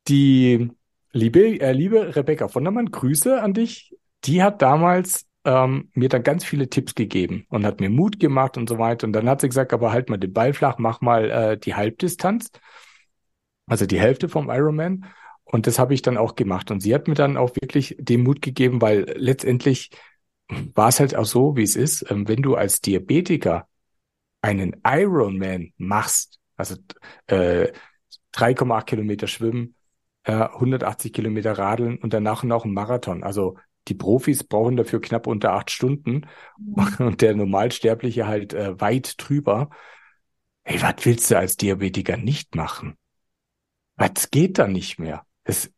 die 0.07 0.71
liebe, 1.11 1.59
äh, 1.59 1.73
liebe 1.73 2.15
Rebecca 2.15 2.47
Vondermann, 2.47 2.91
Grüße 2.91 3.41
an 3.41 3.53
dich. 3.53 3.95
Die 4.23 4.41
hat 4.41 4.61
damals 4.61 5.27
ähm, 5.45 5.89
mir 5.93 6.09
dann 6.09 6.23
ganz 6.23 6.45
viele 6.45 6.69
Tipps 6.69 6.95
gegeben 6.95 7.45
und 7.49 7.65
hat 7.65 7.79
mir 7.79 7.89
Mut 7.89 8.19
gemacht 8.19 8.57
und 8.57 8.69
so 8.69 8.77
weiter. 8.77 9.07
Und 9.07 9.13
dann 9.13 9.29
hat 9.29 9.41
sie 9.41 9.49
gesagt, 9.49 9.73
aber 9.73 9.91
halt 9.91 10.09
mal 10.09 10.17
den 10.17 10.33
Ball 10.33 10.53
flach, 10.53 10.77
mach 10.77 11.01
mal 11.01 11.29
äh, 11.31 11.57
die 11.57 11.75
Halbdistanz, 11.75 12.51
also 13.67 13.85
die 13.85 13.99
Hälfte 13.99 14.29
vom 14.29 14.49
Ironman. 14.49 15.05
Und 15.43 15.67
das 15.67 15.79
habe 15.79 15.93
ich 15.93 16.01
dann 16.01 16.17
auch 16.17 16.35
gemacht. 16.35 16.71
Und 16.71 16.81
sie 16.81 16.93
hat 16.93 17.07
mir 17.07 17.15
dann 17.15 17.37
auch 17.37 17.55
wirklich 17.59 17.95
den 17.99 18.23
Mut 18.23 18.41
gegeben, 18.41 18.81
weil 18.81 19.05
letztendlich 19.17 19.89
war 20.47 20.89
es 20.89 20.99
halt 20.99 21.15
auch 21.15 21.25
so, 21.25 21.55
wie 21.55 21.63
es 21.63 21.75
ist. 21.75 22.09
Ähm, 22.09 22.27
wenn 22.27 22.41
du 22.41 22.55
als 22.55 22.81
Diabetiker 22.81 23.67
einen 24.41 24.81
Ironman 24.85 25.73
machst, 25.77 26.39
also 26.55 26.75
äh, 27.27 27.71
3,8 28.33 28.85
Kilometer 28.85 29.27
schwimmen, 29.27 29.75
äh, 30.23 30.33
180 30.33 31.13
Kilometer 31.13 31.57
radeln 31.57 31.97
und 31.97 32.13
danach 32.13 32.43
noch 32.43 32.65
ein 32.65 32.73
Marathon. 32.73 33.23
Also 33.23 33.57
die 33.87 33.95
Profis 33.95 34.43
brauchen 34.43 34.77
dafür 34.77 35.01
knapp 35.01 35.27
unter 35.27 35.53
acht 35.53 35.71
Stunden 35.71 36.27
mhm. 36.57 36.87
und 36.99 37.21
der 37.21 37.35
Normalsterbliche 37.35 38.27
halt 38.27 38.53
äh, 38.53 38.79
weit 38.79 39.15
drüber. 39.17 39.69
Hey, 40.63 40.81
was 40.81 41.05
willst 41.05 41.31
du 41.31 41.37
als 41.37 41.57
Diabetiker 41.57 42.17
nicht 42.17 42.55
machen? 42.55 42.95
Was 43.95 44.29
geht 44.29 44.59
da 44.59 44.67
nicht 44.67 44.99
mehr? 44.99 45.25
Das, 45.43 45.71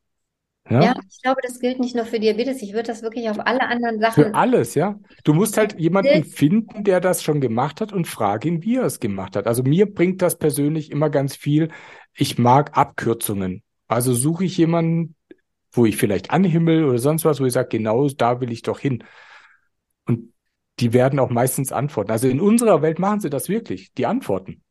ja? 0.70 0.82
ja, 0.82 0.96
ich 1.10 1.22
glaube, 1.22 1.42
das 1.44 1.60
gilt 1.60 1.80
nicht 1.80 1.96
nur 1.96 2.06
für 2.06 2.20
Diabetes. 2.20 2.62
Ich 2.62 2.74
würde 2.74 2.88
das 2.88 3.02
wirklich 3.02 3.30
auf 3.30 3.40
alle 3.40 3.62
anderen 3.62 4.00
Sachen. 4.00 4.26
Für 4.26 4.36
alles, 4.36 4.76
ja. 4.76 5.00
Du 5.24 5.34
musst 5.34 5.58
halt 5.58 5.80
jemanden 5.80 6.24
finden, 6.24 6.84
der 6.84 7.02
das 7.02 7.24
schon 7.24 7.42
gemacht 7.42 7.82
hat 7.82 7.92
und 7.92 8.08
frag 8.08 8.46
ihn, 8.46 8.64
wie 8.64 8.78
er 8.78 8.84
es 8.84 9.00
gemacht 9.00 9.36
hat. 9.36 9.48
Also 9.48 9.64
mir 9.64 9.94
bringt 9.94 10.22
das 10.22 10.38
persönlich 10.38 10.92
immer 10.92 11.10
ganz 11.10 11.36
viel. 11.36 11.70
Ich 12.14 12.38
mag 12.38 12.78
Abkürzungen. 12.78 13.64
Also 13.88 14.14
suche 14.14 14.46
ich 14.46 14.58
jemanden, 14.58 15.16
wo 15.74 15.86
ich 15.86 15.98
vielleicht 15.98 16.32
anhimmel 16.32 16.86
oder 16.86 17.00
sonst 17.00 17.26
was, 17.26 17.42
wo 17.42 17.46
ich 17.46 17.54
sage, 17.54 17.70
genau 17.70 18.08
da 18.10 18.40
will 18.40 18.52
ich 18.52 18.62
doch 18.62 18.80
hin. 18.80 19.04
Und 20.06 20.34
die 20.80 20.94
werden 20.94 21.20
auch 21.20 21.30
meistens 21.30 21.72
antworten. 21.72 22.12
Also 22.12 22.28
in 22.28 22.40
unserer 22.40 22.82
Welt 22.82 23.00
machen 23.00 23.20
sie 23.20 23.30
das 23.30 23.50
wirklich, 23.50 23.92
die 23.94 24.06
antworten. 24.06 24.64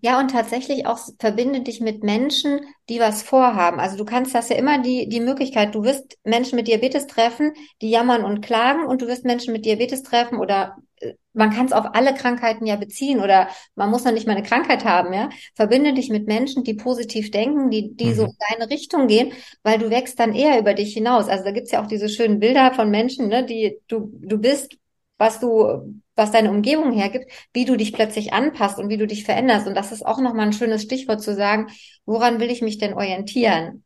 Ja, 0.00 0.18
und 0.18 0.30
tatsächlich 0.30 0.86
auch 0.86 0.98
verbinde 1.18 1.60
dich 1.60 1.80
mit 1.80 2.02
Menschen, 2.02 2.60
die 2.88 3.00
was 3.00 3.22
vorhaben. 3.22 3.80
Also 3.80 3.96
du 3.96 4.04
kannst 4.04 4.34
das 4.34 4.48
ja 4.48 4.56
immer 4.56 4.80
die, 4.80 5.08
die 5.08 5.20
Möglichkeit, 5.20 5.74
du 5.74 5.84
wirst 5.84 6.18
Menschen 6.24 6.56
mit 6.56 6.68
Diabetes 6.68 7.06
treffen, 7.06 7.52
die 7.82 7.90
jammern 7.90 8.24
und 8.24 8.40
klagen 8.40 8.86
und 8.86 9.02
du 9.02 9.06
wirst 9.06 9.24
Menschen 9.24 9.52
mit 9.52 9.66
Diabetes 9.66 10.02
treffen 10.02 10.38
oder 10.38 10.76
äh, 11.00 11.12
man 11.34 11.50
kann 11.50 11.66
es 11.66 11.72
auf 11.72 11.86
alle 11.92 12.14
Krankheiten 12.14 12.64
ja 12.66 12.76
beziehen 12.76 13.20
oder 13.20 13.48
man 13.74 13.90
muss 13.90 14.04
noch 14.04 14.12
nicht 14.12 14.26
mal 14.26 14.36
eine 14.36 14.42
Krankheit 14.42 14.84
haben, 14.84 15.12
ja. 15.12 15.28
Verbinde 15.54 15.92
dich 15.92 16.08
mit 16.08 16.26
Menschen, 16.26 16.64
die 16.64 16.74
positiv 16.74 17.30
denken, 17.30 17.70
die, 17.70 17.94
die 17.94 18.06
mhm. 18.06 18.14
so 18.14 18.24
in 18.24 18.36
deine 18.50 18.70
Richtung 18.70 19.06
gehen, 19.06 19.32
weil 19.62 19.78
du 19.78 19.90
wächst 19.90 20.18
dann 20.18 20.34
eher 20.34 20.58
über 20.58 20.72
dich 20.72 20.94
hinaus. 20.94 21.28
Also 21.28 21.44
da 21.44 21.50
gibt's 21.50 21.72
ja 21.72 21.82
auch 21.82 21.88
diese 21.88 22.08
schönen 22.08 22.40
Bilder 22.40 22.72
von 22.72 22.90
Menschen, 22.90 23.28
ne, 23.28 23.44
die 23.44 23.78
du, 23.88 24.10
du 24.14 24.38
bist, 24.38 24.78
was 25.18 25.40
du, 25.40 26.02
was 26.16 26.30
deine 26.30 26.50
Umgebung 26.50 26.92
hergibt, 26.92 27.30
wie 27.52 27.64
du 27.64 27.76
dich 27.76 27.92
plötzlich 27.92 28.32
anpasst 28.32 28.78
und 28.78 28.88
wie 28.88 28.96
du 28.96 29.06
dich 29.06 29.24
veränderst. 29.24 29.66
Und 29.66 29.74
das 29.74 29.92
ist 29.92 30.04
auch 30.04 30.20
nochmal 30.20 30.46
ein 30.46 30.52
schönes 30.52 30.82
Stichwort 30.82 31.22
zu 31.22 31.34
sagen, 31.34 31.68
woran 32.06 32.40
will 32.40 32.50
ich 32.50 32.62
mich 32.62 32.78
denn 32.78 32.94
orientieren? 32.94 33.84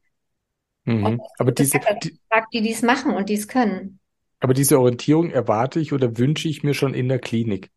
Mhm. 0.84 1.20
Aber 1.38 1.52
diese, 1.52 1.80
die, 2.02 2.18
die 2.52 2.62
dies 2.62 2.82
machen 2.82 3.14
und 3.14 3.28
dies 3.28 3.48
können. 3.48 4.00
Aber 4.40 4.54
diese 4.54 4.78
Orientierung 4.78 5.30
erwarte 5.30 5.80
ich 5.80 5.92
oder 5.92 6.18
wünsche 6.18 6.48
ich 6.48 6.62
mir 6.62 6.74
schon 6.74 6.94
in 6.94 7.08
der 7.08 7.18
Klinik. 7.18 7.70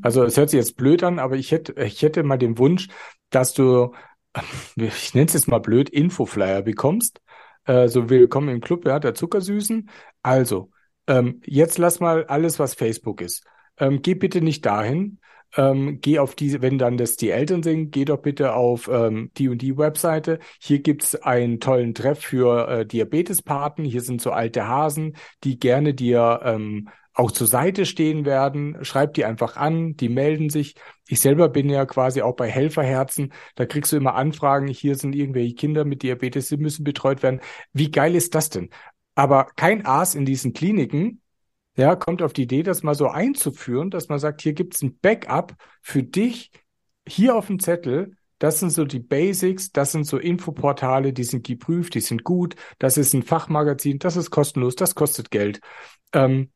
Also 0.00 0.24
es 0.24 0.36
hört 0.36 0.50
sich 0.50 0.58
jetzt 0.58 0.76
blöd 0.76 1.02
an, 1.02 1.18
aber 1.18 1.36
ich 1.36 1.52
hätte, 1.52 1.74
ich 1.82 2.02
hätte 2.02 2.22
mal 2.22 2.38
den 2.38 2.58
Wunsch, 2.58 2.88
dass 3.30 3.52
du, 3.54 3.94
ich 4.76 5.14
nenne 5.14 5.26
es 5.26 5.34
jetzt 5.34 5.48
mal 5.48 5.58
blöd, 5.58 5.90
Infoflyer 5.90 6.62
bekommst. 6.62 7.20
Äh, 7.64 7.88
so 7.88 8.10
willkommen 8.10 8.48
im 8.48 8.60
Club, 8.60 8.86
ja, 8.86 8.98
der 8.98 9.14
Zuckersüßen. 9.14 9.88
Also, 10.22 10.70
ähm, 11.06 11.40
jetzt 11.44 11.78
lass 11.78 12.00
mal 12.00 12.24
alles, 12.26 12.58
was 12.58 12.74
Facebook 12.74 13.20
ist. 13.20 13.44
Ähm, 13.78 14.02
geh 14.02 14.14
bitte 14.14 14.40
nicht 14.40 14.64
dahin. 14.66 15.18
Ähm, 15.56 16.00
geh 16.00 16.18
auf 16.18 16.34
diese, 16.34 16.62
wenn 16.62 16.78
dann 16.78 16.96
das 16.96 17.16
die 17.16 17.30
Eltern 17.30 17.62
sind, 17.62 17.90
geh 17.90 18.06
doch 18.06 18.22
bitte 18.22 18.54
auf 18.54 18.88
ähm, 18.88 19.30
die 19.36 19.48
und 19.48 19.60
die 19.60 19.76
Webseite. 19.76 20.38
Hier 20.60 20.78
gibt's 20.78 21.14
einen 21.14 21.60
tollen 21.60 21.94
Treff 21.94 22.20
für 22.20 22.68
äh, 22.68 22.86
Diabetespaten. 22.86 23.84
Hier 23.84 24.00
sind 24.00 24.22
so 24.22 24.30
alte 24.30 24.66
Hasen, 24.66 25.16
die 25.44 25.58
gerne 25.58 25.92
dir 25.92 26.40
ähm, 26.44 26.88
auch 27.14 27.30
zur 27.30 27.46
Seite 27.46 27.84
stehen 27.84 28.24
werden. 28.24 28.82
Schreib 28.84 29.14
die 29.14 29.24
einfach 29.24 29.56
an, 29.56 29.96
die 29.96 30.08
melden 30.08 30.48
sich. 30.48 30.74
Ich 31.06 31.20
selber 31.20 31.48
bin 31.50 31.68
ja 31.68 31.84
quasi 31.84 32.22
auch 32.22 32.34
bei 32.34 32.48
Helferherzen. 32.48 33.32
Da 33.54 33.66
kriegst 33.66 33.92
du 33.92 33.96
immer 33.96 34.14
Anfragen. 34.14 34.68
Hier 34.68 34.94
sind 34.96 35.14
irgendwelche 35.14 35.54
Kinder 35.54 35.84
mit 35.84 36.02
Diabetes, 36.02 36.48
die 36.48 36.56
müssen 36.56 36.84
betreut 36.84 37.22
werden. 37.22 37.40
Wie 37.72 37.90
geil 37.90 38.14
ist 38.14 38.34
das 38.34 38.48
denn? 38.48 38.70
Aber 39.14 39.48
kein 39.56 39.84
Aas 39.84 40.14
in 40.14 40.24
diesen 40.24 40.54
Kliniken, 40.54 41.21
ja, 41.76 41.96
kommt 41.96 42.22
auf 42.22 42.32
die 42.32 42.42
Idee, 42.42 42.62
das 42.62 42.82
mal 42.82 42.94
so 42.94 43.08
einzuführen, 43.08 43.90
dass 43.90 44.08
man 44.08 44.18
sagt, 44.18 44.42
hier 44.42 44.52
gibt's 44.52 44.82
ein 44.82 44.98
Backup 44.98 45.54
für 45.80 46.02
dich 46.02 46.50
hier 47.08 47.34
auf 47.36 47.46
dem 47.46 47.58
Zettel. 47.58 48.16
Das 48.38 48.60
sind 48.60 48.70
so 48.70 48.84
die 48.84 48.98
Basics, 48.98 49.70
das 49.72 49.92
sind 49.92 50.04
so 50.04 50.18
Infoportale, 50.18 51.12
die 51.12 51.24
sind 51.24 51.46
geprüft, 51.46 51.94
die 51.94 52.00
sind 52.00 52.24
gut. 52.24 52.56
Das 52.78 52.98
ist 52.98 53.14
ein 53.14 53.22
Fachmagazin, 53.22 53.98
das 53.98 54.16
ist 54.16 54.30
kostenlos, 54.30 54.74
das 54.76 54.94
kostet 54.94 55.30
Geld. 55.30 55.60
Ähm, 56.12 56.50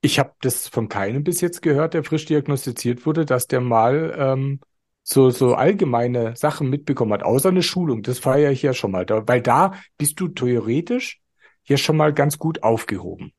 ich 0.00 0.18
habe 0.18 0.32
das 0.40 0.68
von 0.68 0.88
keinem 0.88 1.24
bis 1.24 1.40
jetzt 1.40 1.60
gehört, 1.62 1.94
der 1.94 2.04
frisch 2.04 2.24
diagnostiziert 2.24 3.04
wurde, 3.04 3.24
dass 3.24 3.48
der 3.48 3.60
mal 3.60 4.14
ähm, 4.16 4.60
so, 5.02 5.30
so 5.30 5.54
allgemeine 5.54 6.36
Sachen 6.36 6.70
mitbekommen 6.70 7.12
hat, 7.12 7.22
außer 7.22 7.48
eine 7.48 7.62
Schulung. 7.62 8.02
Das 8.02 8.18
feiere 8.18 8.52
ich 8.52 8.62
ja 8.62 8.74
schon 8.74 8.92
mal. 8.92 9.06
Da, 9.06 9.26
weil 9.26 9.42
da 9.42 9.72
bist 9.96 10.20
du 10.20 10.28
theoretisch 10.28 11.20
ja 11.64 11.76
schon 11.76 11.96
mal 11.96 12.12
ganz 12.14 12.38
gut 12.38 12.62
aufgehoben. 12.62 13.32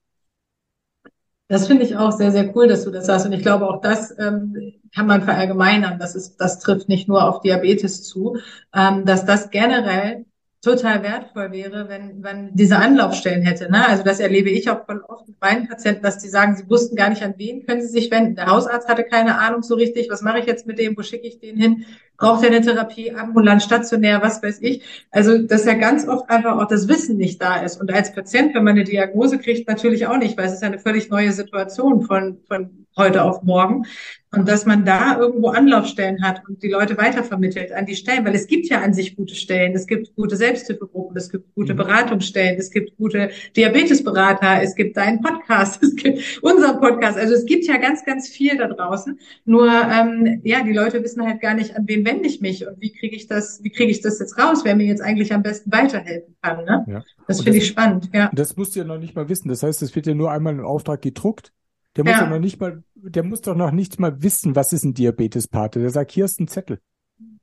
Das 1.50 1.66
finde 1.66 1.84
ich 1.84 1.98
auch 1.98 2.12
sehr, 2.12 2.32
sehr 2.32 2.56
cool, 2.56 2.68
dass 2.68 2.84
du 2.84 2.92
das 2.92 3.08
sagst. 3.08 3.26
Und 3.26 3.34
ich 3.34 3.42
glaube, 3.42 3.68
auch 3.68 3.82
das 3.82 4.16
ähm, 4.20 4.76
kann 4.94 5.08
man 5.08 5.24
verallgemeinern. 5.24 5.98
Das, 5.98 6.14
ist, 6.14 6.38
das 6.38 6.60
trifft 6.60 6.88
nicht 6.90 7.08
nur 7.08 7.28
auf 7.28 7.42
Diabetes 7.42 8.04
zu, 8.04 8.38
ähm, 8.74 9.04
dass 9.04 9.26
das 9.26 9.50
generell 9.50 10.26
total 10.62 11.04
wertvoll 11.04 11.52
wäre, 11.52 11.88
wenn 11.88 12.22
wenn 12.22 12.54
diese 12.54 12.78
Anlaufstellen 12.78 13.44
hätte. 13.44 13.72
Ne? 13.72 13.88
Also 13.88 14.04
das 14.04 14.20
erlebe 14.20 14.50
ich 14.50 14.70
auch 14.70 14.86
von 14.86 15.02
oft 15.02 15.28
mit 15.28 15.40
meinen 15.40 15.70
Patienten, 15.70 16.04
dass 16.04 16.18
die 16.18 16.28
sagen, 16.28 16.58
sie 16.58 16.70
wussten 16.70 16.98
gar 16.98 17.10
nicht, 17.10 17.24
an 17.24 17.36
wen 17.38 17.66
können 17.66 17.82
sie 17.82 17.88
sich 17.88 18.12
wenden. 18.12 18.36
Der 18.36 18.48
Hausarzt 18.48 18.90
hatte 18.90 19.06
keine 19.06 19.38
Ahnung 19.38 19.64
so 19.64 19.76
richtig, 19.76 20.10
was 20.10 20.22
mache 20.22 20.40
ich 20.40 20.46
jetzt 20.46 20.68
mit 20.68 20.78
dem, 20.78 20.98
wo 20.98 21.02
schicke 21.02 21.28
ich 21.28 21.40
den 21.40 21.56
hin? 21.56 21.86
Braucht 22.18 22.44
er 22.44 22.50
eine 22.50 22.60
Therapie, 22.60 23.12
ambulant, 23.12 23.64
stationär, 23.64 24.22
was 24.22 24.44
weiß 24.44 24.60
ich. 24.62 24.84
Also 25.12 25.38
dass 25.38 25.64
ja 25.64 25.76
ganz 25.76 26.06
oft 26.06 26.30
einfach 26.30 26.58
auch 26.58 26.68
das 26.68 26.90
Wissen 26.90 27.16
nicht 27.16 27.42
da 27.42 27.62
ist. 27.62 27.80
Und 27.80 27.94
als 27.94 28.14
Patient, 28.14 28.54
wenn 28.54 28.66
man 28.66 28.76
eine 28.76 28.84
Diagnose 28.84 29.40
kriegt, 29.40 29.70
natürlich 29.70 30.08
auch 30.08 30.18
nicht, 30.18 30.38
weil 30.38 30.48
es 30.48 30.54
ist 30.54 30.62
ja 30.62 30.68
eine 30.68 30.80
völlig 30.80 31.10
neue 31.10 31.32
Situation 31.32 32.02
von, 32.02 32.40
von 32.48 32.86
heute 33.00 33.24
auf 33.24 33.42
morgen. 33.42 33.86
Und 34.32 34.48
dass 34.48 34.68
man 34.68 34.86
da 34.86 35.18
irgendwo 35.18 35.48
Anlaufstellen 35.48 36.22
hat 36.22 36.44
und 36.48 36.62
die 36.62 36.68
Leute 36.68 36.96
weitervermittelt 37.00 37.72
an 37.72 37.88
die 37.88 37.96
Stellen, 37.96 38.24
weil 38.26 38.36
es 38.36 38.46
gibt 38.46 38.68
ja 38.68 38.80
an 38.82 38.94
sich 38.94 39.16
gute 39.16 39.34
Stellen, 39.34 39.74
es 39.74 39.88
gibt 39.88 40.16
gute 40.16 40.36
Selbsthilfegruppen, 40.36 41.18
es 41.18 41.32
gibt 41.32 41.56
gute 41.56 41.74
mhm. 41.74 41.78
Beratungsstellen, 41.78 42.60
es 42.60 42.70
gibt 42.70 42.96
gute 42.98 43.32
Diabetesberater, 43.58 44.62
es 44.62 44.76
gibt 44.76 44.98
deinen 44.98 45.22
Podcast, 45.22 45.82
es 45.84 45.96
gibt 45.96 46.44
unseren 46.44 46.80
Podcast. 46.80 47.18
Also 47.18 47.34
es 47.34 47.46
gibt 47.48 47.66
ja 47.66 47.78
ganz, 47.78 48.06
ganz 48.06 48.28
viel 48.30 48.56
da 48.56 48.68
draußen. 48.68 49.20
Nur 49.46 49.68
ähm, 49.68 50.42
ja, 50.44 50.62
die 50.62 50.74
Leute 50.74 51.04
wissen 51.04 51.26
halt 51.26 51.42
gar 51.42 51.56
nicht, 51.56 51.76
an 51.76 51.88
wen 51.88 52.06
wende 52.06 52.28
ich 52.28 52.40
mich 52.40 52.68
und 52.68 52.80
wie 52.80 52.94
kriege 52.94 53.16
ich 53.16 53.26
das, 53.26 53.64
wie 53.64 53.72
kriege 53.72 53.90
ich 53.90 54.02
das 54.02 54.20
jetzt 54.20 54.38
raus, 54.38 54.60
wer 54.64 54.76
mir 54.76 54.86
jetzt 54.86 55.02
eigentlich 55.02 55.34
am 55.34 55.42
besten 55.42 55.72
weiterhelfen 55.72 56.36
kann. 56.44 56.66
Ne? 56.66 56.86
Ja. 56.88 57.04
Das 57.26 57.42
finde 57.42 57.58
ich 57.58 57.66
spannend. 57.66 58.12
Ja. 58.14 58.30
Das 58.32 58.56
musst 58.58 58.76
du 58.76 58.82
ja 58.82 58.86
noch 58.86 59.00
nicht 59.00 59.16
mal 59.16 59.28
wissen. 59.28 59.50
Das 59.50 59.64
heißt, 59.64 59.82
es 59.82 59.96
wird 59.96 60.06
ja 60.06 60.14
nur 60.14 60.32
einmal 60.32 60.54
im 60.54 60.66
Auftrag 60.66 61.02
gedruckt 61.02 61.52
der 62.00 62.06
muss 62.06 62.14
ja. 62.14 62.22
doch 62.22 62.30
noch 62.30 62.40
nicht 62.40 62.62
mal, 62.62 62.82
der 62.96 63.24
muss 63.24 63.42
doch 63.42 63.56
noch 63.56 63.72
nicht 63.72 64.00
mal 64.00 64.24
wissen, 64.24 64.56
was 64.56 64.72
ist 64.72 64.86
ein 64.86 64.94
Diabetespate. 64.94 65.82
Der 65.82 65.90
sagt, 65.90 66.12
hier 66.12 66.24
ist 66.24 66.40
ein 66.40 66.48
Zettel. 66.48 66.80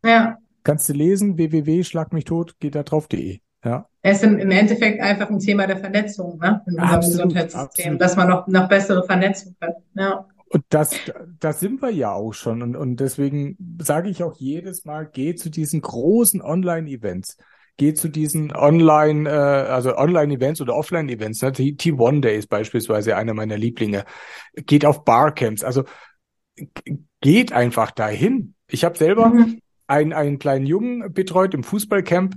Ja. 0.02 0.38
Kannst 0.64 0.88
du 0.88 0.94
lesen, 0.94 1.36
www, 1.36 1.84
schlag 1.84 2.14
mich 2.14 2.24
tot, 2.24 2.58
geht 2.58 2.74
da 2.74 2.82
drauf.de. 2.82 3.40
Ja. 3.62 3.86
Es 4.00 4.16
ist 4.16 4.24
im, 4.24 4.38
im 4.38 4.50
Endeffekt 4.50 5.02
einfach 5.02 5.28
ein 5.28 5.40
Thema 5.40 5.66
der 5.66 5.76
Vernetzung, 5.76 6.38
ne? 6.38 6.62
In 6.66 6.72
unserem 6.72 6.88
absolut, 6.88 7.16
Gesundheitssystem, 7.16 7.64
absolut. 7.64 8.00
dass 8.00 8.16
man 8.16 8.28
noch, 8.28 8.46
noch 8.46 8.66
bessere 8.66 9.04
Vernetzung 9.04 9.54
hat. 9.60 9.74
Ja. 9.92 10.26
Und 10.48 10.64
das, 10.70 10.94
das 11.38 11.60
sind 11.60 11.82
wir 11.82 11.90
ja 11.90 12.12
auch 12.12 12.32
schon. 12.32 12.62
Und, 12.62 12.76
und 12.76 12.96
deswegen 12.96 13.58
sage 13.78 14.08
ich 14.08 14.22
auch 14.22 14.36
jedes 14.38 14.86
Mal, 14.86 15.06
geh 15.12 15.34
zu 15.34 15.50
diesen 15.50 15.82
großen 15.82 16.40
Online-Events 16.40 17.36
geht 17.76 17.98
zu 17.98 18.08
diesen 18.08 18.54
Online, 18.54 19.28
äh, 19.28 19.32
also 19.32 19.96
Online-Events 19.96 20.60
oder 20.60 20.74
Offline-Events. 20.74 21.42
Ne? 21.42 21.50
T1 21.50 22.20
Day 22.20 22.38
ist 22.38 22.48
beispielsweise 22.48 23.16
einer 23.16 23.34
meiner 23.34 23.56
Lieblinge. 23.56 24.04
Geht 24.54 24.84
auf 24.86 25.04
Barcamps. 25.04 25.62
Also 25.62 25.84
geht 27.20 27.52
einfach 27.52 27.90
dahin. 27.90 28.54
Ich 28.68 28.84
habe 28.84 28.96
selber 28.96 29.28
mhm. 29.28 29.60
einen, 29.86 30.12
einen 30.12 30.38
kleinen 30.38 30.66
Jungen 30.66 31.12
betreut 31.12 31.54
im 31.54 31.64
Fußballcamp 31.64 32.36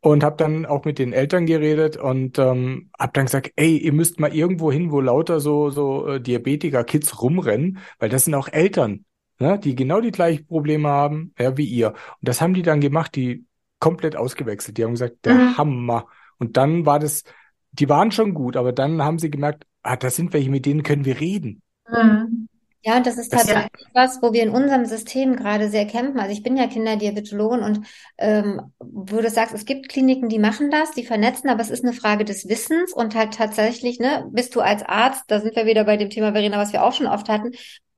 und 0.00 0.24
habe 0.24 0.36
dann 0.36 0.64
auch 0.64 0.84
mit 0.84 0.98
den 0.98 1.12
Eltern 1.12 1.46
geredet 1.46 1.96
und 1.96 2.38
ähm, 2.38 2.90
habe 2.98 3.12
dann 3.12 3.26
gesagt, 3.26 3.52
ey, 3.56 3.76
ihr 3.76 3.92
müsst 3.92 4.18
mal 4.18 4.34
irgendwo 4.34 4.72
hin, 4.72 4.90
wo 4.90 5.00
lauter 5.00 5.40
so 5.40 5.68
so 5.68 6.06
äh, 6.06 6.20
Diabetiker-Kids 6.20 7.20
rumrennen, 7.20 7.78
weil 7.98 8.08
das 8.08 8.24
sind 8.24 8.34
auch 8.34 8.48
Eltern, 8.48 9.04
ne, 9.38 9.58
die 9.58 9.74
genau 9.74 10.00
die 10.00 10.10
gleichen 10.10 10.46
Probleme 10.46 10.88
haben 10.88 11.34
ja, 11.38 11.56
wie 11.58 11.66
ihr. 11.66 11.88
Und 11.88 11.96
das 12.28 12.40
haben 12.40 12.54
die 12.54 12.62
dann 12.62 12.80
gemacht. 12.80 13.14
Die 13.14 13.44
komplett 13.80 14.14
ausgewechselt. 14.14 14.78
Die 14.78 14.84
haben 14.84 14.92
gesagt, 14.92 15.24
der 15.24 15.34
mhm. 15.34 15.58
Hammer. 15.58 16.06
Und 16.38 16.56
dann 16.56 16.86
war 16.86 16.98
das, 16.98 17.24
die 17.72 17.88
waren 17.88 18.12
schon 18.12 18.34
gut, 18.34 18.56
aber 18.56 18.72
dann 18.72 19.02
haben 19.02 19.18
sie 19.18 19.30
gemerkt, 19.30 19.66
ah, 19.82 19.96
das 19.96 20.16
sind 20.16 20.32
welche, 20.32 20.50
mit 20.50 20.66
denen 20.66 20.82
können 20.82 21.04
wir 21.04 21.20
reden. 21.20 21.62
Mhm. 21.88 22.48
Ja, 22.82 22.96
und 22.96 23.06
das 23.06 23.18
ist 23.18 23.30
tatsächlich 23.30 23.64
ja. 23.78 23.88
was, 23.92 24.22
wo 24.22 24.32
wir 24.32 24.42
in 24.42 24.48
unserem 24.48 24.86
System 24.86 25.36
gerade 25.36 25.68
sehr 25.68 25.86
kämpfen. 25.86 26.18
Also 26.18 26.32
ich 26.32 26.42
bin 26.42 26.56
ja 26.56 26.66
Kinderdiabetologin 26.66 27.62
und 27.62 27.86
ähm, 28.16 28.72
wo 28.78 29.20
du 29.20 29.28
sagst, 29.28 29.54
es 29.54 29.66
gibt 29.66 29.90
Kliniken, 29.90 30.30
die 30.30 30.38
machen 30.38 30.70
das, 30.70 30.92
die 30.92 31.04
vernetzen, 31.04 31.50
aber 31.50 31.60
es 31.60 31.68
ist 31.68 31.84
eine 31.84 31.92
Frage 31.92 32.24
des 32.24 32.48
Wissens 32.48 32.94
und 32.94 33.14
halt 33.14 33.34
tatsächlich, 33.34 33.98
ne, 33.98 34.26
bist 34.32 34.54
du 34.54 34.62
als 34.62 34.82
Arzt, 34.82 35.24
da 35.26 35.40
sind 35.40 35.56
wir 35.56 35.66
wieder 35.66 35.84
bei 35.84 35.98
dem 35.98 36.08
Thema, 36.08 36.32
Verena, 36.32 36.56
was 36.56 36.72
wir 36.72 36.82
auch 36.82 36.94
schon 36.94 37.06
oft 37.06 37.28
hatten, 37.28 37.52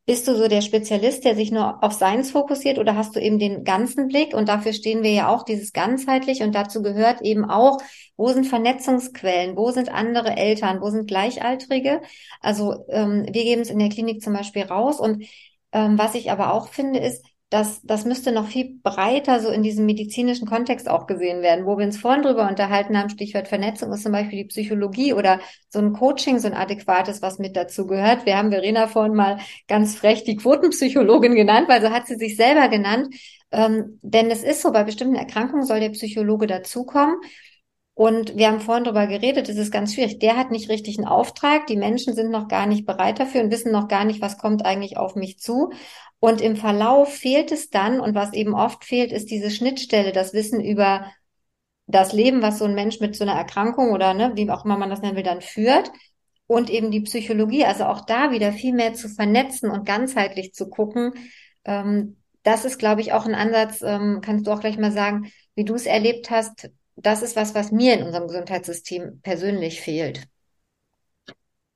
bist 0.04 0.26
du 0.26 0.34
so 0.36 0.48
der 0.48 0.62
Spezialist, 0.62 1.24
der 1.24 1.36
sich 1.36 1.52
nur 1.52 1.82
auf 1.82 1.92
Seins 1.92 2.32
fokussiert 2.32 2.78
oder 2.78 2.96
hast 2.96 3.14
du 3.14 3.20
eben 3.20 3.38
den 3.38 3.62
ganzen 3.64 4.08
Blick? 4.08 4.34
Und 4.34 4.48
dafür 4.48 4.72
stehen 4.72 5.02
wir 5.02 5.12
ja 5.12 5.28
auch 5.28 5.44
dieses 5.44 5.72
ganzheitlich 5.72 6.42
und 6.42 6.54
dazu 6.54 6.82
gehört 6.82 7.22
eben 7.22 7.44
auch, 7.44 7.78
wo 8.16 8.28
sind 8.28 8.46
Vernetzungsquellen, 8.46 9.56
wo 9.56 9.70
sind 9.70 9.90
andere 9.92 10.36
Eltern, 10.36 10.80
wo 10.80 10.90
sind 10.90 11.06
Gleichaltrige? 11.06 12.02
Also 12.40 12.84
ähm, 12.88 13.26
wir 13.26 13.44
geben 13.44 13.62
es 13.62 13.70
in 13.70 13.78
der 13.78 13.90
Klinik 13.90 14.22
zum 14.22 14.32
Beispiel 14.32 14.62
raus 14.64 14.98
und 14.98 15.24
ähm, 15.72 15.98
was 15.98 16.14
ich 16.14 16.30
aber 16.30 16.52
auch 16.52 16.68
finde, 16.68 16.98
ist, 16.98 17.24
das, 17.52 17.82
das 17.82 18.06
müsste 18.06 18.32
noch 18.32 18.46
viel 18.46 18.78
breiter 18.82 19.38
so 19.38 19.50
in 19.50 19.62
diesem 19.62 19.84
medizinischen 19.84 20.48
Kontext 20.48 20.88
auch 20.88 21.06
gesehen 21.06 21.42
werden, 21.42 21.66
wo 21.66 21.76
wir 21.76 21.84
uns 21.84 21.98
vorhin 21.98 22.22
drüber 22.22 22.48
unterhalten 22.48 22.96
haben, 22.96 23.10
Stichwort 23.10 23.46
Vernetzung 23.46 23.92
ist 23.92 24.04
zum 24.04 24.12
Beispiel 24.12 24.38
die 24.38 24.48
Psychologie 24.48 25.12
oder 25.12 25.38
so 25.68 25.78
ein 25.78 25.92
Coaching, 25.92 26.38
so 26.38 26.48
ein 26.48 26.54
adäquates, 26.54 27.20
was 27.20 27.38
mit 27.38 27.54
dazu 27.54 27.86
gehört. 27.86 28.24
Wir 28.24 28.38
haben 28.38 28.50
Verena 28.50 28.86
vorhin 28.86 29.14
mal 29.14 29.38
ganz 29.68 29.94
frech 29.94 30.24
die 30.24 30.36
Quotenpsychologin 30.36 31.34
genannt, 31.34 31.68
weil 31.68 31.82
so 31.82 31.90
hat 31.90 32.06
sie 32.06 32.16
sich 32.16 32.36
selber 32.36 32.68
genannt. 32.68 33.14
Ähm, 33.50 33.98
denn 34.00 34.30
es 34.30 34.42
ist 34.42 34.62
so, 34.62 34.72
bei 34.72 34.84
bestimmten 34.84 35.16
Erkrankungen 35.16 35.66
soll 35.66 35.80
der 35.80 35.90
Psychologe 35.90 36.46
dazukommen. 36.46 37.16
Und 37.92 38.34
wir 38.34 38.48
haben 38.48 38.60
vorhin 38.60 38.84
darüber 38.84 39.06
geredet, 39.06 39.50
es 39.50 39.58
ist 39.58 39.70
ganz 39.70 39.92
schwierig. 39.92 40.18
Der 40.20 40.38
hat 40.38 40.50
nicht 40.50 40.70
richtig 40.70 40.96
einen 40.96 41.06
Auftrag, 41.06 41.66
die 41.66 41.76
Menschen 41.76 42.14
sind 42.14 42.30
noch 42.30 42.48
gar 42.48 42.66
nicht 42.66 42.86
bereit 42.86 43.20
dafür 43.20 43.42
und 43.42 43.50
wissen 43.50 43.70
noch 43.70 43.88
gar 43.88 44.06
nicht, 44.06 44.22
was 44.22 44.38
kommt 44.38 44.64
eigentlich 44.64 44.96
auf 44.96 45.16
mich 45.16 45.38
zu. 45.38 45.70
Und 46.24 46.40
im 46.40 46.54
Verlauf 46.54 47.12
fehlt 47.12 47.50
es 47.50 47.68
dann, 47.68 47.98
und 47.98 48.14
was 48.14 48.32
eben 48.32 48.54
oft 48.54 48.84
fehlt, 48.84 49.10
ist 49.10 49.28
diese 49.28 49.50
Schnittstelle, 49.50 50.12
das 50.12 50.32
Wissen 50.32 50.60
über 50.64 51.10
das 51.88 52.12
Leben, 52.12 52.42
was 52.42 52.60
so 52.60 52.64
ein 52.64 52.76
Mensch 52.76 53.00
mit 53.00 53.16
so 53.16 53.24
einer 53.24 53.34
Erkrankung 53.34 53.90
oder 53.90 54.14
ne, 54.14 54.30
wie 54.36 54.48
auch 54.48 54.64
immer 54.64 54.78
man 54.78 54.88
das 54.88 55.02
nennen 55.02 55.16
will, 55.16 55.24
dann 55.24 55.40
führt. 55.40 55.90
Und 56.46 56.70
eben 56.70 56.92
die 56.92 57.00
Psychologie, 57.00 57.64
also 57.64 57.86
auch 57.86 58.06
da 58.06 58.30
wieder 58.30 58.52
viel 58.52 58.72
mehr 58.72 58.94
zu 58.94 59.08
vernetzen 59.08 59.68
und 59.68 59.84
ganzheitlich 59.84 60.54
zu 60.54 60.70
gucken. 60.70 61.12
Ähm, 61.64 62.18
das 62.44 62.64
ist, 62.64 62.78
glaube 62.78 63.00
ich, 63.00 63.12
auch 63.12 63.26
ein 63.26 63.34
Ansatz, 63.34 63.82
ähm, 63.82 64.20
kannst 64.22 64.46
du 64.46 64.52
auch 64.52 64.60
gleich 64.60 64.78
mal 64.78 64.92
sagen, 64.92 65.32
wie 65.56 65.64
du 65.64 65.74
es 65.74 65.86
erlebt 65.86 66.30
hast, 66.30 66.70
das 66.94 67.22
ist 67.22 67.34
was, 67.34 67.56
was 67.56 67.72
mir 67.72 67.94
in 67.94 68.04
unserem 68.04 68.28
Gesundheitssystem 68.28 69.18
persönlich 69.24 69.80
fehlt. 69.80 70.28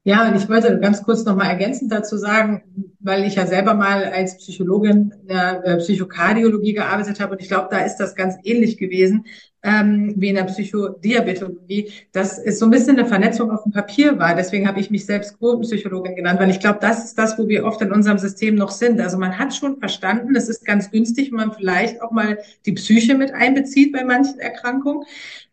Ja, 0.07 0.29
und 0.29 0.37
ich 0.37 0.49
wollte 0.49 0.79
ganz 0.79 1.03
kurz 1.03 1.25
nochmal 1.25 1.49
ergänzend 1.49 1.91
dazu 1.91 2.17
sagen, 2.17 2.63
weil 3.01 3.25
ich 3.25 3.35
ja 3.35 3.45
selber 3.45 3.75
mal 3.75 4.05
als 4.05 4.37
Psychologin 4.37 5.13
in 5.21 5.27
der 5.27 5.67
äh, 5.67 5.77
Psychokardiologie 5.79 6.75
gearbeitet 6.75 7.19
habe 7.19 7.33
und 7.33 7.43
ich 7.43 7.49
glaube, 7.49 7.67
da 7.73 7.79
ist 7.81 7.97
das 7.97 8.15
ganz 8.15 8.37
ähnlich 8.45 8.79
gewesen 8.79 9.25
ähm, 9.65 10.15
wie 10.17 10.29
in 10.29 10.37
der 10.37 10.45
Psychodiabetologie, 10.45 11.91
dass 12.13 12.39
es 12.39 12.61
so 12.61 12.67
ein 12.67 12.71
bisschen 12.71 12.97
eine 12.97 13.09
Vernetzung 13.09 13.51
auf 13.51 13.65
dem 13.65 13.73
Papier 13.73 14.17
war. 14.17 14.37
Deswegen 14.37 14.69
habe 14.69 14.79
ich 14.79 14.93
mich 14.93 15.07
selbst 15.07 15.41
Gruppenpsychologin 15.41 16.15
genannt, 16.15 16.39
weil 16.39 16.51
ich 16.51 16.61
glaube, 16.61 16.79
das 16.81 17.07
ist 17.07 17.19
das, 17.19 17.37
wo 17.37 17.49
wir 17.49 17.65
oft 17.65 17.83
in 17.83 17.91
unserem 17.91 18.19
System 18.19 18.55
noch 18.55 18.71
sind. 18.71 19.01
Also 19.01 19.19
man 19.19 19.37
hat 19.37 19.57
schon 19.57 19.81
verstanden, 19.81 20.37
es 20.37 20.49
ist 20.49 20.65
ganz 20.65 20.93
günstig, 20.93 21.33
wenn 21.33 21.49
man 21.49 21.53
vielleicht 21.53 22.01
auch 22.01 22.13
mal 22.13 22.39
die 22.65 22.73
Psyche 22.75 23.17
mit 23.17 23.35
einbezieht 23.35 23.93
bei 23.93 24.05
manchen 24.05 24.39
Erkrankungen. 24.39 25.03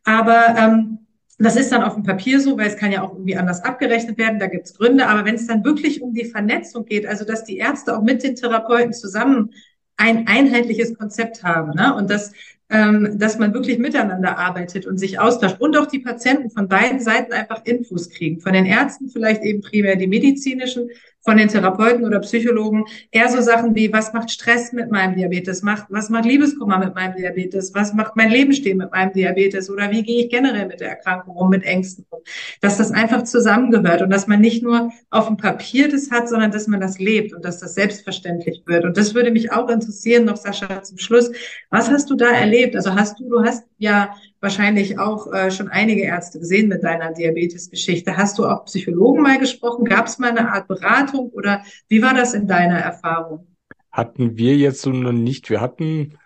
Aber 0.03 0.55
ähm, 0.59 0.99
das 1.45 1.55
ist 1.55 1.71
dann 1.71 1.83
auf 1.83 1.95
dem 1.95 2.03
Papier 2.03 2.39
so, 2.39 2.57
weil 2.57 2.67
es 2.67 2.77
kann 2.77 2.91
ja 2.91 3.01
auch 3.01 3.13
irgendwie 3.13 3.35
anders 3.35 3.63
abgerechnet 3.63 4.17
werden, 4.17 4.39
da 4.39 4.47
gibt 4.47 4.65
es 4.65 4.75
Gründe. 4.75 5.07
Aber 5.07 5.25
wenn 5.25 5.35
es 5.35 5.47
dann 5.47 5.63
wirklich 5.63 6.01
um 6.01 6.13
die 6.13 6.25
Vernetzung 6.25 6.85
geht, 6.85 7.05
also 7.05 7.25
dass 7.25 7.43
die 7.43 7.57
Ärzte 7.57 7.97
auch 7.97 8.03
mit 8.03 8.23
den 8.23 8.35
Therapeuten 8.35 8.93
zusammen 8.93 9.51
ein 9.97 10.27
einheitliches 10.27 10.97
Konzept 10.97 11.43
haben 11.43 11.71
ne? 11.75 11.95
und 11.95 12.09
dass 12.09 12.31
ähm, 12.73 13.19
dass 13.19 13.37
man 13.37 13.53
wirklich 13.53 13.77
miteinander 13.77 14.39
arbeitet 14.39 14.87
und 14.87 14.97
sich 14.97 15.19
austauscht 15.19 15.59
und 15.59 15.77
auch 15.77 15.85
die 15.85 15.99
Patienten 15.99 16.49
von 16.49 16.67
beiden 16.67 16.99
Seiten 16.99 17.31
einfach 17.31 17.63
Infos 17.65 18.09
kriegen. 18.09 18.39
Von 18.39 18.53
den 18.53 18.65
Ärzten 18.65 19.09
vielleicht 19.09 19.43
eben 19.43 19.61
primär 19.61 19.95
die 19.95 20.07
medizinischen, 20.07 20.89
von 21.23 21.37
den 21.37 21.47
Therapeuten 21.47 22.05
oder 22.05 22.19
Psychologen 22.19 22.85
eher 23.11 23.29
so 23.29 23.41
Sachen 23.41 23.75
wie, 23.75 23.91
was 23.93 24.13
macht 24.13 24.29
Stress 24.29 24.73
mit 24.73 24.91
meinem 24.91 25.15
Diabetes, 25.15 25.61
macht, 25.61 25.85
was 25.89 26.09
macht 26.09 26.25
Liebeskummer 26.25 26.77
mit 26.77 26.95
meinem 26.95 27.15
Diabetes, 27.15 27.73
was 27.73 27.93
macht 27.93 28.15
mein 28.15 28.29
Lebensstil 28.29 28.75
mit 28.75 28.91
meinem 28.91 29.13
Diabetes 29.13 29.69
oder 29.69 29.89
wie 29.89 30.03
gehe 30.03 30.25
ich 30.25 30.29
generell 30.29 30.67
mit 30.67 30.81
der 30.81 30.89
Erkrankung 30.89 31.35
um, 31.35 31.49
mit 31.49 31.63
Ängsten 31.63 32.05
um. 32.09 32.19
Dass 32.61 32.77
das 32.77 32.91
einfach 32.91 33.23
zusammengehört 33.23 34.01
und 34.01 34.09
dass 34.09 34.27
man 34.27 34.41
nicht 34.41 34.63
nur 34.63 34.91
auf 35.09 35.27
dem 35.27 35.37
Papier 35.37 35.89
das 35.89 36.11
hat, 36.11 36.27
sondern 36.27 36.51
dass 36.51 36.67
man 36.67 36.81
das 36.81 36.99
lebt 36.99 37.33
und 37.33 37.45
dass 37.45 37.59
das 37.59 37.75
selbstverständlich 37.75 38.63
wird. 38.65 38.83
Und 38.83 38.97
das 38.97 39.15
würde 39.15 39.31
mich 39.31 39.51
auch 39.51 39.69
interessieren, 39.69 40.25
noch 40.25 40.37
Sascha, 40.37 40.83
zum 40.83 40.97
Schluss. 40.97 41.31
Was 41.69 41.89
hast 41.89 42.09
du 42.09 42.15
da 42.15 42.29
erlebt? 42.31 42.75
Also 42.75 42.95
hast 42.95 43.19
du, 43.19 43.29
du 43.29 43.43
hast 43.43 43.63
ja 43.83 44.15
wahrscheinlich 44.39 44.97
auch 44.97 45.31
äh, 45.31 45.51
schon 45.51 45.69
einige 45.69 46.03
Ärzte 46.03 46.39
gesehen 46.39 46.67
mit 46.69 46.83
deiner 46.83 47.13
Diabetes-Geschichte. 47.13 48.17
Hast 48.17 48.39
du 48.39 48.45
auch 48.45 48.65
Psychologen 48.65 49.21
mal 49.21 49.37
gesprochen? 49.37 49.85
Gab 49.85 50.07
es 50.07 50.17
mal 50.17 50.31
eine 50.31 50.51
Art 50.51 50.67
Beratung 50.67 51.29
oder 51.29 51.63
wie 51.89 52.01
war 52.01 52.13
das 52.13 52.33
in 52.33 52.47
deiner 52.47 52.79
Erfahrung? 52.79 53.47
Hatten 53.91 54.37
wir 54.37 54.55
jetzt 54.55 54.81
so 54.81 54.89
noch 54.89 55.11
nicht. 55.11 55.49
Wir 55.49 55.61
hatten 55.61 56.17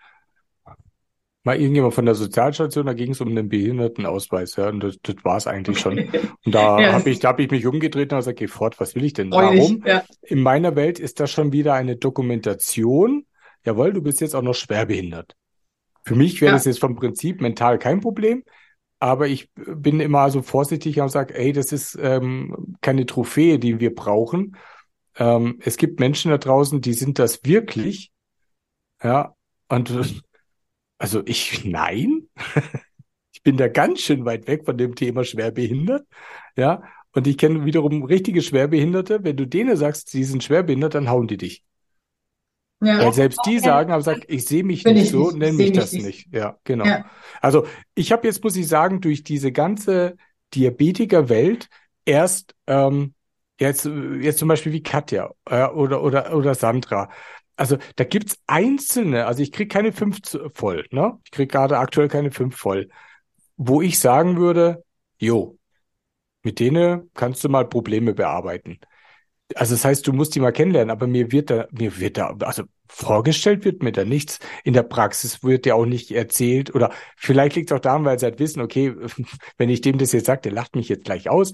mal 1.44 1.58
irgendjemand 1.60 1.94
von 1.94 2.06
der 2.06 2.14
Sozialstation, 2.14 2.86
da 2.86 2.92
ging 2.92 3.12
es 3.12 3.20
um 3.20 3.28
einen 3.28 3.48
Behindertenausweis, 3.48 4.56
ja, 4.56 4.68
und 4.68 4.80
das, 4.80 4.98
das 5.02 5.16
war 5.22 5.38
es 5.38 5.46
eigentlich 5.46 5.78
schon. 5.78 5.98
Und 5.98 6.54
da 6.54 6.78
ja, 6.80 6.92
habe 6.92 7.10
ich, 7.10 7.20
da 7.20 7.28
habe 7.28 7.42
ich 7.42 7.50
mich 7.50 7.66
umgedreht 7.66 8.12
und 8.12 8.18
gesagt, 8.18 8.38
geh 8.38 8.48
fort, 8.48 8.78
was 8.80 8.94
will 8.94 9.04
ich 9.04 9.14
denn? 9.14 9.30
Warum? 9.30 9.82
Ja. 9.86 10.04
In 10.22 10.40
meiner 10.40 10.76
Welt 10.76 10.98
ist 10.98 11.20
das 11.20 11.30
schon 11.30 11.52
wieder 11.52 11.74
eine 11.74 11.96
Dokumentation. 11.96 13.24
Jawohl, 13.64 13.92
du 13.92 14.02
bist 14.02 14.20
jetzt 14.20 14.34
auch 14.34 14.42
noch 14.42 14.54
schwerbehindert. 14.54 15.36
Für 16.08 16.14
mich 16.14 16.40
wäre 16.40 16.52
ja. 16.52 16.56
das 16.56 16.64
jetzt 16.64 16.80
vom 16.80 16.96
Prinzip 16.96 17.42
mental 17.42 17.78
kein 17.78 18.00
Problem, 18.00 18.42
aber 18.98 19.28
ich 19.28 19.50
bin 19.54 20.00
immer 20.00 20.30
so 20.30 20.40
vorsichtig 20.40 21.00
und 21.00 21.10
sage, 21.10 21.34
ey, 21.34 21.52
das 21.52 21.70
ist 21.70 21.98
ähm, 22.00 22.76
keine 22.80 23.04
Trophäe, 23.04 23.58
die 23.58 23.78
wir 23.78 23.94
brauchen. 23.94 24.56
Ähm, 25.16 25.58
es 25.62 25.76
gibt 25.76 26.00
Menschen 26.00 26.30
da 26.30 26.38
draußen, 26.38 26.80
die 26.80 26.94
sind 26.94 27.18
das 27.18 27.44
wirklich. 27.44 28.10
Ja, 29.02 29.34
und 29.68 29.92
also 30.98 31.22
ich, 31.26 31.66
nein. 31.66 32.28
ich 33.32 33.42
bin 33.42 33.58
da 33.58 33.68
ganz 33.68 34.00
schön 34.00 34.24
weit 34.24 34.46
weg 34.46 34.64
von 34.64 34.78
dem 34.78 34.94
Thema 34.94 35.24
schwerbehindert. 35.24 36.06
Ja, 36.56 36.82
und 37.12 37.26
ich 37.26 37.36
kenne 37.36 37.66
wiederum 37.66 38.02
richtige 38.02 38.40
Schwerbehinderte. 38.40 39.24
Wenn 39.24 39.36
du 39.36 39.46
denen 39.46 39.76
sagst, 39.76 40.08
sie 40.08 40.24
sind 40.24 40.42
schwerbehindert, 40.42 40.94
dann 40.94 41.10
hauen 41.10 41.28
die 41.28 41.36
dich. 41.36 41.64
Ja. 42.80 43.00
Weil 43.00 43.12
selbst 43.12 43.40
die 43.44 43.58
sagen, 43.58 43.90
aber 43.90 44.02
sagt, 44.02 44.24
ich 44.28 44.44
sehe 44.44 44.62
mich 44.62 44.84
nicht 44.84 45.10
so, 45.10 45.30
nenn 45.32 45.56
mich 45.56 45.72
das 45.72 45.92
nicht. 45.92 46.06
nicht. 46.06 46.28
Ja, 46.32 46.58
genau. 46.64 46.84
Ja. 46.84 47.06
Also 47.40 47.66
ich 47.94 48.12
habe 48.12 48.26
jetzt, 48.26 48.42
muss 48.44 48.56
ich 48.56 48.68
sagen, 48.68 49.00
durch 49.00 49.24
diese 49.24 49.50
ganze 49.50 50.16
Diabetiker-Welt 50.54 51.68
erst 52.04 52.54
ähm, 52.66 53.14
jetzt, 53.58 53.84
jetzt 53.84 54.38
zum 54.38 54.48
Beispiel 54.48 54.72
wie 54.72 54.82
Katja 54.82 55.32
äh, 55.50 55.66
oder, 55.66 56.02
oder, 56.02 56.34
oder 56.34 56.54
Sandra. 56.54 57.10
Also 57.56 57.76
da 57.96 58.04
gibt's 58.04 58.38
einzelne, 58.46 59.26
also 59.26 59.42
ich 59.42 59.50
krieg 59.50 59.70
keine 59.70 59.92
fünf 59.92 60.20
voll, 60.54 60.86
ne? 60.92 61.18
Ich 61.24 61.32
krieg 61.32 61.50
gerade 61.50 61.78
aktuell 61.78 62.06
keine 62.06 62.30
fünf 62.30 62.56
voll, 62.56 62.88
wo 63.56 63.82
ich 63.82 63.98
sagen 63.98 64.36
würde, 64.36 64.84
jo, 65.18 65.58
mit 66.44 66.60
denen 66.60 67.10
kannst 67.14 67.42
du 67.42 67.48
mal 67.48 67.68
Probleme 67.68 68.14
bearbeiten. 68.14 68.78
Also 69.54 69.74
das 69.74 69.84
heißt, 69.84 70.06
du 70.06 70.12
musst 70.12 70.34
die 70.34 70.40
mal 70.40 70.52
kennenlernen, 70.52 70.90
aber 70.90 71.06
mir 71.06 71.32
wird 71.32 71.50
da, 71.50 71.66
mir 71.70 71.98
wird 71.98 72.18
da, 72.18 72.36
also 72.40 72.64
vorgestellt 72.88 73.64
wird 73.64 73.82
mir 73.82 73.92
da 73.92 74.04
nichts. 74.04 74.40
In 74.62 74.74
der 74.74 74.82
Praxis 74.82 75.42
wird 75.42 75.64
ja 75.66 75.74
auch 75.74 75.86
nicht 75.86 76.10
erzählt 76.10 76.74
oder 76.74 76.92
vielleicht 77.16 77.56
liegt 77.56 77.70
es 77.70 77.76
auch 77.76 77.80
daran, 77.80 78.04
weil 78.04 78.18
sie 78.18 78.26
halt 78.26 78.38
wissen, 78.40 78.60
okay, 78.60 78.94
wenn 79.56 79.70
ich 79.70 79.80
dem 79.80 79.98
das 79.98 80.12
jetzt 80.12 80.26
sage, 80.26 80.42
der 80.42 80.52
lacht 80.52 80.76
mich 80.76 80.88
jetzt 80.88 81.04
gleich 81.04 81.30
aus. 81.30 81.52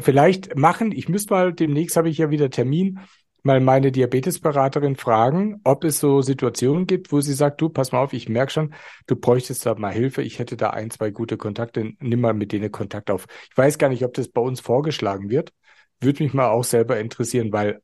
Vielleicht 0.00 0.56
machen, 0.56 0.92
ich 0.92 1.08
müsste 1.08 1.34
mal, 1.34 1.52
demnächst 1.52 1.96
habe 1.96 2.08
ich 2.08 2.18
ja 2.18 2.30
wieder 2.30 2.50
Termin, 2.50 3.00
mal 3.42 3.60
meine 3.60 3.90
Diabetesberaterin 3.90 4.94
fragen, 4.96 5.60
ob 5.64 5.82
es 5.84 5.98
so 5.98 6.22
Situationen 6.22 6.86
gibt, 6.86 7.10
wo 7.10 7.20
sie 7.20 7.32
sagt, 7.32 7.60
du, 7.60 7.68
pass 7.68 7.90
mal 7.90 8.00
auf, 8.00 8.12
ich 8.12 8.28
merke 8.28 8.52
schon, 8.52 8.74
du 9.06 9.16
bräuchtest 9.16 9.66
da 9.66 9.74
mal 9.74 9.92
Hilfe, 9.92 10.22
ich 10.22 10.38
hätte 10.38 10.56
da 10.56 10.70
ein, 10.70 10.90
zwei 10.90 11.10
gute 11.10 11.36
Kontakte, 11.36 11.92
nimm 11.98 12.20
mal 12.20 12.34
mit 12.34 12.52
denen 12.52 12.70
Kontakt 12.70 13.10
auf. 13.10 13.26
Ich 13.50 13.56
weiß 13.56 13.78
gar 13.78 13.88
nicht, 13.88 14.04
ob 14.04 14.14
das 14.14 14.28
bei 14.28 14.40
uns 14.40 14.60
vorgeschlagen 14.60 15.30
wird 15.30 15.52
würde 16.00 16.22
mich 16.22 16.34
mal 16.34 16.48
auch 16.48 16.64
selber 16.64 16.98
interessieren, 16.98 17.52
weil 17.52 17.80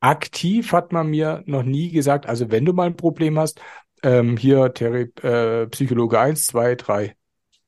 aktiv 0.00 0.72
hat 0.72 0.92
man 0.92 1.08
mir 1.08 1.42
noch 1.46 1.62
nie 1.62 1.90
gesagt, 1.90 2.26
also 2.26 2.50
wenn 2.50 2.64
du 2.64 2.72
mal 2.72 2.86
ein 2.86 2.96
Problem 2.96 3.38
hast, 3.38 3.60
ähm, 4.02 4.36
hier 4.36 4.72
Terry, 4.74 5.12
äh, 5.22 5.66
Psychologe 5.68 6.18
1, 6.18 6.46
2, 6.46 6.74
3. 6.76 7.16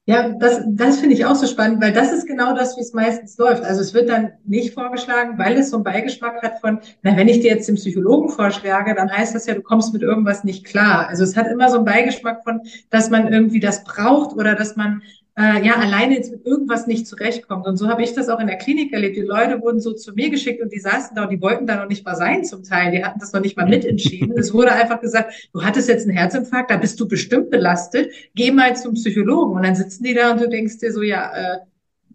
Ja, 0.09 0.31
das, 0.31 0.63
das 0.67 1.01
finde 1.01 1.15
ich 1.17 1.27
auch 1.27 1.35
so 1.35 1.47
spannend, 1.47 1.83
weil 1.83 1.93
das 1.93 2.13
ist 2.13 2.27
genau 2.27 2.55
das, 2.55 2.79
wie 2.79 2.81
es 2.81 2.95
meistens 2.95 3.37
läuft. 3.37 3.63
Also 3.63 3.83
es 3.83 3.93
wird 3.93 4.09
dann 4.09 4.33
nicht 4.47 4.73
vorgeschlagen, 4.73 5.37
weil 5.37 5.59
es 5.59 5.69
so 5.69 5.77
einen 5.77 5.85
Beigeschmack 5.85 6.43
hat 6.43 6.63
von, 6.63 6.81
na, 7.03 7.15
wenn 7.15 7.29
ich 7.29 7.41
dir 7.41 7.51
jetzt 7.51 7.69
den 7.69 7.75
Psychologen 7.75 8.31
vorschlage, 8.31 8.95
dann 8.95 9.13
heißt 9.13 9.35
das 9.35 9.45
ja, 9.45 9.53
du 9.53 9.61
kommst 9.61 9.93
mit 9.93 10.01
irgendwas 10.01 10.45
nicht 10.45 10.65
klar. 10.65 11.09
Also 11.09 11.25
es 11.25 11.37
hat 11.37 11.47
immer 11.49 11.69
so 11.69 11.77
einen 11.77 11.85
Beigeschmack 11.85 12.43
von, 12.43 12.63
dass 12.89 13.11
man 13.11 13.31
irgendwie 13.31 13.61
das 13.61 13.85
braucht 13.85 14.35
oder 14.35 14.55
dass 14.55 14.77
man 14.77 15.03
äh, 15.39 15.65
ja 15.65 15.77
alleine 15.77 16.15
jetzt 16.15 16.33
mit 16.33 16.45
irgendwas 16.45 16.89
nicht 16.89 17.07
zurechtkommt. 17.07 17.67
Und 17.67 17.77
so 17.77 17.89
habe 17.89 18.03
ich 18.03 18.13
das 18.13 18.29
auch 18.29 18.41
in 18.41 18.49
der 18.49 18.59
Klinik 18.59 18.93
erlebt. 18.93 19.17
Die 19.17 19.23
Leute 19.23 19.63
wurden 19.63 19.81
so 19.81 19.93
zu 19.93 20.13
mir 20.13 20.31
geschickt 20.31 20.61
und 20.61 20.73
die 20.73 20.81
saßen 20.81 21.15
da 21.15 21.23
und 21.23 21.31
die 21.31 21.41
wollten 21.41 21.67
da 21.67 21.77
noch 21.77 21.89
nicht 21.89 22.05
mal 22.05 22.17
sein 22.17 22.45
zum 22.45 22.65
Teil. 22.65 22.91
Die 22.91 23.05
hatten 23.05 23.21
das 23.21 23.33
noch 23.33 23.41
nicht 23.41 23.57
mal 23.57 23.69
mitentschieden. 23.69 24.37
es 24.37 24.53
wurde 24.53 24.73
einfach 24.73 25.01
gesagt, 25.01 25.49
du 25.53 25.63
hattest 25.63 25.89
jetzt 25.89 26.09
einen 26.09 26.17
Herzinfarkt, 26.17 26.73
da 26.73 26.77
bist 26.77 26.99
du 26.99 27.07
bestimmt 27.07 27.51
belastet, 27.51 28.11
geh 28.35 28.51
mal 28.51 28.77
zum 28.77 28.95
Psychologen. 28.95 29.55
Und 29.55 29.63
dann 29.63 29.77
sitzen 29.77 30.03
die 30.03 30.15
da 30.15 30.33
und 30.33 30.41
du 30.41 30.49
denkst 30.49 30.79
dir 30.79 30.93
so, 30.93 31.03
ja, 31.03 31.31
äh, 31.33 31.59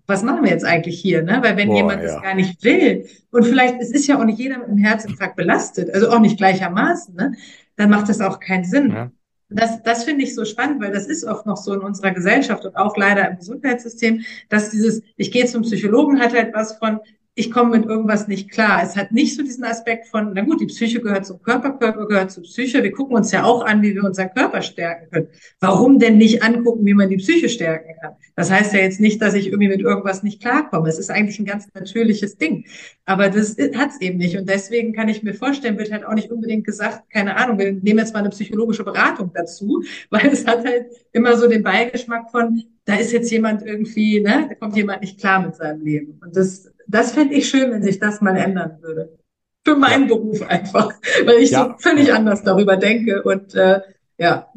was 0.06 0.22
machen 0.22 0.44
wir 0.44 0.52
jetzt 0.52 0.66
eigentlich 0.66 1.00
hier? 1.00 1.22
Ne? 1.22 1.40
Weil 1.42 1.56
wenn 1.56 1.70
Boah, 1.70 1.78
jemand 1.78 2.04
ja. 2.04 2.16
das 2.16 2.22
gar 2.22 2.36
nicht 2.36 2.62
will 2.66 3.08
und 3.32 3.46
vielleicht, 3.46 3.76
es 3.80 3.92
ist 3.92 4.06
ja 4.06 4.20
auch 4.20 4.26
nicht 4.26 4.38
jeder 4.38 4.58
mit 4.58 4.68
einem 4.68 4.80
Herzinfarkt 4.80 5.38
belastet, 5.38 5.94
also 5.94 6.10
auch 6.10 6.20
nicht 6.20 6.38
gleichermaßen, 6.38 7.16
ne? 7.16 7.36
dann 7.78 7.90
macht 7.90 8.10
das 8.10 8.20
auch 8.20 8.42
keinen 8.42 8.66
Sinn. 8.66 8.92
Ja 8.92 9.12
das, 9.54 9.82
das 9.84 10.04
finde 10.04 10.24
ich 10.24 10.36
so 10.36 10.46
spannend, 10.46 10.82
weil 10.82 10.92
das 10.92 11.08
ist 11.08 11.24
oft 11.24 11.46
noch 11.46 11.58
so 11.58 11.74
in 11.74 11.82
unserer 11.82 12.12
Gesellschaft 12.12 12.66
und 12.66 12.76
auch 12.76 12.98
leider 12.98 13.30
im 13.30 13.38
Gesundheitssystem, 13.38 14.22
dass 14.50 14.72
dieses, 14.72 15.02
ich 15.16 15.32
gehe 15.32 15.46
zum 15.46 15.62
Psychologen, 15.64 16.20
hat 16.20 16.34
halt 16.34 16.54
was 16.54 16.78
von, 16.78 17.00
ich 17.36 17.50
komme 17.50 17.78
mit 17.78 17.88
irgendwas 17.88 18.28
nicht 18.28 18.52
klar. 18.52 18.82
Es 18.84 18.96
hat 18.96 19.12
nicht 19.12 19.36
so 19.36 19.42
diesen 19.42 19.64
Aspekt 19.64 20.08
von, 20.08 20.34
na 20.36 20.42
gut, 20.42 20.62
die 20.62 20.68
Psyche 20.68 21.02
gehört 21.02 21.26
zum 21.26 21.42
Körper, 21.42 21.72
Körper 21.72 22.06
gehört 22.06 22.32
zur 22.32 22.44
Psyche. 22.44 22.84
Wir 22.84 22.92
gucken 22.92 23.16
uns 23.16 23.32
ja 23.32 23.44
auch 23.44 23.66
an, 23.66 23.82
wie 23.82 23.96
wir 23.96 24.04
unseren 24.04 24.32
Körper 24.34 24.62
stärken 24.62 25.10
können. 25.10 25.28
Warum 25.60 25.98
denn 25.98 26.18
nicht 26.18 26.44
angucken, 26.44 26.86
wie 26.86 26.94
man 26.94 27.10
die 27.10 27.18
Psyche 27.18 27.50
stärken 27.50 27.96
kann? 28.00 28.12
Das 28.36 28.52
heißt 28.52 28.74
ja 28.74 28.82
jetzt 28.82 29.00
nicht, 29.00 29.20
dass 29.20 29.34
ich 29.34 29.48
irgendwie 29.48 29.70
mit 29.70 29.82
irgendwas 29.82 30.22
nicht 30.22 30.42
klarkomme. 30.42 30.88
Es 30.88 31.00
ist 31.00 31.10
eigentlich 31.10 31.40
ein 31.40 31.46
ganz 31.46 31.68
natürliches 31.74 32.38
Ding. 32.38 32.66
Aber 33.06 33.30
das 33.30 33.58
hat 33.76 33.90
es 33.90 34.02
eben 34.02 34.18
nicht. 34.20 34.38
Und 34.38 34.48
deswegen 34.48 34.94
kann 34.94 35.10
ich 35.10 35.24
mir 35.24 35.34
vorstellen, 35.34 35.80
wird 35.80 35.92
halt 35.92 36.06
auch 36.06 36.14
nicht 36.14 36.32
unbedingt 36.32 36.66
gesagt, 36.66 37.10
keine 37.10 37.36
Ahnung, 37.38 37.58
wir 37.58 37.72
nehmen 37.72 38.00
jetzt 38.00 38.14
mal 38.14 38.20
eine 38.20 38.30
psychologische 38.30 38.84
Beratung 38.84 39.32
dazu, 39.34 39.84
weil 40.12 40.28
es 40.28 40.46
hat 40.46 40.66
halt 40.66 40.86
immer 41.12 41.36
so 41.36 41.48
den 41.48 41.64
Beigeschmack 41.64 42.30
von, 42.30 42.64
da 42.86 42.96
ist 42.96 43.12
jetzt 43.12 43.32
jemand 43.32 43.66
irgendwie, 43.66 44.20
ne, 44.20 44.48
da 44.50 44.56
kommt 44.56 44.76
jemand 44.76 45.02
nicht 45.02 45.20
klar 45.20 45.44
mit 45.44 45.56
seinem 45.56 45.82
Leben. 45.82 46.20
Und 46.22 46.36
das 46.36 46.73
das 46.88 47.12
fände 47.12 47.36
ich 47.36 47.50
schön, 47.50 47.72
wenn 47.72 47.84
sich 47.84 48.00
das 48.00 48.22
mal 48.22 48.36
ändern 48.36 48.78
würde. 48.82 49.18
Für 49.66 49.76
meinen 49.76 50.10
ja. 50.10 50.16
Beruf 50.16 50.42
einfach, 50.42 50.94
weil 51.26 51.38
ich 51.38 51.52
ja. 51.52 51.66
so 51.66 51.90
völlig 51.90 52.14
anders 52.14 52.44
darüber 52.44 52.78
denke 52.78 53.24
und 53.24 53.56
äh, 53.56 53.82
ja. 54.18 54.52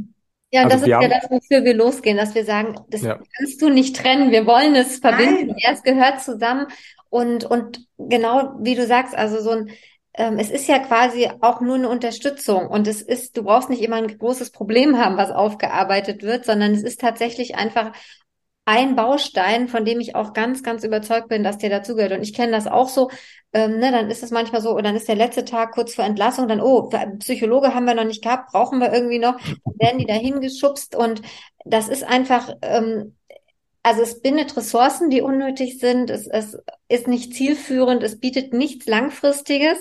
Ja, 0.53 0.63
und 0.63 0.73
also 0.73 0.87
das 0.87 1.03
ist 1.03 1.03
ja 1.03 1.09
das, 1.09 1.31
wofür 1.31 1.65
wir 1.65 1.75
losgehen, 1.75 2.17
dass 2.17 2.35
wir 2.35 2.45
sagen, 2.45 2.77
das 2.89 3.03
ja. 3.03 3.19
kannst 3.37 3.61
du 3.61 3.69
nicht 3.69 3.97
trennen. 3.97 4.31
Wir 4.31 4.47
wollen 4.47 4.75
es 4.75 4.99
verbinden. 4.99 5.49
Nein. 5.49 5.75
Es 5.75 5.83
gehört 5.83 6.23
zusammen. 6.23 6.67
Und, 7.11 7.45
und 7.45 7.87
genau 7.99 8.55
wie 8.61 8.75
du 8.75 8.87
sagst, 8.87 9.17
also 9.17 9.41
so 9.41 9.51
ein, 9.51 9.71
ähm, 10.15 10.39
es 10.39 10.51
ist 10.51 10.69
ja 10.69 10.79
quasi 10.79 11.29
auch 11.41 11.61
nur 11.61 11.75
eine 11.75 11.89
Unterstützung. 11.89 12.69
Und 12.69 12.87
es 12.87 13.03
ist, 13.03 13.37
du 13.37 13.43
brauchst 13.43 13.71
nicht 13.71 13.83
immer 13.83 13.97
ein 13.97 14.19
großes 14.19 14.51
Problem 14.51 14.99
haben, 14.99 15.17
was 15.17 15.31
aufgearbeitet 15.31 16.23
wird, 16.23 16.45
sondern 16.45 16.73
es 16.73 16.83
ist 16.83 17.01
tatsächlich 17.01 17.57
einfach 17.57 17.93
ein 18.67 18.97
Baustein, 18.97 19.69
von 19.69 19.85
dem 19.85 20.01
ich 20.01 20.17
auch 20.17 20.33
ganz, 20.33 20.63
ganz 20.63 20.83
überzeugt 20.85 21.29
bin, 21.29 21.45
dass 21.45 21.57
der 21.57 21.71
dazugehört. 21.71 22.13
Und 22.13 22.23
ich 22.23 22.35
kenne 22.35 22.53
das 22.53 22.67
auch 22.67 22.89
so. 22.89 23.11
Ähm, 23.53 23.79
ne, 23.79 23.93
dann 23.93 24.11
ist 24.11 24.25
es 24.25 24.33
manchmal 24.33 24.61
so, 24.61 24.73
oder 24.73 24.83
dann 24.83 24.97
ist 24.97 25.09
der 25.09 25.15
letzte 25.15 25.45
Tag 25.45 25.73
kurz 25.73 25.95
vor 25.95 26.05
Entlassung, 26.05 26.49
dann, 26.49 26.61
oh, 26.61 26.91
Psychologe 27.21 27.75
haben 27.75 27.87
wir 27.87 27.95
noch 27.95 28.05
nicht 28.05 28.23
gehabt, 28.23 28.51
brauchen 28.51 28.81
wir 28.81 28.93
irgendwie 28.93 29.21
noch, 29.21 29.39
dann 29.39 29.75
werden 29.79 29.99
die 29.99 30.07
da 30.07 30.15
hingeschubst. 30.15 30.97
Und 30.97 31.23
das 31.65 31.89
ist 31.89 32.03
einfach, 32.03 32.51
ähm, 32.61 33.15
also 33.85 34.03
es 34.03 34.21
bindet 34.21 34.57
Ressourcen, 34.57 35.11
die 35.11 35.23
unnötig 35.23 35.79
sind. 35.79 36.11
Es, 36.11 36.27
es 36.27 36.59
ist 36.89 37.07
nicht 37.07 37.35
zielführend. 37.35 38.03
Es 38.03 38.19
bietet 38.19 38.53
nichts 38.53 38.87
Langfristiges. 38.87 39.79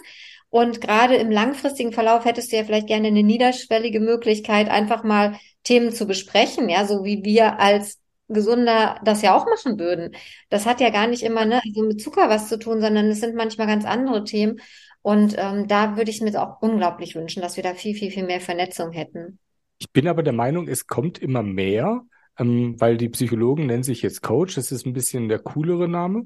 Und 0.49 0.79
gerade 0.79 1.15
im 1.15 1.31
langfristigen 1.31 1.91
Verlauf 1.91 2.23
hättest 2.23 2.51
du 2.51 2.57
ja 2.57 2.63
vielleicht 2.63 2.87
gerne 2.87 3.07
eine 3.07 3.23
niederschwellige 3.23 3.99
Möglichkeit, 3.99 4.69
einfach 4.69 5.03
mal 5.03 5.39
Themen 5.63 5.91
zu 5.91 6.05
besprechen, 6.05 6.69
ja, 6.69 6.85
so 6.85 7.03
wie 7.03 7.25
wir 7.25 7.59
als 7.59 7.99
gesunder 8.27 8.99
das 9.03 9.21
ja 9.21 9.35
auch 9.35 9.45
machen 9.45 9.79
würden. 9.79 10.15
Das 10.49 10.65
hat 10.65 10.81
ja 10.81 10.89
gar 10.89 11.07
nicht 11.07 11.23
immer 11.23 11.45
ne, 11.45 11.61
also 11.65 11.83
mit 11.83 12.01
Zucker 12.01 12.29
was 12.29 12.49
zu 12.49 12.57
tun, 12.57 12.81
sondern 12.81 13.07
es 13.07 13.19
sind 13.19 13.35
manchmal 13.35 13.67
ganz 13.67 13.85
andere 13.85 14.23
Themen. 14.23 14.59
Und 15.01 15.35
ähm, 15.37 15.67
da 15.67 15.97
würde 15.97 16.09
ich 16.09 16.21
mir 16.21 16.41
auch 16.41 16.61
unglaublich 16.61 17.15
wünschen, 17.15 17.41
dass 17.41 17.57
wir 17.57 17.63
da 17.63 17.75
viel, 17.75 17.93
viel, 17.93 18.09
viel 18.09 18.25
mehr 18.25 18.41
Vernetzung 18.41 18.91
hätten. 18.91 19.37
Ich 19.77 19.91
bin 19.91 20.07
aber 20.07 20.23
der 20.23 20.33
Meinung, 20.33 20.67
es 20.67 20.87
kommt 20.87 21.19
immer 21.19 21.43
mehr, 21.43 22.01
ähm, 22.39 22.75
weil 22.79 22.97
die 22.97 23.09
Psychologen 23.09 23.67
nennen 23.67 23.83
sich 23.83 24.01
jetzt 24.01 24.23
Coach. 24.23 24.55
Das 24.55 24.71
ist 24.71 24.85
ein 24.85 24.93
bisschen 24.93 25.29
der 25.29 25.39
coolere 25.39 25.87
Name. 25.87 26.25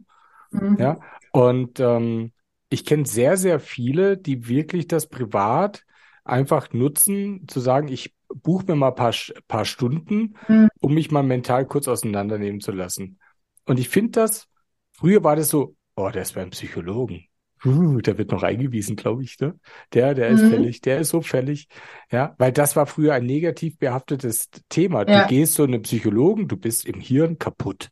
Mhm. 0.52 0.78
Ja. 0.80 1.00
Und 1.34 1.80
ähm, 1.80 2.32
ich 2.70 2.86
kenne 2.86 3.06
sehr, 3.06 3.36
sehr 3.36 3.60
viele, 3.60 4.18
die 4.18 4.48
wirklich 4.48 4.88
das 4.88 5.08
privat 5.08 5.84
einfach 6.30 6.74
nutzen, 6.74 7.48
zu 7.48 7.60
sagen, 7.60 7.88
ich 7.88 8.14
buche 8.34 8.66
mir 8.68 8.76
mal 8.76 8.90
ein 8.90 8.96
paar, 8.96 9.14
paar 9.48 9.66
Stunden, 9.66 10.36
mhm. 10.48 10.70
um 10.80 10.94
mich 10.94 11.12
mal 11.12 11.24
mental 11.24 11.66
kurz 11.66 11.88
auseinandernehmen 11.88 12.62
zu 12.62 12.72
lassen. 12.72 13.20
Und 13.66 13.80
ich 13.80 13.90
finde 13.90 14.12
das, 14.12 14.48
früher 14.92 15.24
war 15.24 15.36
das 15.36 15.50
so, 15.50 15.76
oh, 15.96 16.10
der 16.10 16.22
ist 16.22 16.36
beim 16.36 16.52
Psychologen. 16.52 17.26
Uh, 17.66 18.00
der 18.00 18.18
wird 18.18 18.32
noch 18.32 18.44
eingewiesen, 18.44 18.96
glaube 18.96 19.24
ich, 19.24 19.38
ne? 19.40 19.60
Der, 19.94 20.14
der 20.14 20.30
ist 20.30 20.44
mhm. 20.44 20.50
fällig, 20.50 20.80
der 20.80 21.00
ist 21.00 21.10
so 21.10 21.22
fällig. 21.22 21.68
Ja, 22.10 22.34
weil 22.38 22.54
das 22.54 22.78
war 22.78 22.86
früher 22.86 23.14
ein 23.14 23.26
negativ 23.26 23.78
behaftetes 23.78 24.50
Thema. 24.70 25.06
Ja. 25.06 25.24
Du 25.24 25.28
gehst 25.28 25.56
zu 25.56 25.64
einem 25.64 25.82
Psychologen, 25.82 26.48
du 26.48 26.56
bist 26.56 26.86
im 26.86 27.02
Hirn 27.02 27.38
kaputt. 27.38 27.90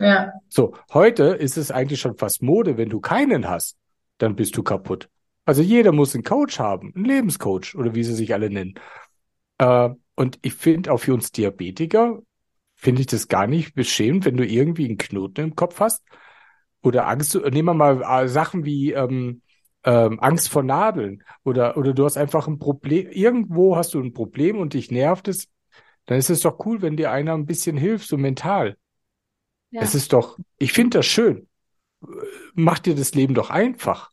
Ja. 0.00 0.32
So, 0.48 0.74
heute 0.92 1.24
ist 1.26 1.56
es 1.56 1.70
eigentlich 1.70 2.00
schon 2.00 2.16
fast 2.16 2.42
Mode, 2.42 2.76
wenn 2.76 2.88
du 2.88 3.00
keinen 3.00 3.48
hast, 3.48 3.76
dann 4.18 4.34
bist 4.34 4.56
du 4.56 4.64
kaputt. 4.64 5.08
Also 5.44 5.62
jeder 5.62 5.92
muss 5.92 6.14
einen 6.14 6.24
Coach 6.24 6.58
haben, 6.58 6.92
einen 6.94 7.04
Lebenscoach 7.04 7.74
oder 7.74 7.94
wie 7.94 8.04
sie 8.04 8.14
sich 8.14 8.32
alle 8.32 8.50
nennen. 8.50 8.74
Äh, 9.58 9.90
und 10.16 10.38
ich 10.42 10.54
finde 10.54 10.92
auch 10.92 10.98
für 10.98 11.14
uns 11.14 11.32
Diabetiker, 11.32 12.20
finde 12.76 13.02
ich 13.02 13.06
das 13.06 13.28
gar 13.28 13.46
nicht 13.46 13.74
beschämend, 13.74 14.24
wenn 14.24 14.36
du 14.36 14.46
irgendwie 14.46 14.86
einen 14.86 14.98
Knoten 14.98 15.40
im 15.42 15.56
Kopf 15.56 15.80
hast 15.80 16.04
oder 16.82 17.06
Angst, 17.08 17.34
nehmen 17.34 17.66
wir 17.66 17.74
mal 17.74 18.02
äh, 18.02 18.28
Sachen 18.28 18.64
wie 18.64 18.92
ähm, 18.92 19.42
ähm, 19.84 20.18
Angst 20.20 20.48
vor 20.48 20.62
Nadeln 20.62 21.22
oder, 21.44 21.76
oder 21.76 21.92
du 21.92 22.04
hast 22.04 22.16
einfach 22.16 22.46
ein 22.46 22.58
Problem, 22.58 23.08
irgendwo 23.10 23.76
hast 23.76 23.94
du 23.94 24.00
ein 24.00 24.12
Problem 24.12 24.58
und 24.58 24.74
dich 24.74 24.90
nervt 24.90 25.28
es, 25.28 25.48
dann 26.06 26.18
ist 26.18 26.30
es 26.30 26.40
doch 26.40 26.64
cool, 26.66 26.82
wenn 26.82 26.96
dir 26.96 27.10
einer 27.10 27.34
ein 27.34 27.46
bisschen 27.46 27.76
hilft, 27.76 28.08
so 28.08 28.16
mental. 28.16 28.76
Ja. 29.70 29.82
Es 29.82 29.94
ist 29.94 30.12
doch, 30.12 30.38
ich 30.58 30.72
finde 30.72 30.98
das 30.98 31.06
schön. 31.06 31.48
Mach 32.54 32.78
dir 32.78 32.94
das 32.94 33.14
Leben 33.14 33.34
doch 33.34 33.50
einfach. 33.50 34.10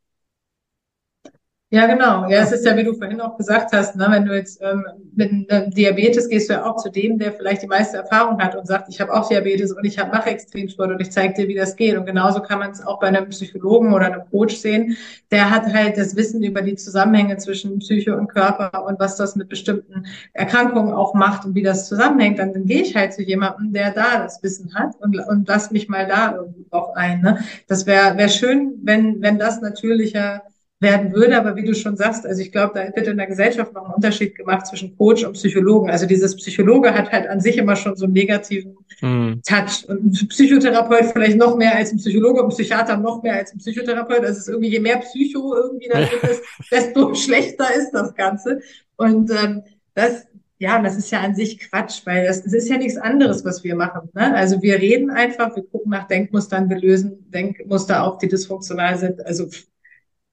Ja, 1.74 1.86
genau. 1.88 2.28
Ja, 2.28 2.42
es 2.42 2.52
ist 2.52 2.66
ja, 2.66 2.76
wie 2.76 2.84
du 2.84 2.94
vorhin 2.94 3.22
auch 3.22 3.38
gesagt 3.38 3.72
hast, 3.72 3.96
ne, 3.96 4.06
wenn 4.10 4.26
du 4.26 4.36
jetzt 4.36 4.60
ähm, 4.62 4.86
mit 5.16 5.50
einem 5.50 5.72
Diabetes 5.72 6.28
gehst 6.28 6.50
du 6.50 6.54
ja 6.56 6.66
auch 6.66 6.76
zu 6.76 6.90
dem, 6.92 7.18
der 7.18 7.32
vielleicht 7.32 7.62
die 7.62 7.68
meiste 7.68 7.96
Erfahrung 7.96 8.42
hat 8.42 8.56
und 8.56 8.68
sagt, 8.68 8.90
ich 8.90 9.00
habe 9.00 9.14
auch 9.14 9.30
Diabetes 9.30 9.72
und 9.72 9.86
ich 9.86 9.98
hab, 9.98 10.12
mache 10.12 10.32
Extremsport 10.32 10.92
und 10.92 11.00
ich 11.00 11.14
zeige 11.14 11.34
dir, 11.34 11.48
wie 11.48 11.56
das 11.56 11.78
geht. 11.78 11.98
Und 11.98 12.06
genauso 12.06 12.42
kann 12.42 12.60
man 12.60 12.72
es 12.72 12.86
auch 12.86 13.00
bei 13.00 13.08
einem 13.08 13.30
Psychologen 13.30 13.94
oder 13.94 14.08
einem 14.08 14.30
Coach 14.30 14.58
sehen. 14.58 14.98
Der 15.32 15.50
hat 15.50 15.74
halt 15.74 15.98
das 15.98 16.18
Wissen 16.18 16.44
über 16.44 16.62
die 16.62 16.76
Zusammenhänge 16.76 17.38
zwischen 17.38 17.80
Psyche 17.80 18.18
und 18.18 18.28
Körper 18.28 18.86
und 18.86 19.00
was 19.00 19.16
das 19.16 19.38
mit 19.38 19.48
bestimmten 19.48 20.08
Erkrankungen 20.34 20.94
auch 20.94 21.14
macht 21.14 21.46
und 21.46 21.56
wie 21.56 21.64
das 21.64 21.88
zusammenhängt. 21.88 22.38
Dann, 22.40 22.52
dann 22.52 22.66
gehe 22.66 22.82
ich 22.82 22.98
halt 22.98 23.14
zu 23.14 23.22
jemandem, 23.22 23.72
der 23.72 23.92
da 23.92 24.18
das 24.22 24.44
Wissen 24.44 24.76
hat 24.76 24.96
und, 25.00 25.18
und 25.18 25.48
lass 25.48 25.72
mich 25.72 25.88
mal 25.88 26.06
da 26.06 26.36
irgendwie 26.36 26.66
drauf 26.70 26.98
ein. 26.98 27.22
Ne? 27.22 27.40
Das 27.70 27.86
wäre 27.86 28.18
wär 28.18 28.28
schön, 28.28 28.74
wenn, 28.84 29.22
wenn 29.22 29.40
das 29.40 29.62
natürlicher 29.62 30.42
werden 30.82 31.14
würde. 31.14 31.38
Aber 31.38 31.56
wie 31.56 31.64
du 31.64 31.74
schon 31.76 31.96
sagst, 31.96 32.26
also 32.26 32.42
ich 32.42 32.52
glaube, 32.52 32.74
da 32.74 32.96
wird 32.96 33.08
in 33.08 33.18
der 33.18 33.28
Gesellschaft 33.28 33.74
noch 33.74 33.86
ein 33.86 33.94
Unterschied 33.94 34.36
gemacht 34.36 34.66
zwischen 34.66 34.98
Coach 34.98 35.24
und 35.24 35.34
Psychologen. 35.34 35.90
Also 35.90 36.08
dieses 36.08 36.36
Psychologe 36.36 36.94
hat 36.94 37.12
halt 37.12 37.30
an 37.30 37.40
sich 37.40 37.58
immer 37.58 37.76
schon 37.76 37.96
so 37.96 38.06
einen 38.06 38.14
negativen 38.14 38.76
mhm. 39.00 39.42
Touch. 39.46 39.88
Und 39.88 40.22
ein 40.22 40.28
Psychotherapeut 40.28 41.06
vielleicht 41.14 41.38
noch 41.38 41.56
mehr 41.56 41.76
als 41.76 41.94
ein 41.94 41.98
Psychologe 41.98 42.42
und 42.42 42.48
ein 42.48 42.56
Psychiater 42.56 42.98
noch 42.98 43.22
mehr 43.22 43.36
als 43.36 43.54
ein 43.54 43.60
Psychotherapeut. 43.60 44.22
Also 44.22 44.32
es 44.32 44.38
ist 44.40 44.50
irgendwie, 44.50 44.72
je 44.72 44.80
mehr 44.80 44.98
Psycho 44.98 45.56
irgendwie 45.56 45.88
da 45.88 46.00
ist, 46.00 46.42
desto 46.72 47.14
schlechter 47.14 47.74
ist 47.76 47.92
das 47.92 48.16
Ganze. 48.16 48.62
Und 48.98 49.30
ähm, 49.32 49.62
das, 49.94 50.26
ja, 50.58 50.82
das 50.82 50.98
ist 50.98 51.12
ja 51.12 51.22
an 51.22 51.36
sich 51.36 51.60
Quatsch, 51.60 52.02
weil 52.06 52.26
das, 52.26 52.44
das 52.44 52.54
ist 52.54 52.70
ja 52.70 52.78
nichts 52.78 52.98
anderes, 52.98 53.46
was 53.46 53.64
wir 53.64 53.76
machen. 53.76 54.10
Ne? 54.16 54.34
Also 54.36 54.64
wir 54.64 54.80
reden 54.80 55.12
einfach, 55.12 55.56
wir 55.56 55.64
gucken 55.64 55.92
nach 55.92 56.08
Denkmustern, 56.08 56.70
wir 56.70 56.80
lösen 56.80 57.30
Denkmuster 57.30 58.04
auf, 58.04 58.18
die 58.18 58.28
dysfunktional 58.28 58.98
sind. 58.98 59.24
Also 59.24 59.48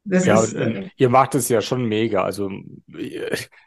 das 0.09 0.27
ja, 0.27 0.43
ist, 0.43 0.55
äh, 0.55 0.89
ihr 0.97 1.09
macht 1.09 1.35
es 1.35 1.49
ja 1.49 1.61
schon 1.61 1.85
mega. 1.85 2.23
Also 2.23 2.51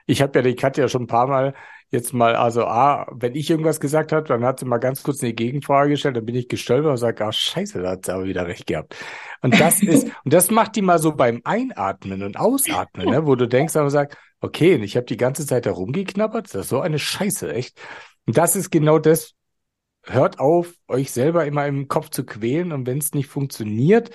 ich 0.06 0.22
habe 0.22 0.40
ja 0.40 0.44
die 0.44 0.56
Katja 0.56 0.88
schon 0.88 1.04
ein 1.04 1.08
paar 1.08 1.28
Mal 1.28 1.54
jetzt 1.92 2.14
mal, 2.14 2.36
also 2.36 2.66
ah, 2.66 3.06
wenn 3.12 3.36
ich 3.36 3.50
irgendwas 3.50 3.82
gesagt 3.82 4.14
habe, 4.14 4.26
dann 4.26 4.46
hat 4.46 4.60
sie 4.60 4.66
mal 4.66 4.78
ganz 4.78 5.04
kurz 5.04 5.22
eine 5.22 5.34
Gegenfrage 5.34 5.92
gestellt, 5.92 6.16
dann 6.16 6.26
bin 6.26 6.36
ich 6.36 6.48
gestolpert 6.48 6.92
und 6.92 6.98
sage, 6.98 7.26
ah 7.26 7.34
scheiße, 7.34 7.82
da 7.82 7.92
hat 7.92 8.06
sie 8.06 8.14
aber 8.14 8.24
wieder 8.24 8.48
recht 8.48 8.66
gehabt. 8.66 8.96
Und 9.42 9.60
das 9.60 9.82
ist, 9.84 10.08
und 10.24 10.34
das 10.34 10.50
macht 10.52 10.78
die 10.78 10.82
mal 10.82 11.00
so 11.00 11.14
beim 11.14 11.42
Einatmen 11.44 12.24
und 12.24 12.40
Ausatmen, 12.40 13.10
ne, 13.10 13.26
wo 13.28 13.36
du 13.36 13.48
denkst, 13.48 13.76
aber 13.76 13.90
sag, 13.90 14.18
okay, 14.40 14.76
ich 14.76 14.96
habe 14.96 15.06
die 15.06 15.18
ganze 15.18 15.46
Zeit 15.46 15.66
da 15.66 15.72
rumgeknabbert, 15.72 16.46
das 16.46 16.62
ist 16.62 16.70
so 16.70 16.80
eine 16.80 16.98
Scheiße, 16.98 17.54
echt. 17.54 17.78
Und 18.26 18.38
das 18.38 18.56
ist 18.56 18.72
genau 18.72 18.98
das, 18.98 19.34
hört 20.04 20.40
auf, 20.40 20.74
euch 20.88 21.12
selber 21.12 21.46
immer 21.46 21.68
im 21.68 21.90
Kopf 21.90 22.10
zu 22.10 22.26
quälen 22.26 22.72
und 22.72 22.88
wenn 22.88 23.00
es 23.00 23.14
nicht 23.14 23.28
funktioniert, 23.28 24.12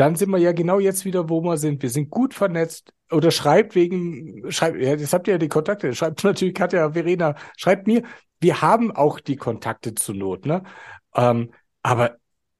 dann 0.00 0.16
sind 0.16 0.30
wir 0.30 0.38
ja 0.38 0.52
genau 0.52 0.80
jetzt 0.80 1.04
wieder, 1.04 1.28
wo 1.28 1.42
wir 1.42 1.58
sind. 1.58 1.82
Wir 1.82 1.90
sind 1.90 2.08
gut 2.08 2.32
vernetzt. 2.32 2.94
Oder 3.10 3.30
schreibt 3.30 3.74
wegen, 3.74 4.50
schreibt, 4.50 4.80
ja, 4.80 4.96
das 4.96 5.12
habt 5.12 5.28
ihr 5.28 5.32
ja 5.32 5.38
die 5.38 5.48
Kontakte. 5.48 5.94
Schreibt 5.94 6.24
natürlich 6.24 6.54
Katja, 6.54 6.92
Verena, 6.92 7.34
schreibt 7.58 7.86
mir. 7.86 8.02
Wir 8.40 8.62
haben 8.62 8.90
auch 8.90 9.20
die 9.20 9.36
Kontakte 9.36 9.94
zur 9.94 10.14
Not, 10.14 10.46
ne? 10.46 10.62
Ähm, 11.14 11.50
aber 11.82 12.16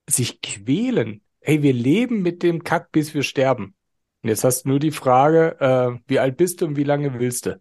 sich 0.06 0.42
quälen. 0.42 1.22
Hey, 1.40 1.62
wir 1.62 1.72
leben 1.72 2.20
mit 2.20 2.42
dem 2.42 2.62
Kack, 2.62 2.92
bis 2.92 3.14
wir 3.14 3.22
sterben. 3.22 3.74
Und 4.22 4.28
jetzt 4.28 4.44
hast 4.44 4.64
du 4.64 4.68
nur 4.68 4.78
die 4.78 4.90
Frage, 4.90 5.56
äh, 5.60 5.98
wie 6.06 6.18
alt 6.18 6.36
bist 6.36 6.60
du 6.60 6.66
und 6.66 6.76
wie 6.76 6.84
lange 6.84 7.18
willst 7.18 7.46
du? 7.46 7.58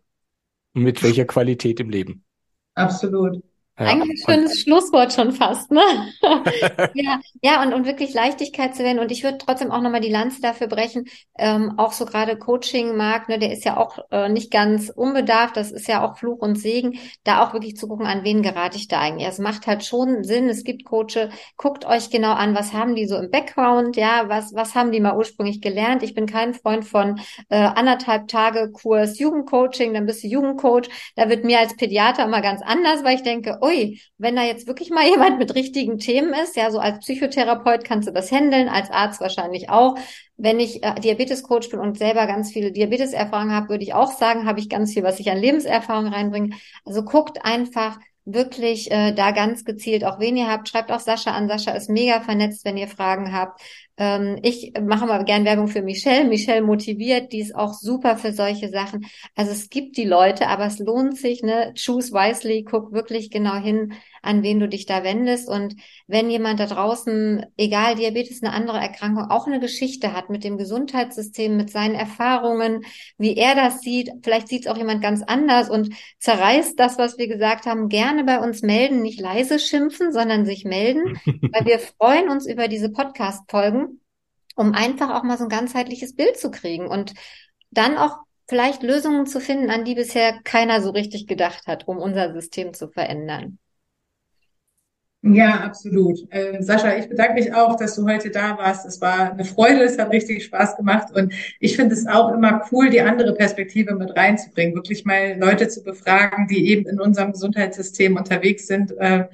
Und 0.73 0.83
mit 0.83 1.01
welcher 1.03 1.23
Qualität 1.23 1.79
im 1.79 1.89
Leben? 1.89 2.25
Absolut. 2.75 3.41
Ja, 3.79 3.85
Eigentlich 3.85 4.27
ein 4.27 4.35
schönes 4.35 4.59
Schlusswort 4.61 5.13
schon 5.13 5.31
fast, 5.31 5.71
ne? 5.71 5.81
ja, 6.93 7.19
ja, 7.41 7.63
und, 7.63 7.73
und 7.73 7.85
wirklich 7.85 8.13
Leichtigkeit 8.13 8.75
zu 8.75 8.83
werden. 8.83 8.99
Und 8.99 9.09
ich 9.11 9.23
würde 9.23 9.37
trotzdem 9.37 9.71
auch 9.71 9.81
nochmal 9.81 10.01
die 10.01 10.11
Lanze 10.11 10.41
dafür 10.41 10.67
brechen, 10.67 11.05
ähm, 11.37 11.75
auch 11.77 11.93
so 11.93 12.05
gerade 12.05 12.37
Coaching-Markt, 12.37 13.29
ne, 13.29 13.39
der 13.39 13.53
ist 13.53 13.63
ja 13.63 13.77
auch 13.77 13.97
äh, 14.11 14.27
nicht 14.27 14.51
ganz 14.51 14.89
unbedarft, 14.89 15.55
das 15.55 15.71
ist 15.71 15.87
ja 15.87 16.05
auch 16.05 16.17
Fluch 16.17 16.39
und 16.39 16.57
Segen, 16.57 16.99
da 17.23 17.41
auch 17.41 17.53
wirklich 17.53 17.77
zu 17.77 17.87
gucken, 17.87 18.05
an 18.05 18.25
wen 18.25 18.41
gerate 18.41 18.75
ich 18.75 18.89
da 18.89 18.99
eigentlich. 18.99 19.27
Es 19.27 19.39
macht 19.39 19.65
halt 19.65 19.85
schon 19.85 20.25
Sinn, 20.25 20.49
es 20.49 20.65
gibt 20.65 20.83
Coache, 20.83 21.29
guckt 21.55 21.85
euch 21.85 22.09
genau 22.09 22.33
an, 22.33 22.55
was 22.55 22.73
haben 22.73 22.95
die 22.95 23.07
so 23.07 23.15
im 23.15 23.31
Background, 23.31 23.95
ja, 23.95 24.27
was, 24.27 24.53
was 24.53 24.75
haben 24.75 24.91
die 24.91 24.99
mal 24.99 25.15
ursprünglich 25.15 25.61
gelernt. 25.61 26.03
Ich 26.03 26.13
bin 26.13 26.25
kein 26.25 26.53
Freund 26.53 26.83
von 26.85 27.19
äh, 27.47 27.57
anderthalb 27.57 28.27
Tage 28.27 28.71
Kurs 28.71 29.19
Jugendcoaching, 29.19 29.93
dann 29.93 30.05
bist 30.05 30.23
du 30.23 30.27
Jugendcoach. 30.27 30.89
Da 31.15 31.29
wird 31.29 31.45
mir 31.45 31.59
als 31.59 31.75
Pädiater 31.77 32.25
immer 32.25 32.41
ganz 32.41 32.61
anders, 32.61 33.03
weil 33.05 33.15
ich 33.15 33.23
denke, 33.23 33.57
oh, 33.61 33.68
ui, 33.69 34.01
wenn 34.17 34.35
da 34.35 34.43
jetzt 34.43 34.67
wirklich 34.67 34.89
mal 34.89 35.07
jemand 35.09 35.39
mit 35.39 35.55
richtigen 35.55 35.99
Themen 35.99 36.33
ist, 36.33 36.55
ja, 36.55 36.71
so 36.71 36.79
als 36.79 36.99
Psychotherapeut 36.99 37.83
kannst 37.83 38.07
du 38.07 38.11
das 38.11 38.31
handeln, 38.31 38.69
als 38.69 38.89
Arzt 38.89 39.21
wahrscheinlich 39.21 39.69
auch. 39.69 39.97
Wenn 40.37 40.59
ich 40.59 40.83
äh, 40.83 40.95
Diabetes-Coach 40.95 41.69
bin 41.69 41.79
und 41.79 41.97
selber 41.97 42.25
ganz 42.27 42.51
viele 42.51 42.71
Diabetes-Erfahrungen 42.71 43.53
habe, 43.53 43.69
würde 43.69 43.83
ich 43.83 43.93
auch 43.93 44.11
sagen, 44.11 44.45
habe 44.45 44.59
ich 44.59 44.69
ganz 44.69 44.93
viel, 44.93 45.03
was 45.03 45.19
ich 45.19 45.29
an 45.29 45.37
Lebenserfahrung 45.37 46.07
reinbringe. 46.07 46.55
Also 46.85 47.03
guckt 47.03 47.45
einfach, 47.45 47.99
wirklich 48.33 48.91
äh, 48.91 49.13
da 49.13 49.31
ganz 49.31 49.65
gezielt 49.65 50.03
auch 50.05 50.19
wen 50.19 50.37
ihr 50.37 50.47
habt. 50.47 50.69
Schreibt 50.69 50.91
auch 50.91 50.99
Sascha 50.99 51.31
an. 51.31 51.47
Sascha 51.47 51.71
ist 51.71 51.89
mega 51.89 52.21
vernetzt, 52.21 52.65
wenn 52.65 52.77
ihr 52.77 52.87
Fragen 52.87 53.33
habt. 53.33 53.61
Ähm, 53.97 54.39
ich 54.43 54.73
mache 54.81 55.05
mal 55.05 55.23
gern 55.25 55.45
Werbung 55.45 55.67
für 55.67 55.81
Michelle. 55.81 56.27
Michelle 56.27 56.61
motiviert, 56.61 57.33
die 57.33 57.41
ist 57.41 57.55
auch 57.55 57.73
super 57.73 58.17
für 58.17 58.31
solche 58.31 58.69
Sachen. 58.69 59.05
Also 59.35 59.51
es 59.51 59.69
gibt 59.69 59.97
die 59.97 60.05
Leute, 60.05 60.47
aber 60.47 60.65
es 60.65 60.79
lohnt 60.79 61.17
sich, 61.17 61.43
ne? 61.43 61.73
Choose 61.75 62.13
wisely, 62.13 62.63
guck 62.63 62.91
wirklich 62.93 63.29
genau 63.29 63.55
hin, 63.55 63.93
an 64.21 64.43
wen 64.43 64.59
du 64.59 64.67
dich 64.67 64.85
da 64.85 65.03
wendest. 65.03 65.49
Und 65.49 65.75
wenn 66.07 66.29
jemand 66.29 66.59
da 66.59 66.65
draußen, 66.65 67.45
egal 67.57 67.95
Diabetes, 67.95 68.43
eine 68.43 68.53
andere 68.53 68.79
Erkrankung, 68.79 69.29
auch 69.29 69.47
eine 69.47 69.59
Geschichte 69.59 70.13
hat 70.13 70.29
mit 70.29 70.43
dem 70.43 70.57
Gesundheitssystem, 70.57 71.55
mit 71.55 71.69
seinen 71.69 71.95
Erfahrungen, 71.95 72.83
wie 73.17 73.35
er 73.35 73.55
das 73.55 73.81
sieht, 73.81 74.11
vielleicht 74.23 74.47
sieht 74.47 74.65
es 74.65 74.71
auch 74.71 74.77
jemand 74.77 75.01
ganz 75.01 75.23
anders 75.23 75.69
und 75.69 75.93
zerreißt 76.19 76.79
das, 76.79 76.97
was 76.97 77.17
wir 77.17 77.27
gesagt 77.27 77.65
haben, 77.65 77.89
gerne 77.89 78.23
bei 78.23 78.39
uns 78.39 78.61
melden, 78.61 79.01
nicht 79.01 79.19
leise 79.19 79.59
schimpfen, 79.59 80.11
sondern 80.11 80.45
sich 80.45 80.65
melden, 80.65 81.19
weil 81.25 81.65
wir 81.65 81.79
freuen 81.79 82.29
uns 82.29 82.47
über 82.47 82.67
diese 82.67 82.89
Podcast-Folgen, 82.89 84.01
um 84.55 84.73
einfach 84.73 85.15
auch 85.15 85.23
mal 85.23 85.37
so 85.37 85.45
ein 85.45 85.49
ganzheitliches 85.49 86.15
Bild 86.15 86.37
zu 86.37 86.51
kriegen 86.51 86.87
und 86.87 87.13
dann 87.71 87.97
auch 87.97 88.17
vielleicht 88.49 88.81
Lösungen 88.81 89.27
zu 89.27 89.39
finden, 89.39 89.69
an 89.69 89.85
die 89.85 89.93
bisher 89.93 90.41
keiner 90.43 90.81
so 90.81 90.89
richtig 90.89 91.27
gedacht 91.27 91.67
hat, 91.67 91.87
um 91.87 91.97
unser 91.97 92.33
System 92.33 92.73
zu 92.73 92.89
verändern. 92.89 93.59
Ja, 95.21 95.59
absolut. 95.65 96.17
Äh, 96.31 96.61
Sascha, 96.63 96.95
ich 96.95 97.09
bedanke 97.09 97.33
mich 97.33 97.53
auch, 97.53 97.75
dass 97.75 97.95
du 97.95 98.07
heute 98.07 98.29
da 98.31 98.57
warst. 98.57 98.85
Es 98.85 99.01
war 99.01 99.33
eine 99.33 99.43
Freude, 99.43 99.83
es 99.83 99.97
hat 99.97 100.11
richtig 100.11 100.45
Spaß 100.45 100.77
gemacht 100.77 101.13
und 101.13 101.33
ich 101.59 101.75
finde 101.75 101.93
es 101.93 102.07
auch 102.07 102.31
immer 102.33 102.61
cool, 102.71 102.89
die 102.89 103.01
andere 103.01 103.33
Perspektive 103.35 103.95
mit 103.95 104.15
reinzubringen, 104.15 104.75
wirklich 104.75 105.03
mal 105.03 105.37
Leute 105.37 105.67
zu 105.67 105.83
befragen, 105.83 106.47
die 106.47 106.69
eben 106.69 106.87
in 106.87 107.01
unserem 107.01 107.33
Gesundheitssystem 107.33 108.15
unterwegs 108.15 108.67
sind 108.67 108.91
äh, 108.97 109.25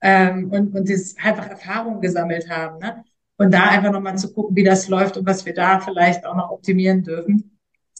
ähm, 0.00 0.50
und, 0.50 0.74
und 0.74 0.88
dieses 0.88 1.16
einfach 1.18 1.46
Erfahrungen 1.50 2.00
gesammelt 2.00 2.48
haben. 2.48 2.78
Ne? 2.78 3.04
Und 3.36 3.52
da 3.52 3.64
einfach 3.68 3.92
nochmal 3.92 4.16
zu 4.16 4.32
gucken, 4.32 4.56
wie 4.56 4.64
das 4.64 4.88
läuft 4.88 5.18
und 5.18 5.26
was 5.26 5.44
wir 5.44 5.52
da 5.52 5.78
vielleicht 5.80 6.24
auch 6.24 6.36
noch 6.36 6.50
optimieren 6.52 7.02
dürfen. 7.02 7.53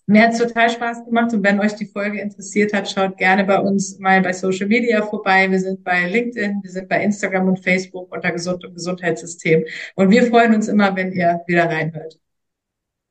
Mir 0.07 0.22
hat 0.22 0.32
es 0.32 0.38
total 0.38 0.68
Spaß 0.68 1.07
gemacht 1.07 1.32
und 1.32 1.42
wenn 1.42 1.61
euch 1.61 1.74
die 1.76 1.86
Folge 1.86 2.20
interessiert 2.20 2.74
hat, 2.74 2.90
schaut 2.90 3.16
gerne 3.16 3.44
bei 3.44 3.59
uns 3.59 3.98
mal 3.98 4.20
bei 4.20 4.34
Social 4.34 4.66
Media 4.66 5.02
vorbei. 5.02 5.50
Wir 5.50 5.61
sind 5.61 5.82
bei 5.82 6.07
LinkedIn, 6.07 6.61
wir 6.62 6.70
sind 6.70 6.88
bei 6.90 7.02
Instagram 7.02 7.48
und 7.48 7.64
Facebook 7.64 8.12
unter 8.12 8.30
Gesund 8.30 8.64
und 8.64 8.74
Gesundheitssystem. 8.74 9.64
Und 9.94 10.11
wir 10.11 10.24
freuen 10.24 10.55
uns 10.55 10.68
immer, 10.68 10.94
wenn 10.94 11.12
ihr 11.12 11.40
wieder 11.46 11.64
reinhört. 11.70 12.18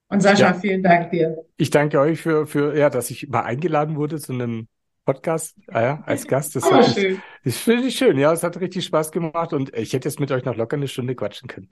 Und 0.10 0.22
Sascha, 0.22 0.50
ja. 0.50 0.54
vielen 0.54 0.84
Dank 0.84 1.10
dir. 1.10 1.44
Ich 1.58 1.72
danke 1.72 2.00
euch 2.00 2.22
für, 2.22 2.46
für, 2.46 2.78
ja, 2.78 2.92
dass 2.92 3.10
ich 3.10 3.28
mal 3.30 3.42
eingeladen 3.42 3.96
wurde 3.96 4.20
zu 4.20 4.32
einem 4.32 4.68
Podcast 5.06 5.58
ah 5.68 5.82
ja, 5.82 6.04
als 6.06 6.28
Gast. 6.28 6.56
Das, 6.56 6.64
oh, 6.64 6.84
schön. 6.84 7.22
das 7.44 7.58
finde 7.58 7.88
ich 7.88 7.96
schön. 7.96 8.20
Ja, 8.20 8.32
es 8.32 8.44
hat 8.44 8.60
richtig 8.60 8.86
Spaß 8.86 9.12
gemacht 9.12 9.54
und 9.54 9.76
ich 9.76 9.94
hätte 9.94 10.08
jetzt 10.08 10.20
mit 10.20 10.32
euch 10.32 10.46
noch 10.46 10.56
locker 10.56 10.78
eine 10.78 10.88
Stunde 10.88 11.16
quatschen 11.16 11.48
können. 11.48 11.72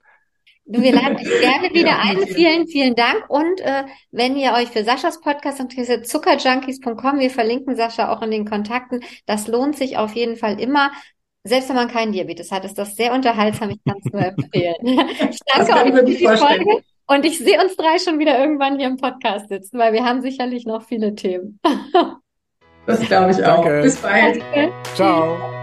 Wir 0.64 0.94
laden 0.94 1.16
euch 1.16 1.22
gerne 1.40 1.70
wieder 1.74 1.98
ein. 1.98 2.26
Vielen, 2.26 2.66
vielen 2.66 2.94
Dank. 2.94 3.28
Und 3.28 3.60
äh, 3.60 3.84
wenn 4.10 4.36
ihr 4.36 4.52
euch 4.52 4.68
für 4.68 4.84
Saschas 4.84 5.20
Podcast 5.20 5.60
interessiert, 5.60 6.06
zuckerjunkies.com, 6.06 7.18
wir 7.18 7.30
verlinken 7.30 7.76
Sascha 7.76 8.12
auch 8.12 8.22
in 8.22 8.30
den 8.30 8.48
Kontakten. 8.48 9.00
Das 9.26 9.48
lohnt 9.48 9.76
sich 9.76 9.96
auf 9.96 10.14
jeden 10.14 10.36
Fall 10.36 10.60
immer. 10.60 10.92
Selbst 11.44 11.68
wenn 11.68 11.76
man 11.76 11.88
keinen 11.88 12.12
Diabetes 12.12 12.52
hat, 12.52 12.64
ist 12.64 12.78
das 12.78 12.94
sehr 12.94 13.12
unterhaltsam. 13.12 13.70
Ich 13.70 13.80
kann 13.84 13.96
es 14.04 14.12
nur 14.12 14.22
empfehlen. 14.22 14.76
Ich 15.30 15.38
danke 15.52 15.72
euch 15.72 15.94
für 15.94 16.04
die 16.04 16.16
Folge. 16.16 16.82
Und 17.06 17.26
ich 17.26 17.38
sehe 17.38 17.60
uns 17.60 17.76
drei 17.76 17.98
schon 17.98 18.18
wieder 18.18 18.38
irgendwann 18.38 18.78
hier 18.78 18.86
im 18.86 18.96
Podcast 18.96 19.48
sitzen, 19.48 19.78
weil 19.78 19.92
wir 19.92 20.04
haben 20.04 20.22
sicherlich 20.22 20.66
noch 20.66 20.82
viele 20.82 21.14
Themen. 21.14 21.60
Das 22.84 22.98
glaube 22.98 23.30
ich 23.30 23.36
auch. 23.44 23.62
Danke. 23.62 23.82
Bis 23.82 23.96
bald. 23.96 24.42
Danke. 24.52 24.72
Ciao. 24.96 25.61